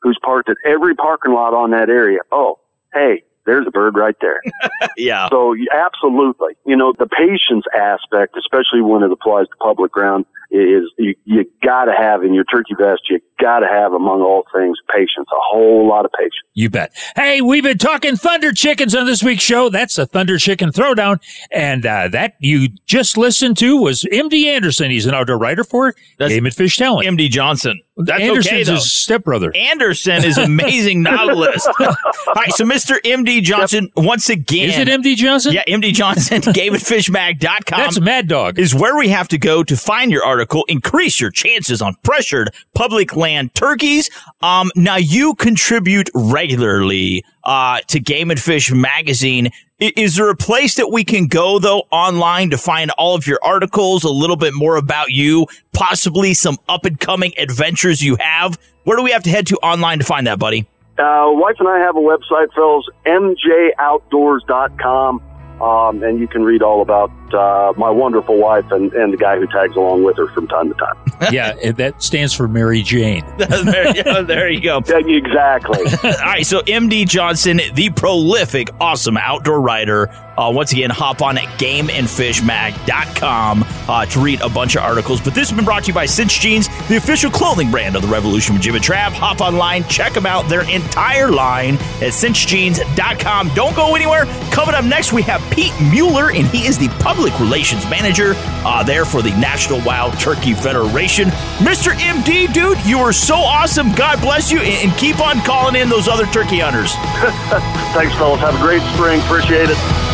who's 0.00 0.18
parked 0.22 0.48
at 0.48 0.56
every 0.64 0.94
parking 0.94 1.32
lot 1.32 1.54
on 1.54 1.70
that 1.70 1.88
area, 1.88 2.20
oh, 2.32 2.58
hey, 2.92 3.22
there's 3.46 3.66
a 3.66 3.70
bird 3.70 3.94
right 3.94 4.16
there. 4.20 4.40
yeah. 4.96 5.28
So 5.28 5.54
absolutely, 5.72 6.54
you 6.64 6.76
know, 6.76 6.92
the 6.98 7.06
patience 7.06 7.64
aspect, 7.74 8.36
especially 8.38 8.80
when 8.80 9.02
it 9.02 9.10
applies 9.10 9.48
to 9.48 9.56
public 9.56 9.92
ground, 9.92 10.24
is 10.54 10.92
you, 10.98 11.14
you 11.24 11.44
got 11.62 11.86
to 11.86 11.92
have 11.92 12.22
in 12.22 12.32
your 12.32 12.44
turkey 12.44 12.74
vest. 12.78 13.02
You 13.10 13.20
got 13.40 13.60
to 13.60 13.66
have, 13.66 13.92
among 13.92 14.22
all 14.22 14.44
things, 14.54 14.78
patience. 14.92 15.26
A 15.32 15.40
whole 15.40 15.88
lot 15.88 16.04
of 16.04 16.12
patience. 16.12 16.34
You 16.54 16.70
bet. 16.70 16.92
Hey, 17.16 17.40
we've 17.40 17.62
been 17.62 17.78
talking 17.78 18.16
Thunder 18.16 18.52
Chickens 18.52 18.94
on 18.94 19.06
this 19.06 19.22
week's 19.22 19.42
show. 19.42 19.68
That's 19.68 19.98
a 19.98 20.06
Thunder 20.06 20.38
Chicken 20.38 20.70
Throwdown, 20.70 21.20
and 21.50 21.84
uh, 21.84 22.08
that 22.08 22.34
you 22.38 22.68
just 22.86 23.16
listened 23.16 23.56
to 23.58 23.76
was 23.76 24.06
M.D. 24.10 24.48
Anderson. 24.48 24.90
He's 24.90 25.06
an 25.06 25.14
outdoor 25.14 25.38
writer 25.38 25.64
for 25.64 25.94
That's 26.18 26.32
Game 26.32 26.46
and 26.46 26.54
Fish 26.54 26.76
Talent. 26.76 27.06
MD 27.06 27.28
Johnson. 27.28 27.80
That's 27.96 28.22
Anderson's 28.22 28.68
okay 28.68 28.74
his 28.74 28.92
stepbrother. 28.92 29.52
Anderson 29.54 30.24
is 30.24 30.36
amazing 30.36 31.02
novelist. 31.04 31.68
All 31.78 31.94
right, 32.34 32.52
so 32.52 32.64
Mr. 32.64 33.00
MD 33.02 33.40
Johnson, 33.40 33.88
once 33.96 34.28
again. 34.28 34.70
Is 34.70 34.78
it 34.78 34.88
MD 34.88 35.14
Johnson? 35.14 35.52
Yeah, 35.52 35.62
MD 35.68 35.92
Johnson, 35.92 36.40
GameandFishMag.com. 36.42 37.78
That's 37.78 38.00
Mad 38.00 38.26
Dog. 38.26 38.58
Is 38.58 38.74
where 38.74 38.96
we 38.96 39.08
have 39.08 39.28
to 39.28 39.38
go 39.38 39.62
to 39.62 39.76
find 39.76 40.10
your 40.10 40.24
article, 40.24 40.64
increase 40.68 41.20
your 41.20 41.30
chances 41.30 41.80
on 41.80 41.94
pressured 42.02 42.52
public 42.74 43.14
land 43.14 43.54
turkeys. 43.54 44.10
Um, 44.42 44.72
now 44.74 44.96
you 44.96 45.34
contribute 45.34 46.10
regularly, 46.14 47.24
uh, 47.44 47.80
to 47.88 48.00
Game 48.00 48.30
and 48.30 48.40
Fish 48.40 48.72
magazine. 48.72 49.50
Is 49.78 50.16
there 50.16 50.30
a 50.30 50.36
place 50.36 50.76
that 50.76 50.90
we 50.90 51.04
can 51.04 51.26
go 51.26 51.58
though 51.58 51.82
online 51.90 52.50
to 52.50 52.58
find 52.58 52.90
all 52.92 53.14
of 53.14 53.26
your 53.26 53.38
articles, 53.42 54.04
a 54.04 54.10
little 54.10 54.36
bit 54.36 54.54
more 54.54 54.76
about 54.76 55.10
you, 55.10 55.46
possibly 55.72 56.32
some 56.32 56.58
up 56.68 56.84
and 56.84 56.98
coming 56.98 57.32
adventures 57.38 58.02
you 58.02 58.16
have? 58.20 58.58
Where 58.84 58.96
do 58.96 59.02
we 59.02 59.10
have 59.10 59.24
to 59.24 59.30
head 59.30 59.46
to 59.48 59.56
online 59.56 59.98
to 59.98 60.04
find 60.04 60.26
that, 60.26 60.38
buddy? 60.38 60.66
Uh, 60.96 61.26
wife 61.30 61.56
and 61.58 61.68
I 61.68 61.78
have 61.78 61.96
a 61.96 62.00
website, 62.00 62.52
fellas, 62.54 62.86
mjoutdoors.com. 63.04 65.22
Um, 65.60 66.02
and 66.02 66.18
you 66.18 66.28
can 66.28 66.44
read 66.44 66.62
all 66.62 66.82
about 66.82 67.10
uh, 67.32 67.72
my 67.76 67.90
wonderful 67.90 68.36
wife 68.38 68.70
and, 68.70 68.92
and 68.92 69.12
the 69.12 69.16
guy 69.16 69.38
who 69.38 69.46
tags 69.46 69.76
along 69.76 70.02
with 70.02 70.16
her 70.16 70.26
from 70.28 70.48
time 70.48 70.68
to 70.68 70.74
time. 70.74 70.96
yeah, 71.32 71.54
and 71.62 71.76
that 71.76 72.02
stands 72.02 72.34
for 72.34 72.48
Mary 72.48 72.82
Jane. 72.82 73.24
there, 73.36 73.96
yeah, 73.96 74.20
there 74.22 74.50
you 74.50 74.60
go. 74.60 74.78
exactly. 74.78 75.78
All 76.04 76.10
right, 76.26 76.44
so 76.44 76.60
MD 76.62 77.06
Johnson, 77.08 77.60
the 77.74 77.90
prolific, 77.90 78.70
awesome 78.80 79.16
outdoor 79.16 79.60
writer. 79.60 80.10
Uh, 80.36 80.50
once 80.52 80.72
again, 80.72 80.90
hop 80.90 81.22
on 81.22 81.38
at 81.38 81.44
gameandfishmag.com 81.60 83.64
uh, 83.88 84.04
to 84.06 84.18
read 84.18 84.40
a 84.40 84.48
bunch 84.48 84.74
of 84.74 84.82
articles. 84.82 85.20
But 85.20 85.32
this 85.34 85.48
has 85.48 85.56
been 85.56 85.64
brought 85.64 85.84
to 85.84 85.88
you 85.88 85.94
by 85.94 86.06
Cinch 86.06 86.40
Jeans, 86.40 86.66
the 86.88 86.96
official 86.96 87.30
clothing 87.30 87.70
brand 87.70 87.94
of 87.94 88.02
the 88.02 88.08
Revolution 88.08 88.54
with 88.54 88.62
Jim 88.62 88.74
and 88.74 88.82
Trav. 88.82 89.12
Hop 89.12 89.40
online, 89.40 89.84
check 89.84 90.12
them 90.12 90.26
out, 90.26 90.48
their 90.48 90.68
entire 90.68 91.30
line 91.30 91.74
at 91.74 92.10
cinchjeans.com. 92.10 93.50
Don't 93.54 93.76
go 93.76 93.94
anywhere. 93.94 94.24
Coming 94.50 94.74
up 94.74 94.84
next, 94.84 95.12
we 95.12 95.22
have 95.22 95.40
Pete 95.52 95.72
Mueller, 95.92 96.32
and 96.32 96.48
he 96.48 96.66
is 96.66 96.78
the 96.78 96.88
public 97.00 97.13
relations 97.18 97.88
manager 97.90 98.34
uh, 98.64 98.82
there 98.82 99.04
for 99.04 99.22
the 99.22 99.30
National 99.30 99.80
Wild 99.84 100.18
Turkey 100.20 100.54
Federation. 100.54 101.28
Mr. 101.58 101.92
MD, 101.92 102.52
dude, 102.52 102.84
you 102.86 102.98
are 102.98 103.12
so 103.12 103.36
awesome. 103.36 103.92
God 103.92 104.20
bless 104.20 104.52
you, 104.52 104.60
and 104.60 104.84
and 104.84 104.98
keep 104.98 105.18
on 105.20 105.40
calling 105.40 105.76
in 105.76 105.88
those 105.88 106.08
other 106.08 106.26
turkey 106.26 106.60
hunters. 106.60 106.92
Thanks, 107.94 108.14
fellas. 108.16 108.40
Have 108.40 108.54
a 108.54 108.58
great 108.58 108.82
spring. 108.92 109.20
Appreciate 109.20 109.70
it. 109.70 110.13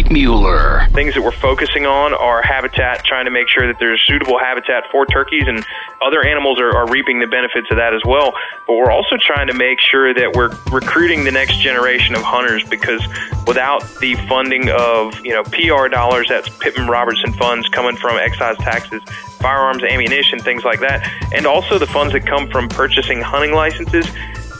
Pete 0.00 0.10
Mueller. 0.10 0.86
Things 0.92 1.12
that 1.12 1.22
we're 1.22 1.30
focusing 1.30 1.84
on 1.84 2.14
are 2.14 2.40
habitat, 2.40 3.04
trying 3.04 3.26
to 3.26 3.30
make 3.30 3.48
sure 3.48 3.66
that 3.66 3.78
there's 3.78 4.02
suitable 4.06 4.38
habitat 4.38 4.84
for 4.90 5.04
turkeys, 5.04 5.44
and 5.46 5.62
other 6.00 6.24
animals 6.24 6.58
are, 6.58 6.74
are 6.74 6.88
reaping 6.88 7.20
the 7.20 7.26
benefits 7.26 7.70
of 7.70 7.76
that 7.76 7.92
as 7.92 8.00
well. 8.06 8.32
But 8.66 8.76
we're 8.76 8.90
also 8.90 9.18
trying 9.20 9.48
to 9.48 9.52
make 9.52 9.78
sure 9.78 10.14
that 10.14 10.32
we're 10.32 10.56
recruiting 10.72 11.24
the 11.24 11.30
next 11.30 11.58
generation 11.58 12.14
of 12.14 12.22
hunters 12.22 12.64
because 12.64 13.06
without 13.46 13.82
the 14.00 14.14
funding 14.26 14.70
of 14.70 15.20
you 15.20 15.34
know 15.34 15.42
PR 15.44 15.88
dollars, 15.88 16.28
that's 16.28 16.48
Pittman 16.48 16.88
Robertson 16.88 17.34
funds 17.34 17.68
coming 17.68 17.96
from 17.96 18.16
excise 18.16 18.56
taxes, 18.58 19.02
firearms, 19.38 19.82
ammunition, 19.82 20.38
things 20.38 20.64
like 20.64 20.80
that, 20.80 21.06
and 21.34 21.46
also 21.46 21.78
the 21.78 21.86
funds 21.86 22.14
that 22.14 22.24
come 22.24 22.48
from 22.48 22.70
purchasing 22.70 23.20
hunting 23.20 23.52
licenses 23.52 24.06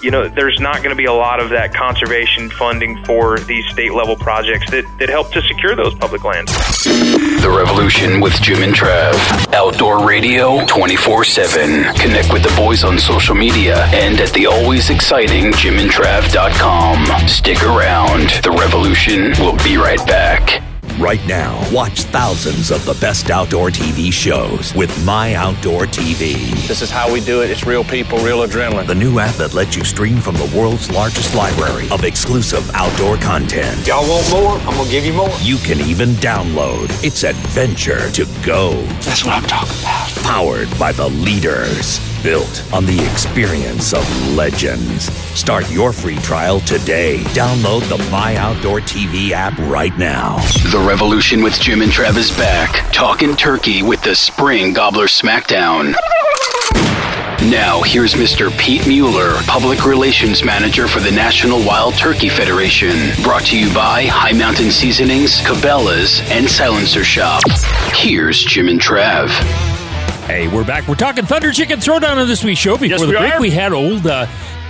you 0.02 0.10
know, 0.10 0.28
there's 0.28 0.58
not 0.60 0.76
going 0.76 0.90
to 0.90 0.96
be 0.96 1.04
a 1.04 1.12
lot 1.12 1.40
of 1.40 1.50
that 1.50 1.74
conservation 1.74 2.50
funding 2.50 3.02
for 3.04 3.38
these 3.40 3.66
state 3.68 3.92
level 3.92 4.16
projects 4.16 4.70
that, 4.70 4.84
that 4.98 5.08
help 5.08 5.30
to 5.32 5.42
secure 5.42 5.74
those 5.74 5.94
public 5.94 6.24
lands. 6.24 6.52
The 6.84 7.54
Revolution 7.54 8.20
with 8.20 8.34
Jim 8.40 8.62
and 8.62 8.74
Trav. 8.74 9.14
Outdoor 9.52 10.06
radio 10.06 10.64
24 10.66 11.24
7. 11.24 11.94
Connect 11.94 12.32
with 12.32 12.42
the 12.42 12.54
boys 12.56 12.84
on 12.84 12.98
social 12.98 13.34
media 13.34 13.84
and 13.86 14.20
at 14.20 14.32
the 14.32 14.46
always 14.46 14.90
exciting 14.90 15.52
jimandtrav.com. 15.52 17.28
Stick 17.28 17.62
around. 17.62 18.30
The 18.42 18.50
Revolution 18.50 19.32
will 19.38 19.56
be 19.64 19.76
right 19.76 20.04
back. 20.06 20.69
Right 21.00 21.26
now, 21.26 21.66
watch 21.72 22.02
thousands 22.02 22.70
of 22.70 22.84
the 22.84 22.92
best 23.00 23.30
outdoor 23.30 23.70
TV 23.70 24.12
shows 24.12 24.74
with 24.74 25.02
My 25.02 25.32
Outdoor 25.32 25.86
TV. 25.86 26.50
This 26.68 26.82
is 26.82 26.90
how 26.90 27.10
we 27.10 27.22
do 27.22 27.40
it. 27.40 27.48
It's 27.48 27.64
real 27.64 27.82
people, 27.82 28.18
real 28.18 28.46
adrenaline. 28.46 28.86
The 28.86 28.94
new 28.94 29.18
app 29.18 29.34
that 29.36 29.54
lets 29.54 29.74
you 29.74 29.82
stream 29.82 30.18
from 30.18 30.34
the 30.34 30.52
world's 30.54 30.90
largest 30.90 31.34
library 31.34 31.88
of 31.90 32.04
exclusive 32.04 32.70
outdoor 32.74 33.16
content. 33.16 33.86
Y'all 33.86 34.06
want 34.06 34.30
more? 34.30 34.58
I'm 34.68 34.76
going 34.76 34.84
to 34.84 34.90
give 34.90 35.06
you 35.06 35.14
more. 35.14 35.30
You 35.40 35.56
can 35.56 35.80
even 35.80 36.10
download. 36.16 36.90
It's 37.02 37.24
adventure 37.24 38.10
to 38.10 38.26
go. 38.44 38.72
That's 39.00 39.24
what 39.24 39.42
I'm 39.42 39.48
talking 39.48 39.80
about. 39.80 40.10
Powered 40.22 40.78
by 40.78 40.92
the 40.92 41.08
leaders. 41.08 42.09
Built 42.22 42.70
on 42.74 42.84
the 42.84 43.02
experience 43.10 43.94
of 43.94 44.34
legends. 44.34 45.10
Start 45.38 45.70
your 45.70 45.90
free 45.90 46.16
trial 46.16 46.60
today. 46.60 47.18
Download 47.28 47.80
the 47.88 47.96
My 48.10 48.36
Outdoor 48.36 48.80
TV 48.80 49.30
app 49.30 49.56
right 49.58 49.96
now. 49.96 50.36
The 50.70 50.84
Revolution 50.86 51.42
with 51.42 51.58
Jim 51.58 51.80
and 51.80 51.90
Trav 51.90 52.18
is 52.18 52.30
back. 52.32 52.92
Talking 52.92 53.36
turkey 53.36 53.82
with 53.82 54.02
the 54.02 54.14
Spring 54.14 54.74
Gobbler 54.74 55.06
Smackdown. 55.06 55.94
Now, 57.48 57.80
here's 57.80 58.12
Mr. 58.12 58.50
Pete 58.58 58.86
Mueller, 58.86 59.36
Public 59.46 59.86
Relations 59.86 60.44
Manager 60.44 60.88
for 60.88 61.00
the 61.00 61.10
National 61.10 61.64
Wild 61.64 61.94
Turkey 61.94 62.28
Federation. 62.28 63.12
Brought 63.22 63.46
to 63.46 63.58
you 63.58 63.72
by 63.72 64.04
Hi 64.04 64.32
Mountain 64.32 64.72
Seasonings, 64.72 65.40
Cabela's, 65.40 66.20
and 66.30 66.46
Silencer 66.50 67.02
Shop. 67.02 67.40
Here's 67.94 68.44
Jim 68.44 68.68
and 68.68 68.78
Trav. 68.78 69.30
Hey, 70.26 70.46
we're 70.48 70.64
back. 70.64 70.86
We're 70.86 70.94
talking 70.94 71.24
Thunder 71.24 71.50
Chicken 71.50 71.80
Throwdown 71.80 72.16
on 72.16 72.28
this 72.28 72.44
week's 72.44 72.60
show. 72.60 72.74
Before 72.74 72.86
Yes, 72.86 73.00
the 73.00 73.06
we 73.08 73.12
break, 73.16 73.34
are. 73.34 73.40
we 73.40 73.50
had 73.50 73.72
old 73.72 74.06
uh, 74.06 74.26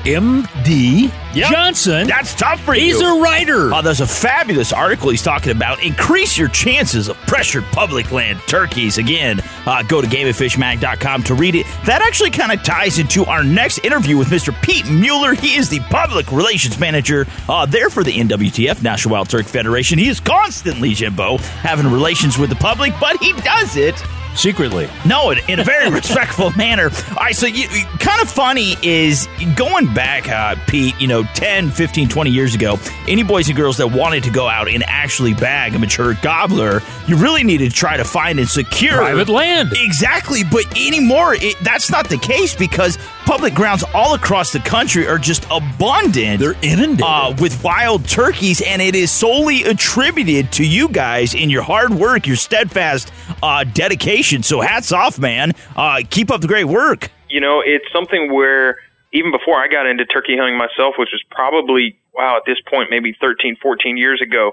M.D. 0.07 1.11
Yep. 1.35 1.51
Johnson. 1.53 2.07
That's 2.07 2.35
tough 2.35 2.61
for 2.61 2.73
He's 2.73 2.95
you. 2.99 3.01
He's 3.01 3.19
a 3.19 3.21
writer. 3.21 3.75
Oh, 3.75 3.83
there's 3.83 4.01
a 4.01 4.07
fabulous 4.07 4.73
article 4.73 5.11
he's 5.11 5.23
talking 5.23 5.53
about. 5.53 5.83
Increase 5.83 6.39
your 6.39 6.49
chances 6.49 7.09
of 7.09 7.17
pressured 7.27 7.65
public 7.73 8.11
land 8.11 8.41
turkeys. 8.47 8.97
Again, 8.97 9.41
uh, 9.67 9.83
go 9.83 10.01
to 10.01 10.07
gameandfishmag.com 10.09 11.23
to 11.25 11.35
read 11.35 11.55
it. 11.55 11.67
That 11.85 12.01
actually 12.01 12.31
kind 12.31 12.53
of 12.53 12.63
ties 12.65 12.99
into 12.99 13.27
our 13.27 13.45
next 13.45 13.85
interview 13.85 14.17
with 14.17 14.29
Mr. 14.29 14.59
Pete 14.63 14.89
Mueller. 14.91 15.35
He 15.35 15.57
is 15.57 15.69
the 15.69 15.81
public 15.91 16.33
relations 16.33 16.81
manager 16.81 17.27
uh, 17.51 17.67
there 17.67 17.91
for 17.91 18.03
the 18.03 18.13
NWTF, 18.13 18.83
National 18.83 19.13
Wild 19.13 19.29
Turkey 19.29 19.49
Federation. 19.51 19.99
He 19.99 20.09
is 20.09 20.21
constantly, 20.21 20.95
Jimbo, 20.95 21.37
having 21.37 21.87
relations 21.87 22.39
with 22.39 22.49
the 22.49 22.57
public, 22.57 22.95
but 22.99 23.19
he 23.19 23.35
does 23.35 23.77
it 23.77 24.03
secretly. 24.35 24.89
No, 25.07 25.31
in, 25.31 25.39
in 25.49 25.61
a 25.61 25.65
very 25.65 25.91
respectful 26.01 26.51
manner. 26.53 26.91
All 27.11 27.17
right, 27.17 27.35
so 27.35 27.47
you, 27.47 27.69
kind 27.99 28.21
of 28.21 28.31
funny 28.31 28.77
is 28.83 29.29
going 29.57 29.93
back, 29.93 30.29
uh, 30.29 30.57
Pete, 30.67 30.99
you 31.01 31.07
know, 31.07 31.23
10, 31.35 31.71
15, 31.71 32.09
20 32.09 32.31
years 32.31 32.55
ago, 32.55 32.79
any 33.09 33.23
boys 33.23 33.49
and 33.49 33.57
girls 33.57 33.77
that 33.79 33.89
wanted 33.89 34.25
to 34.25 34.31
go 34.31 34.49
out 34.49 34.69
and 34.69 34.83
actually 34.87 35.35
bag 35.35 35.75
a 35.75 35.79
mature 35.79 36.15
gobbler, 36.23 36.83
you 37.07 37.17
really 37.17 37.45
needed 37.45 37.71
to 37.71 37.77
try 37.77 37.97
to 37.97 38.05
find 38.05 38.39
and 38.39 38.49
secure 38.49 38.97
Private 38.97 39.29
land. 39.29 39.73
Exactly, 39.77 40.43
but 40.45 40.67
anymore, 40.77 41.35
it, 41.35 41.57
that's 41.63 41.91
not 41.91 42.09
the 42.09 42.19
case 42.19 42.55
because 42.55 42.99
public 43.31 43.55
grounds 43.55 43.85
all 43.95 44.15
across 44.15 44.53
the 44.53 44.59
country 44.59 45.07
are 45.07 45.17
just 45.17 45.47
abundant. 45.53 46.41
They're 46.41 46.57
inundated 46.63 47.05
uh, 47.07 47.33
with 47.41 47.63
wild 47.63 48.09
turkeys, 48.09 48.61
and 48.61 48.83
it 48.83 48.97
is 48.97 49.13
solely 49.13 49.63
attributed 49.63 50.51
to 50.55 50.67
you 50.67 50.89
guys 50.89 51.33
in 51.33 51.49
your 51.49 51.63
hard 51.63 51.95
work, 51.95 52.27
your 52.27 52.35
steadfast 52.35 53.13
uh, 53.41 53.63
dedication. 53.63 54.43
So 54.43 54.61
hats 54.61 54.91
off, 54.91 55.17
man. 55.17 55.53
Uh, 55.77 56.03
keep 56.11 56.33
up 56.33 56.41
the 56.41 56.49
great 56.49 56.65
work. 56.65 57.09
You 57.29 57.41
know, 57.41 57.63
it's 57.65 57.85
something 57.93 58.33
where 58.33 58.79
even 59.13 59.31
before 59.31 59.63
I 59.63 59.69
got 59.69 59.87
into 59.87 60.05
turkey 60.07 60.37
hunting 60.37 60.59
myself, 60.59 60.97
which 60.99 61.11
was 61.13 61.23
probably, 61.31 61.97
wow, 62.13 62.37
at 62.37 62.43
this 62.47 62.59
point, 62.69 62.89
maybe 62.91 63.17
13, 63.21 63.59
14 63.63 63.97
years 63.97 64.21
ago, 64.21 64.51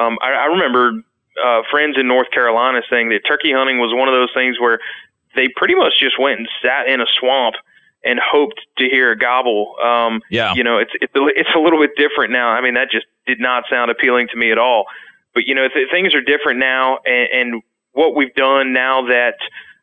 um, 0.00 0.18
I, 0.20 0.32
I 0.32 0.44
remember 0.46 1.00
uh, 1.40 1.62
friends 1.70 1.96
in 1.96 2.08
North 2.08 2.32
Carolina 2.32 2.80
saying 2.90 3.10
that 3.10 3.20
turkey 3.20 3.52
hunting 3.52 3.78
was 3.78 3.94
one 3.94 4.08
of 4.08 4.14
those 4.14 4.34
things 4.34 4.58
where 4.58 4.80
they 5.36 5.46
pretty 5.54 5.76
much 5.76 5.92
just 6.00 6.18
went 6.18 6.40
and 6.40 6.48
sat 6.60 6.88
in 6.88 7.00
a 7.00 7.06
swamp 7.20 7.54
and 8.04 8.20
hoped 8.20 8.60
to 8.78 8.88
hear 8.88 9.12
a 9.12 9.18
gobble. 9.18 9.74
Um, 9.82 10.20
yeah. 10.30 10.54
You 10.54 10.64
know, 10.64 10.78
it's 10.78 10.92
it's 11.00 11.14
a, 11.14 11.26
it's 11.34 11.50
a 11.54 11.58
little 11.58 11.80
bit 11.80 11.90
different 11.96 12.32
now. 12.32 12.50
I 12.50 12.60
mean, 12.60 12.74
that 12.74 12.90
just 12.90 13.06
did 13.26 13.40
not 13.40 13.64
sound 13.70 13.90
appealing 13.90 14.28
to 14.32 14.36
me 14.36 14.52
at 14.52 14.58
all. 14.58 14.86
But 15.34 15.44
you 15.46 15.54
know, 15.54 15.68
th- 15.68 15.88
things 15.90 16.14
are 16.14 16.22
different 16.22 16.60
now, 16.60 16.98
and, 17.04 17.28
and 17.32 17.62
what 17.92 18.14
we've 18.14 18.34
done 18.34 18.72
now 18.72 19.06
that 19.08 19.36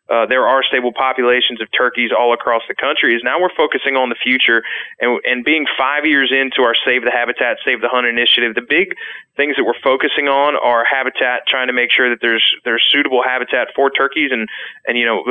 uh, 0.09 0.25
there 0.27 0.47
are 0.47 0.63
stable 0.63 0.91
populations 0.91 1.61
of 1.61 1.67
turkeys 1.75 2.11
all 2.11 2.33
across 2.33 2.61
the 2.67 2.75
country 2.75 3.15
is 3.15 3.21
now 3.23 3.39
we're 3.39 3.53
focusing 3.55 3.95
on 3.95 4.09
the 4.09 4.19
future 4.21 4.61
and, 4.99 5.19
and 5.23 5.45
being 5.45 5.65
five 5.77 6.05
years 6.05 6.31
into 6.31 6.61
our 6.61 6.75
Save 6.85 7.03
the 7.03 7.11
Habitat, 7.11 7.57
Save 7.63 7.79
the 7.79 7.87
Hunt 7.87 8.05
initiative. 8.05 8.53
The 8.53 8.67
big 8.67 8.95
things 9.37 9.55
that 9.55 9.63
we're 9.63 9.79
focusing 9.81 10.27
on 10.27 10.55
are 10.59 10.83
habitat, 10.83 11.47
trying 11.47 11.67
to 11.67 11.73
make 11.73 11.89
sure 11.89 12.09
that 12.09 12.19
there's 12.21 12.43
there's 12.65 12.83
suitable 12.91 13.23
habitat 13.23 13.69
for 13.75 13.89
turkeys 13.89 14.31
and 14.31 14.49
and 14.85 14.97
you 14.97 15.05
know 15.05 15.23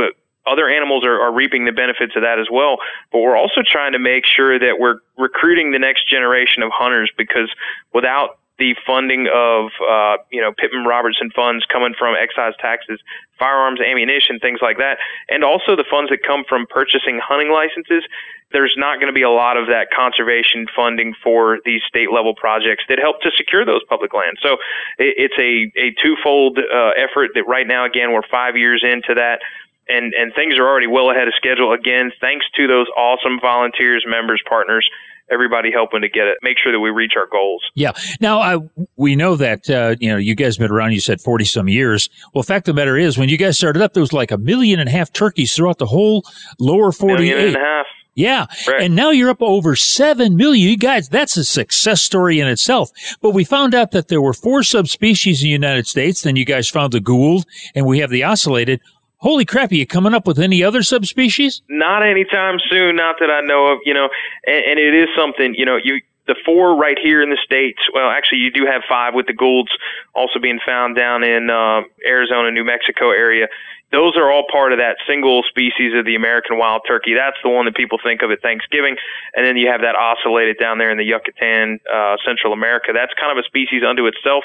other 0.46 0.68
animals 0.68 1.04
are, 1.04 1.20
are 1.20 1.32
reaping 1.32 1.64
the 1.64 1.72
benefits 1.72 2.14
of 2.16 2.22
that 2.22 2.38
as 2.38 2.48
well. 2.50 2.78
But 3.12 3.20
we're 3.20 3.36
also 3.36 3.62
trying 3.64 3.92
to 3.92 3.98
make 3.98 4.24
sure 4.26 4.58
that 4.58 4.78
we're 4.78 4.98
recruiting 5.16 5.72
the 5.72 5.78
next 5.78 6.08
generation 6.08 6.62
of 6.62 6.70
hunters 6.72 7.10
because 7.16 7.50
without 7.92 8.38
the 8.58 8.76
funding 8.86 9.28
of 9.32 9.70
uh, 9.82 10.22
you 10.30 10.40
know 10.40 10.52
Pittman 10.56 10.84
Robertson 10.84 11.30
funds 11.34 11.64
coming 11.72 11.94
from 11.98 12.14
excise 12.14 12.54
taxes, 12.60 13.00
firearms, 13.38 13.80
ammunition, 13.80 14.38
things 14.38 14.60
like 14.62 14.78
that, 14.78 14.98
and 15.28 15.42
also 15.42 15.74
the 15.74 15.84
funds 15.90 16.10
that 16.10 16.22
come 16.24 16.44
from 16.48 16.66
purchasing 16.66 17.18
hunting 17.18 17.50
licenses. 17.50 18.04
There's 18.52 18.74
not 18.76 19.00
going 19.00 19.08
to 19.08 19.16
be 19.16 19.22
a 19.22 19.30
lot 19.30 19.56
of 19.56 19.66
that 19.68 19.88
conservation 19.90 20.66
funding 20.76 21.14
for 21.24 21.58
these 21.64 21.80
state 21.88 22.12
level 22.12 22.34
projects 22.34 22.84
that 22.90 22.98
help 22.98 23.22
to 23.22 23.30
secure 23.34 23.64
those 23.64 23.80
public 23.88 24.12
lands. 24.12 24.38
So 24.42 24.54
it, 24.98 25.32
it's 25.32 25.38
a 25.40 25.72
a 25.80 25.90
twofold 25.98 26.58
uh, 26.58 26.90
effort 26.94 27.30
that 27.34 27.48
right 27.48 27.66
now 27.66 27.84
again 27.84 28.12
we're 28.12 28.28
five 28.30 28.56
years 28.56 28.84
into 28.84 29.14
that 29.14 29.40
and 29.88 30.14
and 30.14 30.32
things 30.34 30.58
are 30.58 30.66
already 30.66 30.86
well 30.86 31.10
ahead 31.10 31.28
of 31.28 31.34
schedule. 31.36 31.72
Again, 31.72 32.12
thanks 32.20 32.46
to 32.56 32.66
those 32.66 32.86
awesome 32.96 33.38
volunteers, 33.40 34.04
members, 34.06 34.42
partners, 34.48 34.88
everybody 35.30 35.70
helping 35.72 36.02
to 36.02 36.08
get 36.08 36.26
it, 36.26 36.38
make 36.42 36.56
sure 36.62 36.72
that 36.72 36.80
we 36.80 36.90
reach 36.90 37.12
our 37.16 37.26
goals. 37.26 37.62
Yeah. 37.74 37.92
Now 38.20 38.40
I, 38.40 38.58
we 38.96 39.16
know 39.16 39.36
that 39.36 39.68
uh, 39.68 39.96
you 39.98 40.10
know 40.10 40.18
you 40.18 40.34
guys 40.34 40.56
been 40.56 40.70
around. 40.70 40.92
You 40.92 41.00
said 41.00 41.20
forty 41.20 41.44
some 41.44 41.68
years. 41.68 42.08
Well, 42.34 42.42
fact 42.42 42.68
of 42.68 42.74
the 42.74 42.80
matter 42.80 42.96
is, 42.96 43.18
when 43.18 43.28
you 43.28 43.38
guys 43.38 43.58
started 43.58 43.82
up, 43.82 43.94
there 43.94 44.02
was 44.02 44.12
like 44.12 44.30
a 44.30 44.38
million 44.38 44.80
and 44.80 44.88
a 44.88 44.92
half 44.92 45.12
turkeys 45.12 45.54
throughout 45.54 45.78
the 45.78 45.86
whole 45.86 46.24
lower 46.58 46.92
forty 46.92 47.30
eight. 47.30 47.36
Million 47.36 47.48
and 47.48 47.56
a 47.56 47.60
half. 47.60 47.86
Yeah. 48.14 48.46
And 48.78 48.94
now 48.94 49.10
you're 49.10 49.30
up 49.30 49.40
over 49.40 49.74
7 49.74 50.36
million. 50.36 50.68
You 50.68 50.76
guys, 50.76 51.08
that's 51.08 51.36
a 51.36 51.44
success 51.44 52.02
story 52.02 52.40
in 52.40 52.46
itself. 52.46 52.90
But 53.22 53.30
we 53.30 53.44
found 53.44 53.74
out 53.74 53.92
that 53.92 54.08
there 54.08 54.20
were 54.20 54.34
four 54.34 54.62
subspecies 54.62 55.42
in 55.42 55.46
the 55.46 55.52
United 55.52 55.86
States. 55.86 56.20
Then 56.20 56.36
you 56.36 56.44
guys 56.44 56.68
found 56.68 56.92
the 56.92 57.00
Gould 57.00 57.46
and 57.74 57.86
we 57.86 58.00
have 58.00 58.10
the 58.10 58.20
ocellated. 58.20 58.80
Holy 59.22 59.44
crap, 59.44 59.70
are 59.70 59.76
you 59.76 59.86
coming 59.86 60.14
up 60.14 60.26
with 60.26 60.40
any 60.40 60.64
other 60.64 60.82
subspecies? 60.82 61.62
Not 61.68 62.02
anytime 62.02 62.58
soon, 62.68 62.96
not 62.96 63.16
that 63.20 63.30
I 63.30 63.40
know 63.40 63.68
of, 63.68 63.78
you 63.84 63.94
know, 63.94 64.08
and, 64.48 64.64
and 64.66 64.78
it 64.80 64.94
is 64.94 65.08
something, 65.16 65.54
you 65.56 65.64
know, 65.64 65.78
you, 65.78 66.02
the 66.26 66.34
four 66.44 66.76
right 66.76 66.98
here 67.00 67.22
in 67.22 67.30
the 67.30 67.38
states. 67.44 67.78
Well, 67.94 68.10
actually, 68.10 68.38
you 68.38 68.50
do 68.50 68.66
have 68.66 68.82
five 68.88 69.14
with 69.14 69.26
the 69.26 69.32
Goulds 69.32 69.70
also 70.12 70.40
being 70.40 70.58
found 70.66 70.96
down 70.96 71.22
in 71.22 71.50
uh, 71.50 71.82
Arizona, 72.04 72.50
New 72.50 72.64
Mexico 72.64 73.10
area. 73.10 73.46
Those 73.92 74.16
are 74.16 74.32
all 74.32 74.44
part 74.50 74.72
of 74.72 74.78
that 74.78 74.96
single 75.06 75.44
species 75.46 75.92
of 75.94 76.04
the 76.04 76.16
American 76.16 76.58
wild 76.58 76.82
turkey. 76.88 77.14
That's 77.14 77.36
the 77.44 77.50
one 77.50 77.66
that 77.66 77.76
people 77.76 77.98
think 78.02 78.22
of 78.22 78.30
at 78.32 78.40
Thanksgiving, 78.42 78.96
and 79.36 79.46
then 79.46 79.56
you 79.56 79.68
have 79.70 79.82
that 79.82 79.94
ocellated 79.94 80.58
down 80.58 80.78
there 80.78 80.90
in 80.90 80.98
the 80.98 81.04
Yucatan, 81.04 81.78
uh, 81.86 82.16
Central 82.24 82.54
America. 82.54 82.90
That's 82.92 83.12
kind 83.20 83.30
of 83.30 83.38
a 83.38 83.46
species 83.46 83.82
unto 83.86 84.06
itself. 84.06 84.42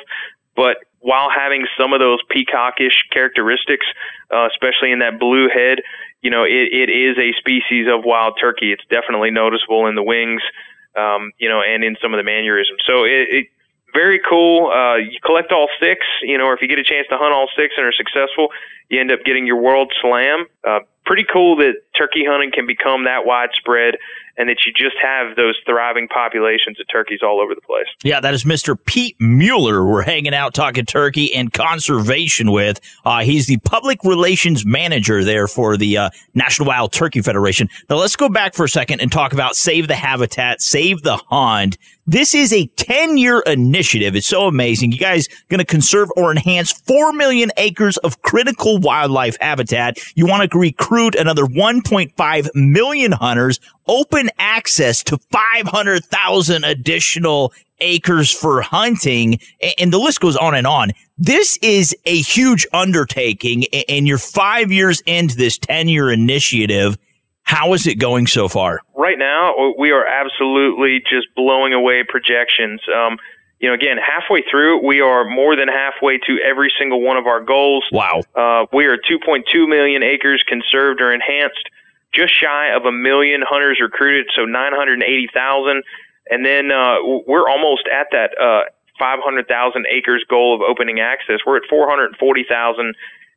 But 0.57 0.77
while 0.99 1.29
having 1.29 1.65
some 1.79 1.93
of 1.93 1.99
those 1.99 2.19
peacockish 2.33 3.07
characteristics, 3.13 3.85
uh, 4.33 4.49
especially 4.51 4.91
in 4.91 4.99
that 4.99 5.19
blue 5.19 5.47
head, 5.47 5.79
you 6.21 6.31
know, 6.31 6.43
it, 6.43 6.73
it 6.73 6.89
is 6.89 7.15
a 7.17 7.31
species 7.37 7.87
of 7.87 8.03
wild 8.03 8.37
turkey. 8.41 8.73
It's 8.73 8.83
definitely 8.89 9.31
noticeable 9.31 9.85
in 9.85 9.95
the 9.95 10.03
wings, 10.03 10.41
um, 10.97 11.31
you 11.37 11.47
know, 11.47 11.61
and 11.61 11.83
in 11.83 11.95
some 12.01 12.13
of 12.13 12.17
the 12.17 12.23
mannerisms. 12.23 12.81
So 12.85 13.05
it, 13.05 13.29
it 13.29 13.47
very 13.93 14.19
cool. 14.27 14.71
Uh, 14.71 14.97
you 14.97 15.17
collect 15.23 15.51
all 15.51 15.69
six, 15.79 16.01
you 16.23 16.37
know, 16.37 16.45
or 16.45 16.53
if 16.53 16.61
you 16.61 16.67
get 16.67 16.79
a 16.79 16.83
chance 16.83 17.07
to 17.09 17.17
hunt 17.17 17.33
all 17.33 17.47
six 17.55 17.75
and 17.77 17.85
are 17.85 17.93
successful, 17.93 18.49
you 18.89 18.99
end 18.99 19.11
up 19.11 19.23
getting 19.23 19.45
your 19.45 19.61
world 19.61 19.93
slam. 20.01 20.45
Uh, 20.67 20.79
pretty 21.07 21.25
cool 21.31 21.55
that 21.57 21.75
turkey 21.97 22.25
hunting 22.27 22.51
can 22.53 22.67
become 22.67 23.05
that 23.05 23.25
widespread 23.25 23.95
and 24.37 24.47
that 24.49 24.57
you 24.65 24.73
just 24.73 24.95
have 25.01 25.35
those 25.35 25.55
thriving 25.65 26.07
populations 26.07 26.79
of 26.79 26.85
turkeys 26.91 27.21
all 27.23 27.41
over 27.41 27.55
the 27.55 27.61
place. 27.61 27.87
Yeah, 28.03 28.19
that 28.19 28.33
is 28.33 28.43
Mr. 28.43 28.77
Pete 28.85 29.15
Mueller. 29.19 29.83
We're 29.83 30.03
hanging 30.03 30.35
out 30.35 30.53
talking 30.53 30.85
turkey 30.85 31.33
and 31.33 31.51
conservation 31.51 32.51
with. 32.51 32.79
Uh, 33.03 33.21
he's 33.21 33.47
the 33.47 33.57
public 33.57 34.03
relations 34.03 34.65
manager 34.65 35.23
there 35.23 35.47
for 35.47 35.75
the 35.75 35.97
uh, 35.97 36.09
National 36.35 36.67
Wild 36.67 36.91
Turkey 36.93 37.21
Federation. 37.21 37.67
Now 37.89 37.95
let's 37.95 38.15
go 38.15 38.29
back 38.29 38.53
for 38.53 38.65
a 38.65 38.69
second 38.69 39.01
and 39.01 39.11
talk 39.11 39.33
about 39.33 39.55
Save 39.55 39.87
the 39.87 39.95
Habitat, 39.95 40.61
Save 40.61 41.01
the 41.01 41.17
Hunt. 41.29 41.77
This 42.09 42.33
is 42.33 42.53
a 42.53 42.67
10 42.67 43.17
year 43.17 43.41
initiative. 43.45 44.15
It's 44.15 44.27
so 44.27 44.47
amazing. 44.47 44.91
You 44.91 44.99
guys 44.99 45.27
going 45.49 45.59
to 45.59 45.65
conserve 45.65 46.09
or 46.15 46.31
enhance 46.31 46.71
4 46.71 47.11
million 47.11 47.51
acres 47.57 47.97
of 47.97 48.21
critical 48.21 48.77
wildlife 48.79 49.35
habitat. 49.41 49.97
You 50.15 50.25
want 50.25 50.49
to 50.49 50.57
recruit 50.57 50.96
another 50.97 51.43
1.5 51.43 52.55
million 52.55 53.11
hunters, 53.11 53.59
open 53.87 54.29
access 54.39 55.03
to 55.03 55.17
500,000 55.31 56.63
additional 56.63 57.53
acres 57.79 58.31
for 58.31 58.61
hunting. 58.61 59.39
And 59.77 59.93
the 59.93 59.99
list 59.99 60.19
goes 60.19 60.35
on 60.35 60.55
and 60.55 60.67
on. 60.67 60.91
This 61.17 61.57
is 61.61 61.95
a 62.05 62.17
huge 62.17 62.67
undertaking 62.73 63.65
and 63.87 64.07
you're 64.07 64.17
five 64.17 64.71
years 64.71 65.01
into 65.05 65.35
this 65.35 65.57
10 65.57 65.87
year 65.87 66.11
initiative. 66.11 66.97
How 67.43 67.73
is 67.73 67.87
it 67.87 67.95
going 67.95 68.27
so 68.27 68.47
far? 68.47 68.81
Right 68.95 69.17
now, 69.17 69.73
we 69.79 69.91
are 69.91 70.05
absolutely 70.05 70.99
just 71.09 71.27
blowing 71.35 71.71
away 71.73 72.03
projections. 72.07 72.81
Um, 72.93 73.17
you 73.59 73.67
know, 73.67 73.73
again, 73.73 73.97
halfway 73.97 74.43
through, 74.49 74.85
we 74.85 75.01
are 75.01 75.25
more 75.25 75.55
than 75.55 75.67
halfway 75.67 76.19
to 76.19 76.37
every 76.45 76.71
single 76.77 77.01
one 77.01 77.17
of 77.17 77.25
our 77.25 77.41
goals. 77.41 77.85
Wow. 77.91 78.21
Uh, 78.35 78.65
we 78.71 78.85
are 78.85 78.97
2.2 78.97 79.67
million 79.67 80.03
acres 80.03 80.43
conserved 80.47 81.01
or 81.01 81.11
enhanced, 81.11 81.69
just 82.13 82.39
shy 82.39 82.69
of 82.75 82.85
a 82.85 82.91
million 82.91 83.41
hunters 83.47 83.79
recruited, 83.81 84.27
so 84.35 84.45
980,000. 84.45 85.83
And 86.29 86.45
then 86.45 86.71
uh, 86.71 86.97
we're 87.25 87.49
almost 87.49 87.87
at 87.87 88.07
that 88.11 88.39
uh, 88.39 88.69
500,000 88.99 89.85
acres 89.89 90.23
goal 90.29 90.55
of 90.55 90.61
opening 90.61 90.99
access. 90.99 91.39
We're 91.45 91.57
at 91.57 91.63
440,000 91.69 92.95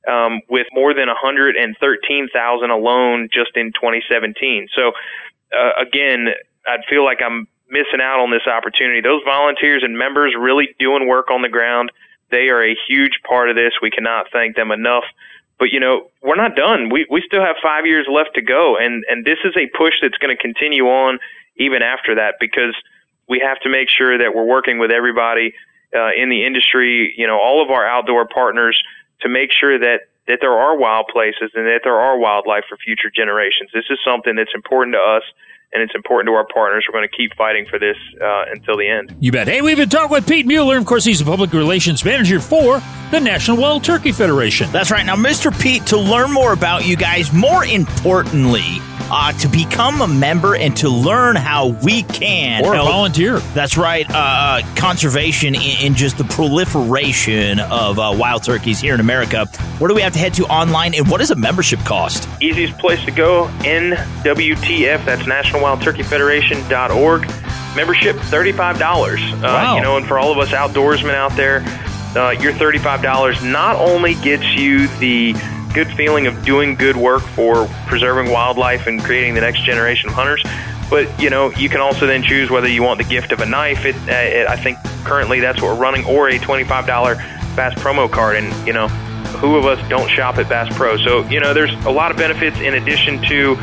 um, 0.08 0.40
with 0.50 0.66
more 0.72 0.92
than 0.92 1.08
113,000 1.08 2.70
alone 2.70 3.28
just 3.32 3.56
in 3.56 3.72
2017. 3.72 4.68
So, 4.74 4.92
uh, 5.56 5.70
again, 5.80 6.28
I'd 6.66 6.84
feel 6.88 7.04
like 7.04 7.20
I'm 7.24 7.48
missing 7.70 8.00
out 8.02 8.20
on 8.20 8.30
this 8.30 8.46
opportunity. 8.46 9.00
Those 9.00 9.22
volunteers 9.24 9.82
and 9.82 9.96
members 9.96 10.34
really 10.38 10.74
doing 10.78 11.08
work 11.08 11.30
on 11.30 11.42
the 11.42 11.48
ground. 11.48 11.90
They 12.30 12.48
are 12.48 12.62
a 12.62 12.76
huge 12.88 13.20
part 13.26 13.50
of 13.50 13.56
this. 13.56 13.72
We 13.82 13.90
cannot 13.90 14.26
thank 14.32 14.56
them 14.56 14.70
enough. 14.70 15.04
But 15.58 15.70
you 15.72 15.80
know, 15.80 16.10
we're 16.22 16.36
not 16.36 16.56
done. 16.56 16.88
We 16.90 17.06
we 17.10 17.22
still 17.26 17.42
have 17.42 17.56
five 17.62 17.86
years 17.86 18.06
left 18.10 18.34
to 18.34 18.42
go, 18.42 18.76
and 18.76 19.04
and 19.08 19.24
this 19.24 19.38
is 19.44 19.54
a 19.56 19.66
push 19.76 19.94
that's 20.00 20.16
going 20.18 20.34
to 20.34 20.40
continue 20.40 20.86
on 20.86 21.18
even 21.56 21.82
after 21.82 22.14
that 22.14 22.36
because 22.40 22.74
we 23.28 23.40
have 23.40 23.60
to 23.60 23.68
make 23.68 23.88
sure 23.90 24.16
that 24.16 24.34
we're 24.34 24.46
working 24.46 24.78
with 24.78 24.90
everybody 24.90 25.52
uh, 25.94 26.10
in 26.16 26.30
the 26.30 26.46
industry. 26.46 27.12
You 27.16 27.26
know, 27.26 27.38
all 27.38 27.62
of 27.62 27.70
our 27.70 27.86
outdoor 27.86 28.26
partners 28.26 28.80
to 29.20 29.28
make 29.28 29.50
sure 29.52 29.78
that 29.78 30.08
that 30.28 30.38
there 30.40 30.54
are 30.54 30.78
wild 30.78 31.08
places 31.08 31.50
and 31.54 31.66
that 31.66 31.80
there 31.84 32.00
are 32.00 32.18
wildlife 32.18 32.64
for 32.68 32.76
future 32.78 33.10
generations. 33.10 33.70
This 33.74 33.90
is 33.90 33.98
something 34.04 34.36
that's 34.36 34.54
important 34.54 34.94
to 34.94 35.00
us 35.00 35.24
and 35.72 35.82
it's 35.82 35.94
important 35.94 36.28
to 36.28 36.34
our 36.34 36.46
partners. 36.52 36.84
We're 36.88 36.98
going 36.98 37.08
to 37.08 37.16
keep 37.16 37.36
fighting 37.36 37.66
for 37.70 37.78
this 37.78 37.96
uh, 38.20 38.44
until 38.52 38.76
the 38.76 38.88
end. 38.88 39.14
You 39.20 39.32
bet. 39.32 39.48
Hey, 39.48 39.62
we've 39.62 39.76
been 39.76 39.88
talking 39.88 40.10
with 40.10 40.28
Pete 40.28 40.46
Mueller. 40.46 40.76
Of 40.76 40.86
course, 40.86 41.04
he's 41.04 41.20
the 41.20 41.24
public 41.24 41.52
relations 41.52 42.04
manager 42.04 42.40
for 42.40 42.82
the 43.10 43.20
National 43.20 43.56
Wild 43.56 43.84
Turkey 43.84 44.12
Federation. 44.12 44.70
That's 44.72 44.90
right. 44.90 45.04
Now, 45.04 45.16
Mr. 45.16 45.56
Pete, 45.60 45.86
to 45.86 45.96
learn 45.96 46.32
more 46.32 46.52
about 46.52 46.86
you 46.86 46.96
guys, 46.96 47.32
more 47.32 47.64
importantly, 47.64 48.80
uh, 49.11 49.32
to 49.32 49.48
become 49.48 50.00
a 50.02 50.06
member 50.08 50.54
and 50.54 50.76
to 50.78 50.88
learn 50.88 51.36
how 51.36 51.68
we 51.68 52.02
can 52.04 52.64
Or 52.64 52.74
help- 52.74 52.88
volunteer. 52.88 53.38
That's 53.54 53.76
right. 53.76 54.06
Uh, 54.08 54.62
conservation 54.76 55.54
in, 55.54 55.61
in 55.86 55.94
just 55.94 56.16
the 56.18 56.24
proliferation 56.24 57.58
of 57.61 57.98
uh, 57.98 58.14
wild 58.16 58.42
turkeys 58.44 58.80
here 58.80 58.94
in 58.94 59.00
America. 59.00 59.46
Where 59.78 59.88
do 59.88 59.94
we 59.94 60.02
have 60.02 60.12
to 60.12 60.18
head 60.18 60.34
to 60.34 60.44
online, 60.46 60.94
and 60.94 61.08
what 61.11 61.18
does 61.18 61.30
a 61.30 61.36
membership 61.36 61.80
cost? 61.80 62.28
Easiest 62.40 62.78
place 62.78 63.04
to 63.04 63.11
go, 63.11 63.48
NWTF, 63.61 65.04
that's 65.04 65.26
National 65.26 65.62
Wild 65.62 65.82
Turkey 65.82 66.02
Federation.org. 66.02 67.22
Membership, 67.76 68.16
$35. 68.16 68.80
Uh, 68.80 69.40
Wow. 69.42 69.76
You 69.76 69.82
know, 69.82 69.96
and 69.96 70.06
for 70.06 70.18
all 70.18 70.32
of 70.32 70.38
us 70.38 70.48
outdoorsmen 70.50 71.14
out 71.14 71.34
there, 71.36 71.58
uh, 72.16 72.30
your 72.30 72.52
$35 72.52 73.42
not 73.48 73.76
only 73.76 74.14
gets 74.14 74.44
you 74.54 74.88
the 74.98 75.34
good 75.72 75.88
feeling 75.92 76.26
of 76.26 76.44
doing 76.44 76.74
good 76.74 76.96
work 76.96 77.22
for 77.22 77.66
preserving 77.86 78.32
wildlife 78.32 78.86
and 78.86 79.02
creating 79.02 79.34
the 79.34 79.40
next 79.40 79.62
generation 79.62 80.08
of 80.08 80.14
hunters, 80.14 80.42
but 80.88 81.20
you 81.20 81.30
know 81.30 81.50
you 81.52 81.68
can 81.68 81.80
also 81.80 82.06
then 82.06 82.22
choose 82.22 82.50
whether 82.50 82.68
you 82.68 82.82
want 82.82 82.98
the 82.98 83.04
gift 83.04 83.32
of 83.32 83.40
a 83.40 83.46
knife. 83.46 83.84
It, 83.84 83.94
uh, 83.96 84.12
it 84.12 84.46
I 84.48 84.56
think 84.56 84.78
currently 85.04 85.40
that's 85.40 85.60
what 85.60 85.74
we're 85.74 85.82
running, 85.82 86.04
or 86.04 86.28
a 86.28 86.38
twenty-five 86.38 86.86
dollar 86.86 87.16
Bass 87.56 87.74
promo 87.74 88.10
card. 88.10 88.36
And 88.36 88.66
you 88.66 88.72
know, 88.72 88.88
who 88.88 89.56
of 89.56 89.66
us 89.66 89.86
don't 89.88 90.08
shop 90.08 90.38
at 90.38 90.48
Bass 90.48 90.74
Pro? 90.76 90.96
So 90.96 91.26
you 91.28 91.40
know, 91.40 91.54
there's 91.54 91.72
a 91.84 91.90
lot 91.90 92.10
of 92.10 92.16
benefits 92.16 92.58
in 92.58 92.74
addition 92.74 93.22
to 93.22 93.56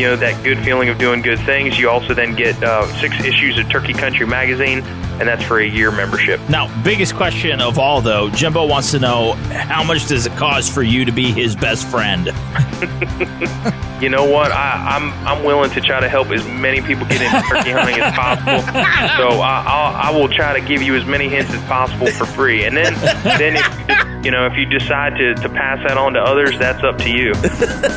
you 0.00 0.06
know 0.06 0.16
that 0.16 0.42
good 0.42 0.58
feeling 0.60 0.88
of 0.88 0.96
doing 0.96 1.20
good 1.20 1.38
things. 1.40 1.78
You 1.78 1.90
also 1.90 2.14
then 2.14 2.34
get 2.34 2.60
uh, 2.62 2.86
six 3.00 3.22
issues 3.22 3.58
of 3.58 3.68
Turkey 3.68 3.92
Country 3.92 4.26
magazine, 4.26 4.78
and 4.80 5.28
that's 5.28 5.42
for 5.42 5.60
a 5.60 5.66
year 5.66 5.90
membership. 5.90 6.40
Now, 6.48 6.70
biggest 6.82 7.14
question 7.14 7.60
of 7.60 7.78
all, 7.78 8.00
though, 8.00 8.30
Jimbo 8.30 8.66
wants 8.66 8.92
to 8.92 8.98
know 8.98 9.34
how 9.52 9.84
much 9.84 10.06
does 10.06 10.24
it 10.24 10.32
cost 10.38 10.72
for 10.72 10.82
you 10.82 11.04
to 11.04 11.12
be 11.12 11.32
his 11.32 11.54
best 11.54 11.86
friend? 11.86 12.30
You 14.00 14.08
know 14.08 14.24
what? 14.24 14.50
I, 14.50 14.96
I'm 14.96 15.12
I'm 15.28 15.44
willing 15.44 15.70
to 15.72 15.80
try 15.82 16.00
to 16.00 16.08
help 16.08 16.28
as 16.28 16.42
many 16.46 16.80
people 16.80 17.04
get 17.06 17.20
into 17.20 17.48
turkey 17.48 17.70
hunting 17.70 18.00
as 18.00 18.14
possible. 18.14 18.60
So 19.18 19.40
I, 19.40 19.62
I'll, 19.66 20.14
I 20.14 20.18
will 20.18 20.28
try 20.28 20.58
to 20.58 20.66
give 20.66 20.80
you 20.80 20.94
as 20.94 21.04
many 21.04 21.28
hints 21.28 21.52
as 21.52 21.62
possible 21.64 22.06
for 22.06 22.24
free. 22.24 22.64
And 22.64 22.74
then 22.74 22.94
then 23.38 23.56
if 23.56 24.09
you, 24.24 24.30
know 24.30 24.46
if 24.46 24.56
you 24.56 24.66
decide 24.66 25.16
to, 25.16 25.34
to 25.34 25.48
pass 25.48 25.78
that 25.86 25.96
on 25.98 26.14
to 26.14 26.20
others, 26.20 26.58
that's 26.58 26.82
up 26.84 26.98
to 26.98 27.10
you. 27.10 27.34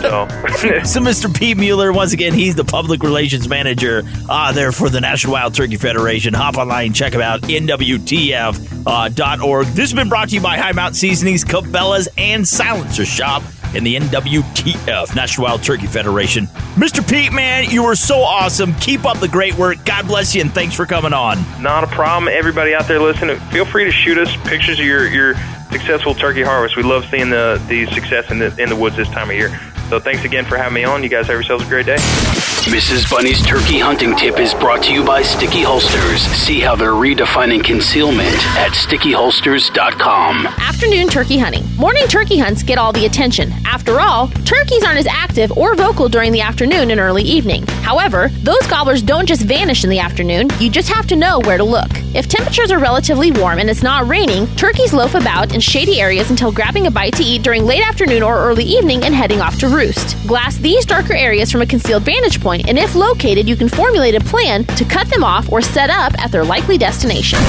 So 0.03 0.27
so, 0.83 0.99
Mr. 0.99 1.33
Pete 1.33 1.57
Mueller, 1.57 1.93
once 1.93 2.11
again, 2.13 2.33
he's 2.33 2.55
the 2.55 2.65
public 2.65 3.03
relations 3.03 3.47
manager 3.47 4.03
uh, 4.27 4.51
there 4.51 4.71
for 4.71 4.89
the 4.89 4.99
National 4.99 5.33
Wild 5.33 5.53
Turkey 5.53 5.77
Federation. 5.77 6.33
Hop 6.33 6.57
online, 6.57 6.93
check 6.93 7.13
him 7.13 7.21
out, 7.21 7.41
nwtf.org. 7.41 8.69
Uh, 8.85 9.07
dot 9.07 9.39
org. 9.39 9.65
this 9.67 9.91
has 9.91 9.93
been 9.93 10.09
brought 10.09 10.27
to 10.29 10.35
you 10.35 10.41
by 10.41 10.57
High 10.57 10.73
Mount 10.73 10.95
Seasonings, 10.95 11.45
Cabela's, 11.45 12.09
and 12.17 12.45
Silencer 12.45 13.05
Shop 13.05 13.41
in 13.75 13.83
the 13.85 13.95
NWTF, 13.95 15.15
National 15.15 15.47
Wild 15.47 15.63
Turkey 15.63 15.87
Federation. 15.87 16.45
Mr. 16.75 17.07
Pete, 17.07 17.31
man, 17.31 17.69
you 17.69 17.83
were 17.83 17.95
so 17.95 18.19
awesome. 18.19 18.73
Keep 18.75 19.05
up 19.05 19.19
the 19.19 19.27
great 19.27 19.55
work. 19.57 19.83
God 19.85 20.05
bless 20.07 20.35
you, 20.35 20.41
and 20.41 20.53
thanks 20.53 20.75
for 20.75 20.85
coming 20.85 21.13
on. 21.13 21.37
not 21.61 21.83
a 21.83 21.87
problem. 21.87 22.31
Everybody 22.33 22.73
out 22.73 22.87
there 22.87 22.99
listening, 22.99 23.39
feel 23.51 23.65
free 23.65 23.85
to 23.85 23.91
shoot 23.91 24.17
us 24.17 24.35
pictures 24.47 24.79
of 24.79 24.85
your 24.85 25.07
your 25.07 25.35
successful 25.73 26.13
turkey 26.13 26.43
harvest. 26.43 26.77
We 26.77 26.83
love 26.83 27.05
seeing 27.09 27.29
the 27.31 27.61
the 27.67 27.87
success 27.87 28.29
in 28.29 28.39
the 28.39 28.55
in 28.61 28.69
the 28.69 28.75
woods 28.75 28.95
this 28.95 29.09
time 29.09 29.29
of 29.29 29.35
year. 29.35 29.49
So 29.89 29.99
thanks 29.99 30.23
again 30.23 30.45
for 30.45 30.55
having 30.55 30.75
me 30.75 30.83
on. 30.83 31.03
You 31.03 31.09
guys 31.09 31.27
have 31.27 31.35
yourselves 31.35 31.65
a 31.65 31.67
great 31.67 31.87
day. 31.87 32.42
Mrs. 32.63 33.09
Bunny's 33.11 33.45
turkey 33.45 33.77
hunting 33.77 34.15
tip 34.15 34.39
is 34.39 34.53
brought 34.53 34.81
to 34.83 34.93
you 34.93 35.03
by 35.03 35.21
Sticky 35.21 35.63
Holsters. 35.63 36.21
See 36.21 36.61
how 36.61 36.77
they're 36.77 36.91
redefining 36.91 37.61
concealment 37.61 38.37
at 38.55 38.71
stickyholsters.com. 38.71 40.47
Afternoon 40.47 41.09
turkey 41.09 41.37
hunting. 41.37 41.63
Morning 41.75 42.07
turkey 42.07 42.37
hunts 42.37 42.63
get 42.63 42.77
all 42.77 42.93
the 42.93 43.05
attention. 43.05 43.51
After 43.65 43.99
all, 43.99 44.29
turkeys 44.45 44.81
aren't 44.83 44.99
as 44.99 45.07
active 45.07 45.51
or 45.57 45.75
vocal 45.75 46.07
during 46.07 46.31
the 46.31 46.39
afternoon 46.39 46.91
and 46.91 47.01
early 47.01 47.23
evening. 47.23 47.65
However, 47.83 48.29
those 48.43 48.65
gobblers 48.67 49.01
don't 49.01 49.25
just 49.25 49.41
vanish 49.41 49.83
in 49.83 49.89
the 49.89 49.99
afternoon, 49.99 50.47
you 50.59 50.69
just 50.69 50.87
have 50.87 51.05
to 51.07 51.17
know 51.17 51.39
where 51.41 51.57
to 51.57 51.63
look. 51.65 51.89
If 52.15 52.29
temperatures 52.29 52.71
are 52.71 52.79
relatively 52.79 53.31
warm 53.31 53.57
and 53.59 53.69
it's 53.69 53.81
not 53.83 54.07
raining, 54.07 54.45
turkeys 54.55 54.93
loaf 54.93 55.15
about 55.15 55.53
in 55.53 55.59
shady 55.59 55.99
areas 55.99 56.29
until 56.29 56.51
grabbing 56.51 56.85
a 56.85 56.91
bite 56.91 57.15
to 57.15 57.23
eat 57.23 57.41
during 57.41 57.65
late 57.65 57.81
afternoon 57.81 58.21
or 58.23 58.37
early 58.37 58.63
evening 58.63 59.03
and 59.03 59.15
heading 59.15 59.41
off 59.41 59.57
to 59.59 59.67
roost. 59.67 60.15
Glass 60.27 60.57
these 60.57 60.85
darker 60.85 61.13
areas 61.13 61.51
from 61.51 61.63
a 61.63 61.65
concealed 61.65 62.03
vantage 62.03 62.39
point, 62.39 62.52
and 62.61 62.77
if 62.77 62.95
located, 62.95 63.47
you 63.47 63.55
can 63.55 63.67
formulate 63.69 64.15
a 64.15 64.19
plan 64.19 64.63
to 64.63 64.85
cut 64.85 65.07
them 65.09 65.23
off 65.23 65.51
or 65.51 65.61
set 65.61 65.89
up 65.89 66.13
at 66.19 66.31
their 66.31 66.45
likely 66.45 66.77
destination. 66.77 67.39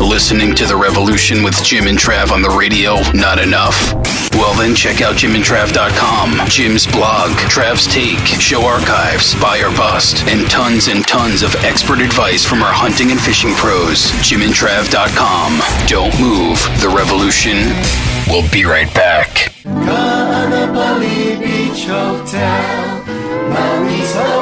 Listening 0.00 0.54
to 0.56 0.66
The 0.66 0.76
Revolution 0.76 1.42
with 1.42 1.62
Jim 1.64 1.86
and 1.86 1.98
Trav 1.98 2.30
on 2.30 2.42
the 2.42 2.50
radio, 2.50 3.00
not 3.14 3.38
enough? 3.38 3.94
Well, 4.34 4.54
then 4.54 4.74
check 4.74 5.00
out 5.00 5.16
jimandtrav.com, 5.16 6.48
Jim's 6.48 6.86
blog, 6.86 7.30
Trav's 7.48 7.86
Take, 7.86 8.18
show 8.40 8.64
archives, 8.66 9.34
buy 9.40 9.58
or 9.60 9.70
bust, 9.76 10.24
and 10.26 10.48
tons 10.50 10.88
and 10.88 11.06
tons 11.06 11.42
of 11.42 11.54
expert 11.64 12.00
advice 12.00 12.44
from 12.44 12.62
our 12.62 12.72
hunting 12.72 13.10
and 13.10 13.20
fishing 13.20 13.52
pros. 13.54 14.10
jimandtrav.com. 14.22 15.60
Don't 15.86 16.18
move. 16.20 16.58
The 16.80 16.88
Revolution 16.94 17.72
will 18.28 18.48
be 18.50 18.64
right 18.64 18.92
back. 18.94 19.52
Kaanapali 19.64 21.40
Beach 21.40 21.86
Hotel, 21.86 22.91
Hawaiian 23.54 24.06
Hotel. 24.16 24.41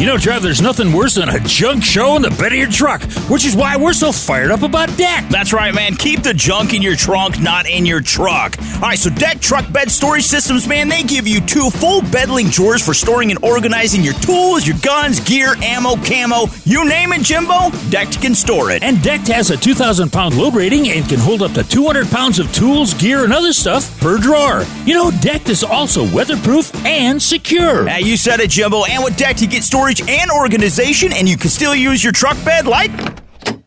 You 0.00 0.06
know, 0.06 0.16
Trav, 0.16 0.40
there's 0.40 0.62
nothing 0.62 0.94
worse 0.94 1.16
than 1.16 1.28
a 1.28 1.38
junk 1.40 1.84
show 1.84 2.16
in 2.16 2.22
the 2.22 2.30
bed 2.30 2.52
of 2.52 2.58
your 2.58 2.70
truck, 2.70 3.02
which 3.28 3.44
is 3.44 3.54
why 3.54 3.76
we're 3.76 3.92
so 3.92 4.12
fired 4.12 4.50
up 4.50 4.62
about 4.62 4.88
Deck. 4.96 5.28
That's 5.28 5.52
right, 5.52 5.74
man. 5.74 5.94
Keep 5.94 6.22
the 6.22 6.32
junk 6.32 6.72
in 6.72 6.80
your 6.80 6.96
trunk, 6.96 7.38
not 7.38 7.68
in 7.68 7.84
your 7.84 8.00
truck. 8.00 8.56
All 8.76 8.80
right, 8.80 8.98
so 8.98 9.10
Decked 9.10 9.42
Truck 9.42 9.70
Bed 9.70 9.90
Storage 9.90 10.24
Systems, 10.24 10.66
man, 10.66 10.88
they 10.88 11.02
give 11.02 11.28
you 11.28 11.42
two 11.42 11.68
full 11.68 12.00
bed 12.00 12.30
link 12.30 12.50
drawers 12.50 12.82
for 12.82 12.94
storing 12.94 13.30
and 13.30 13.44
organizing 13.44 14.02
your 14.02 14.14
tools, 14.14 14.66
your 14.66 14.78
guns, 14.78 15.20
gear, 15.20 15.54
ammo, 15.60 15.96
camo, 15.96 16.46
you 16.64 16.88
name 16.88 17.12
it, 17.12 17.20
Jimbo. 17.20 17.68
Decked 17.90 18.22
can 18.22 18.34
store 18.34 18.70
it. 18.70 18.82
And 18.82 19.02
Decked 19.02 19.28
has 19.28 19.50
a 19.50 19.56
2,000 19.58 20.10
pound 20.10 20.34
load 20.34 20.54
rating 20.54 20.88
and 20.88 21.06
can 21.06 21.18
hold 21.18 21.42
up 21.42 21.52
to 21.52 21.62
200 21.62 22.08
pounds 22.08 22.38
of 22.38 22.50
tools, 22.54 22.94
gear, 22.94 23.24
and 23.24 23.34
other 23.34 23.52
stuff 23.52 24.00
per 24.00 24.16
drawer. 24.16 24.64
You 24.86 24.94
know, 24.94 25.10
Decked 25.10 25.50
is 25.50 25.62
also 25.62 26.10
weatherproof 26.10 26.74
and 26.86 27.20
secure. 27.20 27.86
Hey, 27.86 28.00
you 28.00 28.16
said 28.16 28.40
it, 28.40 28.48
Jimbo. 28.48 28.86
And 28.86 29.04
with 29.04 29.18
Decked, 29.18 29.42
you 29.42 29.46
get 29.46 29.62
storage 29.62 29.89
and 30.06 30.30
organization, 30.30 31.12
and 31.12 31.28
you 31.28 31.36
can 31.36 31.50
still 31.50 31.74
use 31.74 32.04
your 32.04 32.12
truck 32.12 32.36
bed 32.44 32.66
like, 32.66 32.90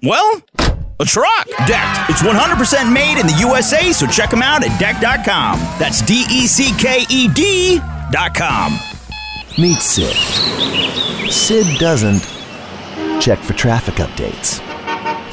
well, 0.01 0.41
a 0.99 1.05
truck. 1.05 1.47
Decked. 1.67 2.09
It's 2.09 2.21
100% 2.21 2.93
made 2.93 3.19
in 3.19 3.28
the 3.28 3.38
USA, 3.39 3.91
so 3.91 4.07
check 4.07 4.30
them 4.30 4.41
out 4.41 4.63
at 4.63 4.80
decked.com. 4.80 5.59
That's 5.80 6.01
D 6.01 6.26
E 6.32 6.47
C 6.47 6.71
K 6.78 7.05
E 7.09 7.28
D.com. 7.28 8.80
Meet 9.57 9.82
Sid. 9.82 11.32
Sid 11.32 11.80
doesn't 11.80 12.21
check 13.21 13.39
for 13.39 13.53
traffic 13.53 13.95
updates. 13.95 14.61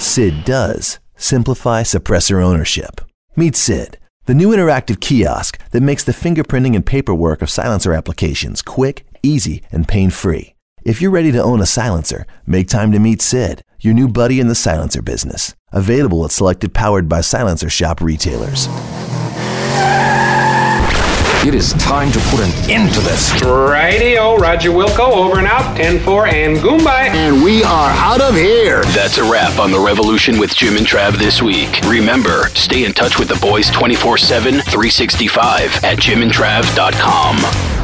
Sid 0.00 0.44
does 0.44 0.98
simplify 1.16 1.82
suppressor 1.82 2.42
ownership. 2.42 3.00
Meet 3.36 3.56
Sid, 3.56 3.98
the 4.26 4.34
new 4.34 4.48
interactive 4.48 5.00
kiosk 5.00 5.58
that 5.70 5.82
makes 5.82 6.04
the 6.04 6.12
fingerprinting 6.12 6.74
and 6.74 6.84
paperwork 6.84 7.42
of 7.42 7.50
silencer 7.50 7.92
applications 7.92 8.62
quick, 8.62 9.06
easy, 9.22 9.62
and 9.70 9.86
pain 9.88 10.10
free. 10.10 10.54
If 10.82 11.02
you're 11.02 11.10
ready 11.10 11.30
to 11.32 11.42
own 11.42 11.60
a 11.60 11.66
silencer, 11.66 12.26
make 12.46 12.66
time 12.66 12.90
to 12.92 12.98
meet 12.98 13.20
Sid. 13.20 13.62
your 13.80 13.92
new 13.92 14.08
buddy 14.08 14.40
in 14.40 14.48
the 14.48 14.54
silencer 14.54 15.02
business. 15.02 15.54
Available 15.72 16.24
at 16.24 16.30
selected 16.30 16.72
powered 16.72 17.08
by 17.08 17.20
Silencer 17.20 17.68
Shop 17.68 18.00
retailers. 18.00 18.66
It 21.46 21.54
is 21.54 21.72
time 21.72 22.12
to 22.12 22.18
put 22.28 22.40
an 22.40 22.50
end 22.70 22.92
to 22.92 23.00
this. 23.00 23.32
Righty-o, 23.42 24.36
Roger 24.36 24.68
Wilco, 24.72 25.10
over 25.10 25.38
and 25.38 25.46
out, 25.46 25.74
10-4, 25.74 26.30
and 26.30 26.58
Goombye. 26.58 27.08
And 27.08 27.42
we 27.42 27.64
are 27.64 27.90
out 27.92 28.20
of 28.20 28.34
here. 28.34 28.82
That's 28.92 29.16
a 29.16 29.22
wrap 29.22 29.58
on 29.58 29.70
The 29.70 29.80
Revolution 29.80 30.38
with 30.38 30.54
Jim 30.54 30.76
and 30.76 30.86
Trav 30.86 31.16
this 31.16 31.40
week. 31.40 31.80
Remember, 31.86 32.48
stay 32.48 32.84
in 32.84 32.92
touch 32.92 33.18
with 33.18 33.28
the 33.28 33.36
boys 33.36 33.70
24-7, 33.70 34.62
365 34.64 35.82
at 35.82 35.96
jimandtrav.com. 35.96 37.36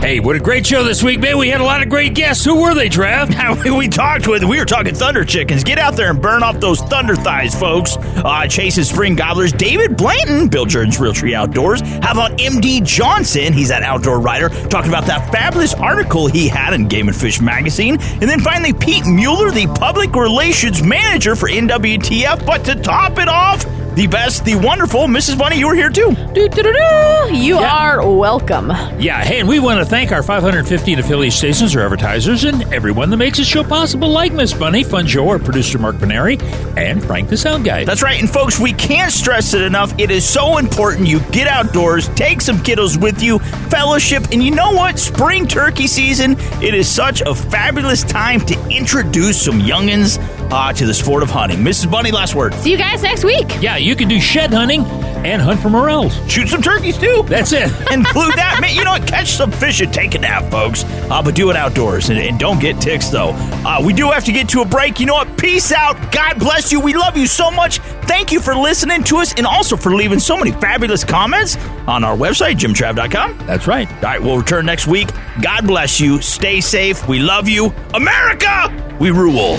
Hey, 0.03 0.21
what 0.21 0.37
a 0.37 0.41
great 0.41 0.67
show 0.67 0.85
this 0.85 1.03
week, 1.03 1.21
man. 1.21 1.39
We 1.39 1.49
had 1.49 1.63
a 1.63 1.65
lot 1.65 1.83
of 1.83 1.89
great 1.89 2.15
guests. 2.15 2.45
Who 2.45 2.61
were 2.61 2.75
they, 2.75 2.91
Trav? 2.91 3.77
we 3.79 3.89
talked 3.89 4.29
with, 4.29 4.45
we 4.45 4.59
were 4.59 4.67
talking 4.67 4.95
Thunder 4.95 5.25
Chickens. 5.25 5.65
Get 5.65 5.79
out 5.79 5.97
there 5.97 6.11
and 6.11 6.21
burn 6.21 6.43
off 6.43 6.61
those 6.61 6.81
Thunder 6.83 7.17
thighs, 7.17 7.59
folks. 7.59 7.97
Uh, 7.97 8.47
Chase's 8.47 8.91
Spring 8.91 9.17
Gobblers, 9.17 9.53
David 9.53 9.97
Blanton, 9.97 10.49
Bill 10.49 10.67
Jordan's 10.67 10.99
Realtree 10.99 11.33
Outdoors. 11.33 11.81
How 11.81 12.13
about 12.13 12.33
MD 12.33 12.85
Johnson? 12.85 13.46
He's 13.53 13.69
that 13.69 13.83
outdoor 13.83 14.21
writer, 14.21 14.49
talking 14.49 14.91
about 14.91 15.07
that 15.07 15.31
fabulous 15.33 15.75
article 15.75 16.27
he 16.27 16.49
had 16.49 16.75
in 16.75 16.89
Game 16.89 17.09
and 17.09 17.17
Fish 17.17 17.41
magazine. 17.41 17.99
And 18.01 18.23
then 18.23 18.41
finally, 18.41 18.73
Pete 18.73 19.07
Mueller, 19.07 19.51
the 19.51 19.67
public 19.79 20.15
relations 20.15 20.83
manager 20.83 21.37
for 21.37 21.49
NWTF. 21.49 22.45
But 22.47 22.65
to 22.65 22.75
top 22.75 23.19
it 23.19 23.29
off, 23.29 23.65
the 23.97 24.07
best, 24.07 24.45
the 24.45 24.57
wonderful 24.57 25.07
Mrs. 25.07 25.39
Bunny, 25.39 25.59
you 25.59 25.67
were 25.69 25.75
here 25.75 25.89
too. 25.89 26.15
Doo-doo-doo-doo. 26.35 27.35
You 27.35 27.57
are 27.57 28.07
welcome. 28.07 28.69
Yeah, 29.01 29.25
hey, 29.25 29.41
and 29.41 29.49
we 29.49 29.59
want 29.59 29.81
to 29.81 29.87
thank 29.87 30.13
our 30.13 30.23
515 30.23 30.99
affiliate 30.99 31.33
stations, 31.33 31.75
our 31.75 31.83
advertisers, 31.83 32.45
and 32.45 32.63
everyone 32.75 33.09
that 33.09 33.17
makes 33.17 33.39
this 33.39 33.49
show 33.49 33.65
possible, 33.65 34.11
like 34.11 34.35
Miss 34.35 34.53
Bunny, 34.53 34.85
Fun 34.85 35.07
Joe, 35.07 35.31
our 35.31 35.39
producer 35.39 35.79
Mark 35.79 35.97
Paneri, 35.97 36.39
and 36.77 37.03
Frank 37.03 37.31
the 37.31 37.39
Sound 37.39 37.65
Guy. 37.65 37.85
That's 37.87 38.03
right, 38.03 38.21
and 38.21 38.29
folks, 38.29 38.59
we 38.61 38.75
can't 38.75 39.11
stress 39.11 39.55
it 39.55 39.63
enough. 39.63 39.99
It 39.99 40.11
is 40.11 40.29
so 40.29 40.59
important 40.59 41.09
you 41.09 41.21
get 41.31 41.49
outdoors, 41.49 42.09
take 42.11 42.43
some 42.43 42.59
kiddos 42.59 43.01
with 43.01 43.23
you, 43.23 43.36
fellowship, 43.70 44.24
and 44.32 44.43
you 44.43 44.51
know 44.51 44.72
what? 44.72 44.99
Spring 44.99 45.47
turkey 45.47 45.87
season, 45.87 46.37
it 46.62 46.74
is 46.74 46.89
such 46.89 47.20
a 47.22 47.34
fabulous 47.34 48.03
time 48.03 48.41
to 48.41 48.68
introduce 48.68 49.43
some 49.43 49.61
youngins 49.61 50.18
uh, 50.51 50.73
to 50.73 50.87
the 50.87 50.95
sport 50.95 51.23
of 51.23 51.31
hunting. 51.31 51.59
Mrs. 51.59 51.91
Bunny, 51.91 52.11
last 52.11 52.35
word. 52.35 52.55
See 52.55 52.71
you 52.71 52.79
guys 52.79 53.03
next 53.03 53.25
week. 53.25 53.47
Yeah, 53.61 53.77
you 53.77 53.97
can 53.97 54.09
do 54.09 54.21
shed 54.21 54.53
hunting 54.53 54.85
and 55.27 55.43
hunt 55.43 55.61
for 55.61 55.71
morels. 55.71 56.15
Shoot 56.31 56.49
some 56.49 56.63
turkeys 56.63 56.99
too. 56.99 57.25
That's 57.27 57.53
it. 57.53 57.65
Include 57.93 58.35
that. 58.35 58.59
Man, 58.61 58.75
you 58.75 58.85
know 58.85 58.93
what? 58.93 59.07
Catch 59.07 59.33
some 59.33 59.51
fish 59.51 59.81
and 59.81 59.93
take 59.93 60.15
a 60.15 60.19
nap, 60.19 60.51
folks. 60.51 60.85
Uh, 60.85 61.23
but 61.23 61.35
do 61.35 61.51
it 61.51 61.57
outdoors 61.57 62.11
and, 62.11 62.19
and 62.19 62.39
don't 62.39 62.61
get 62.61 62.81
ticks, 62.81 63.09
though. 63.09 63.31
Uh, 63.65 63.83
we 63.85 63.93
do 63.93 64.11
have 64.11 64.25
to 64.25 64.33
get 64.33 64.49
to 64.51 64.61
a 64.61 64.65
break. 64.65 65.01
You 65.01 65.07
know 65.07 65.15
what? 65.15 65.37
Peace 65.37 65.73
out. 65.73 66.13
God 66.13 66.39
bless 66.39 66.71
you. 66.71 66.81
We 66.81 66.95
love 66.95 67.17
you 67.17 67.27
so 67.27 67.51
much. 67.51 67.79
Thank 68.07 68.31
you 68.31 68.41
for 68.41 68.55
listening 68.55 69.03
to 69.05 69.17
us 69.17 69.35
and 69.35 69.47
also 69.47 69.77
for 69.77 69.95
leaving 69.95 70.21
so 70.21 70.37
many 70.37 70.53
fabulous 70.53 71.03
comments 71.05 71.57
on 71.89 72.05
our 72.05 72.17
website, 72.17 72.55
jimtrav.com. 72.57 73.39
That's 73.47 73.67
right. 73.67 73.91
All 73.93 74.01
right, 74.03 74.23
we'll 74.23 74.39
return 74.39 74.67
next 74.67 74.87
week. 74.87 75.09
God 75.43 75.67
bless 75.67 76.01
you. 76.01 76.21
Stay 76.23 76.61
safe. 76.61 77.07
We 77.09 77.19
love 77.19 77.49
you. 77.49 77.73
America, 77.95 78.97
we 79.01 79.11
rule. 79.11 79.59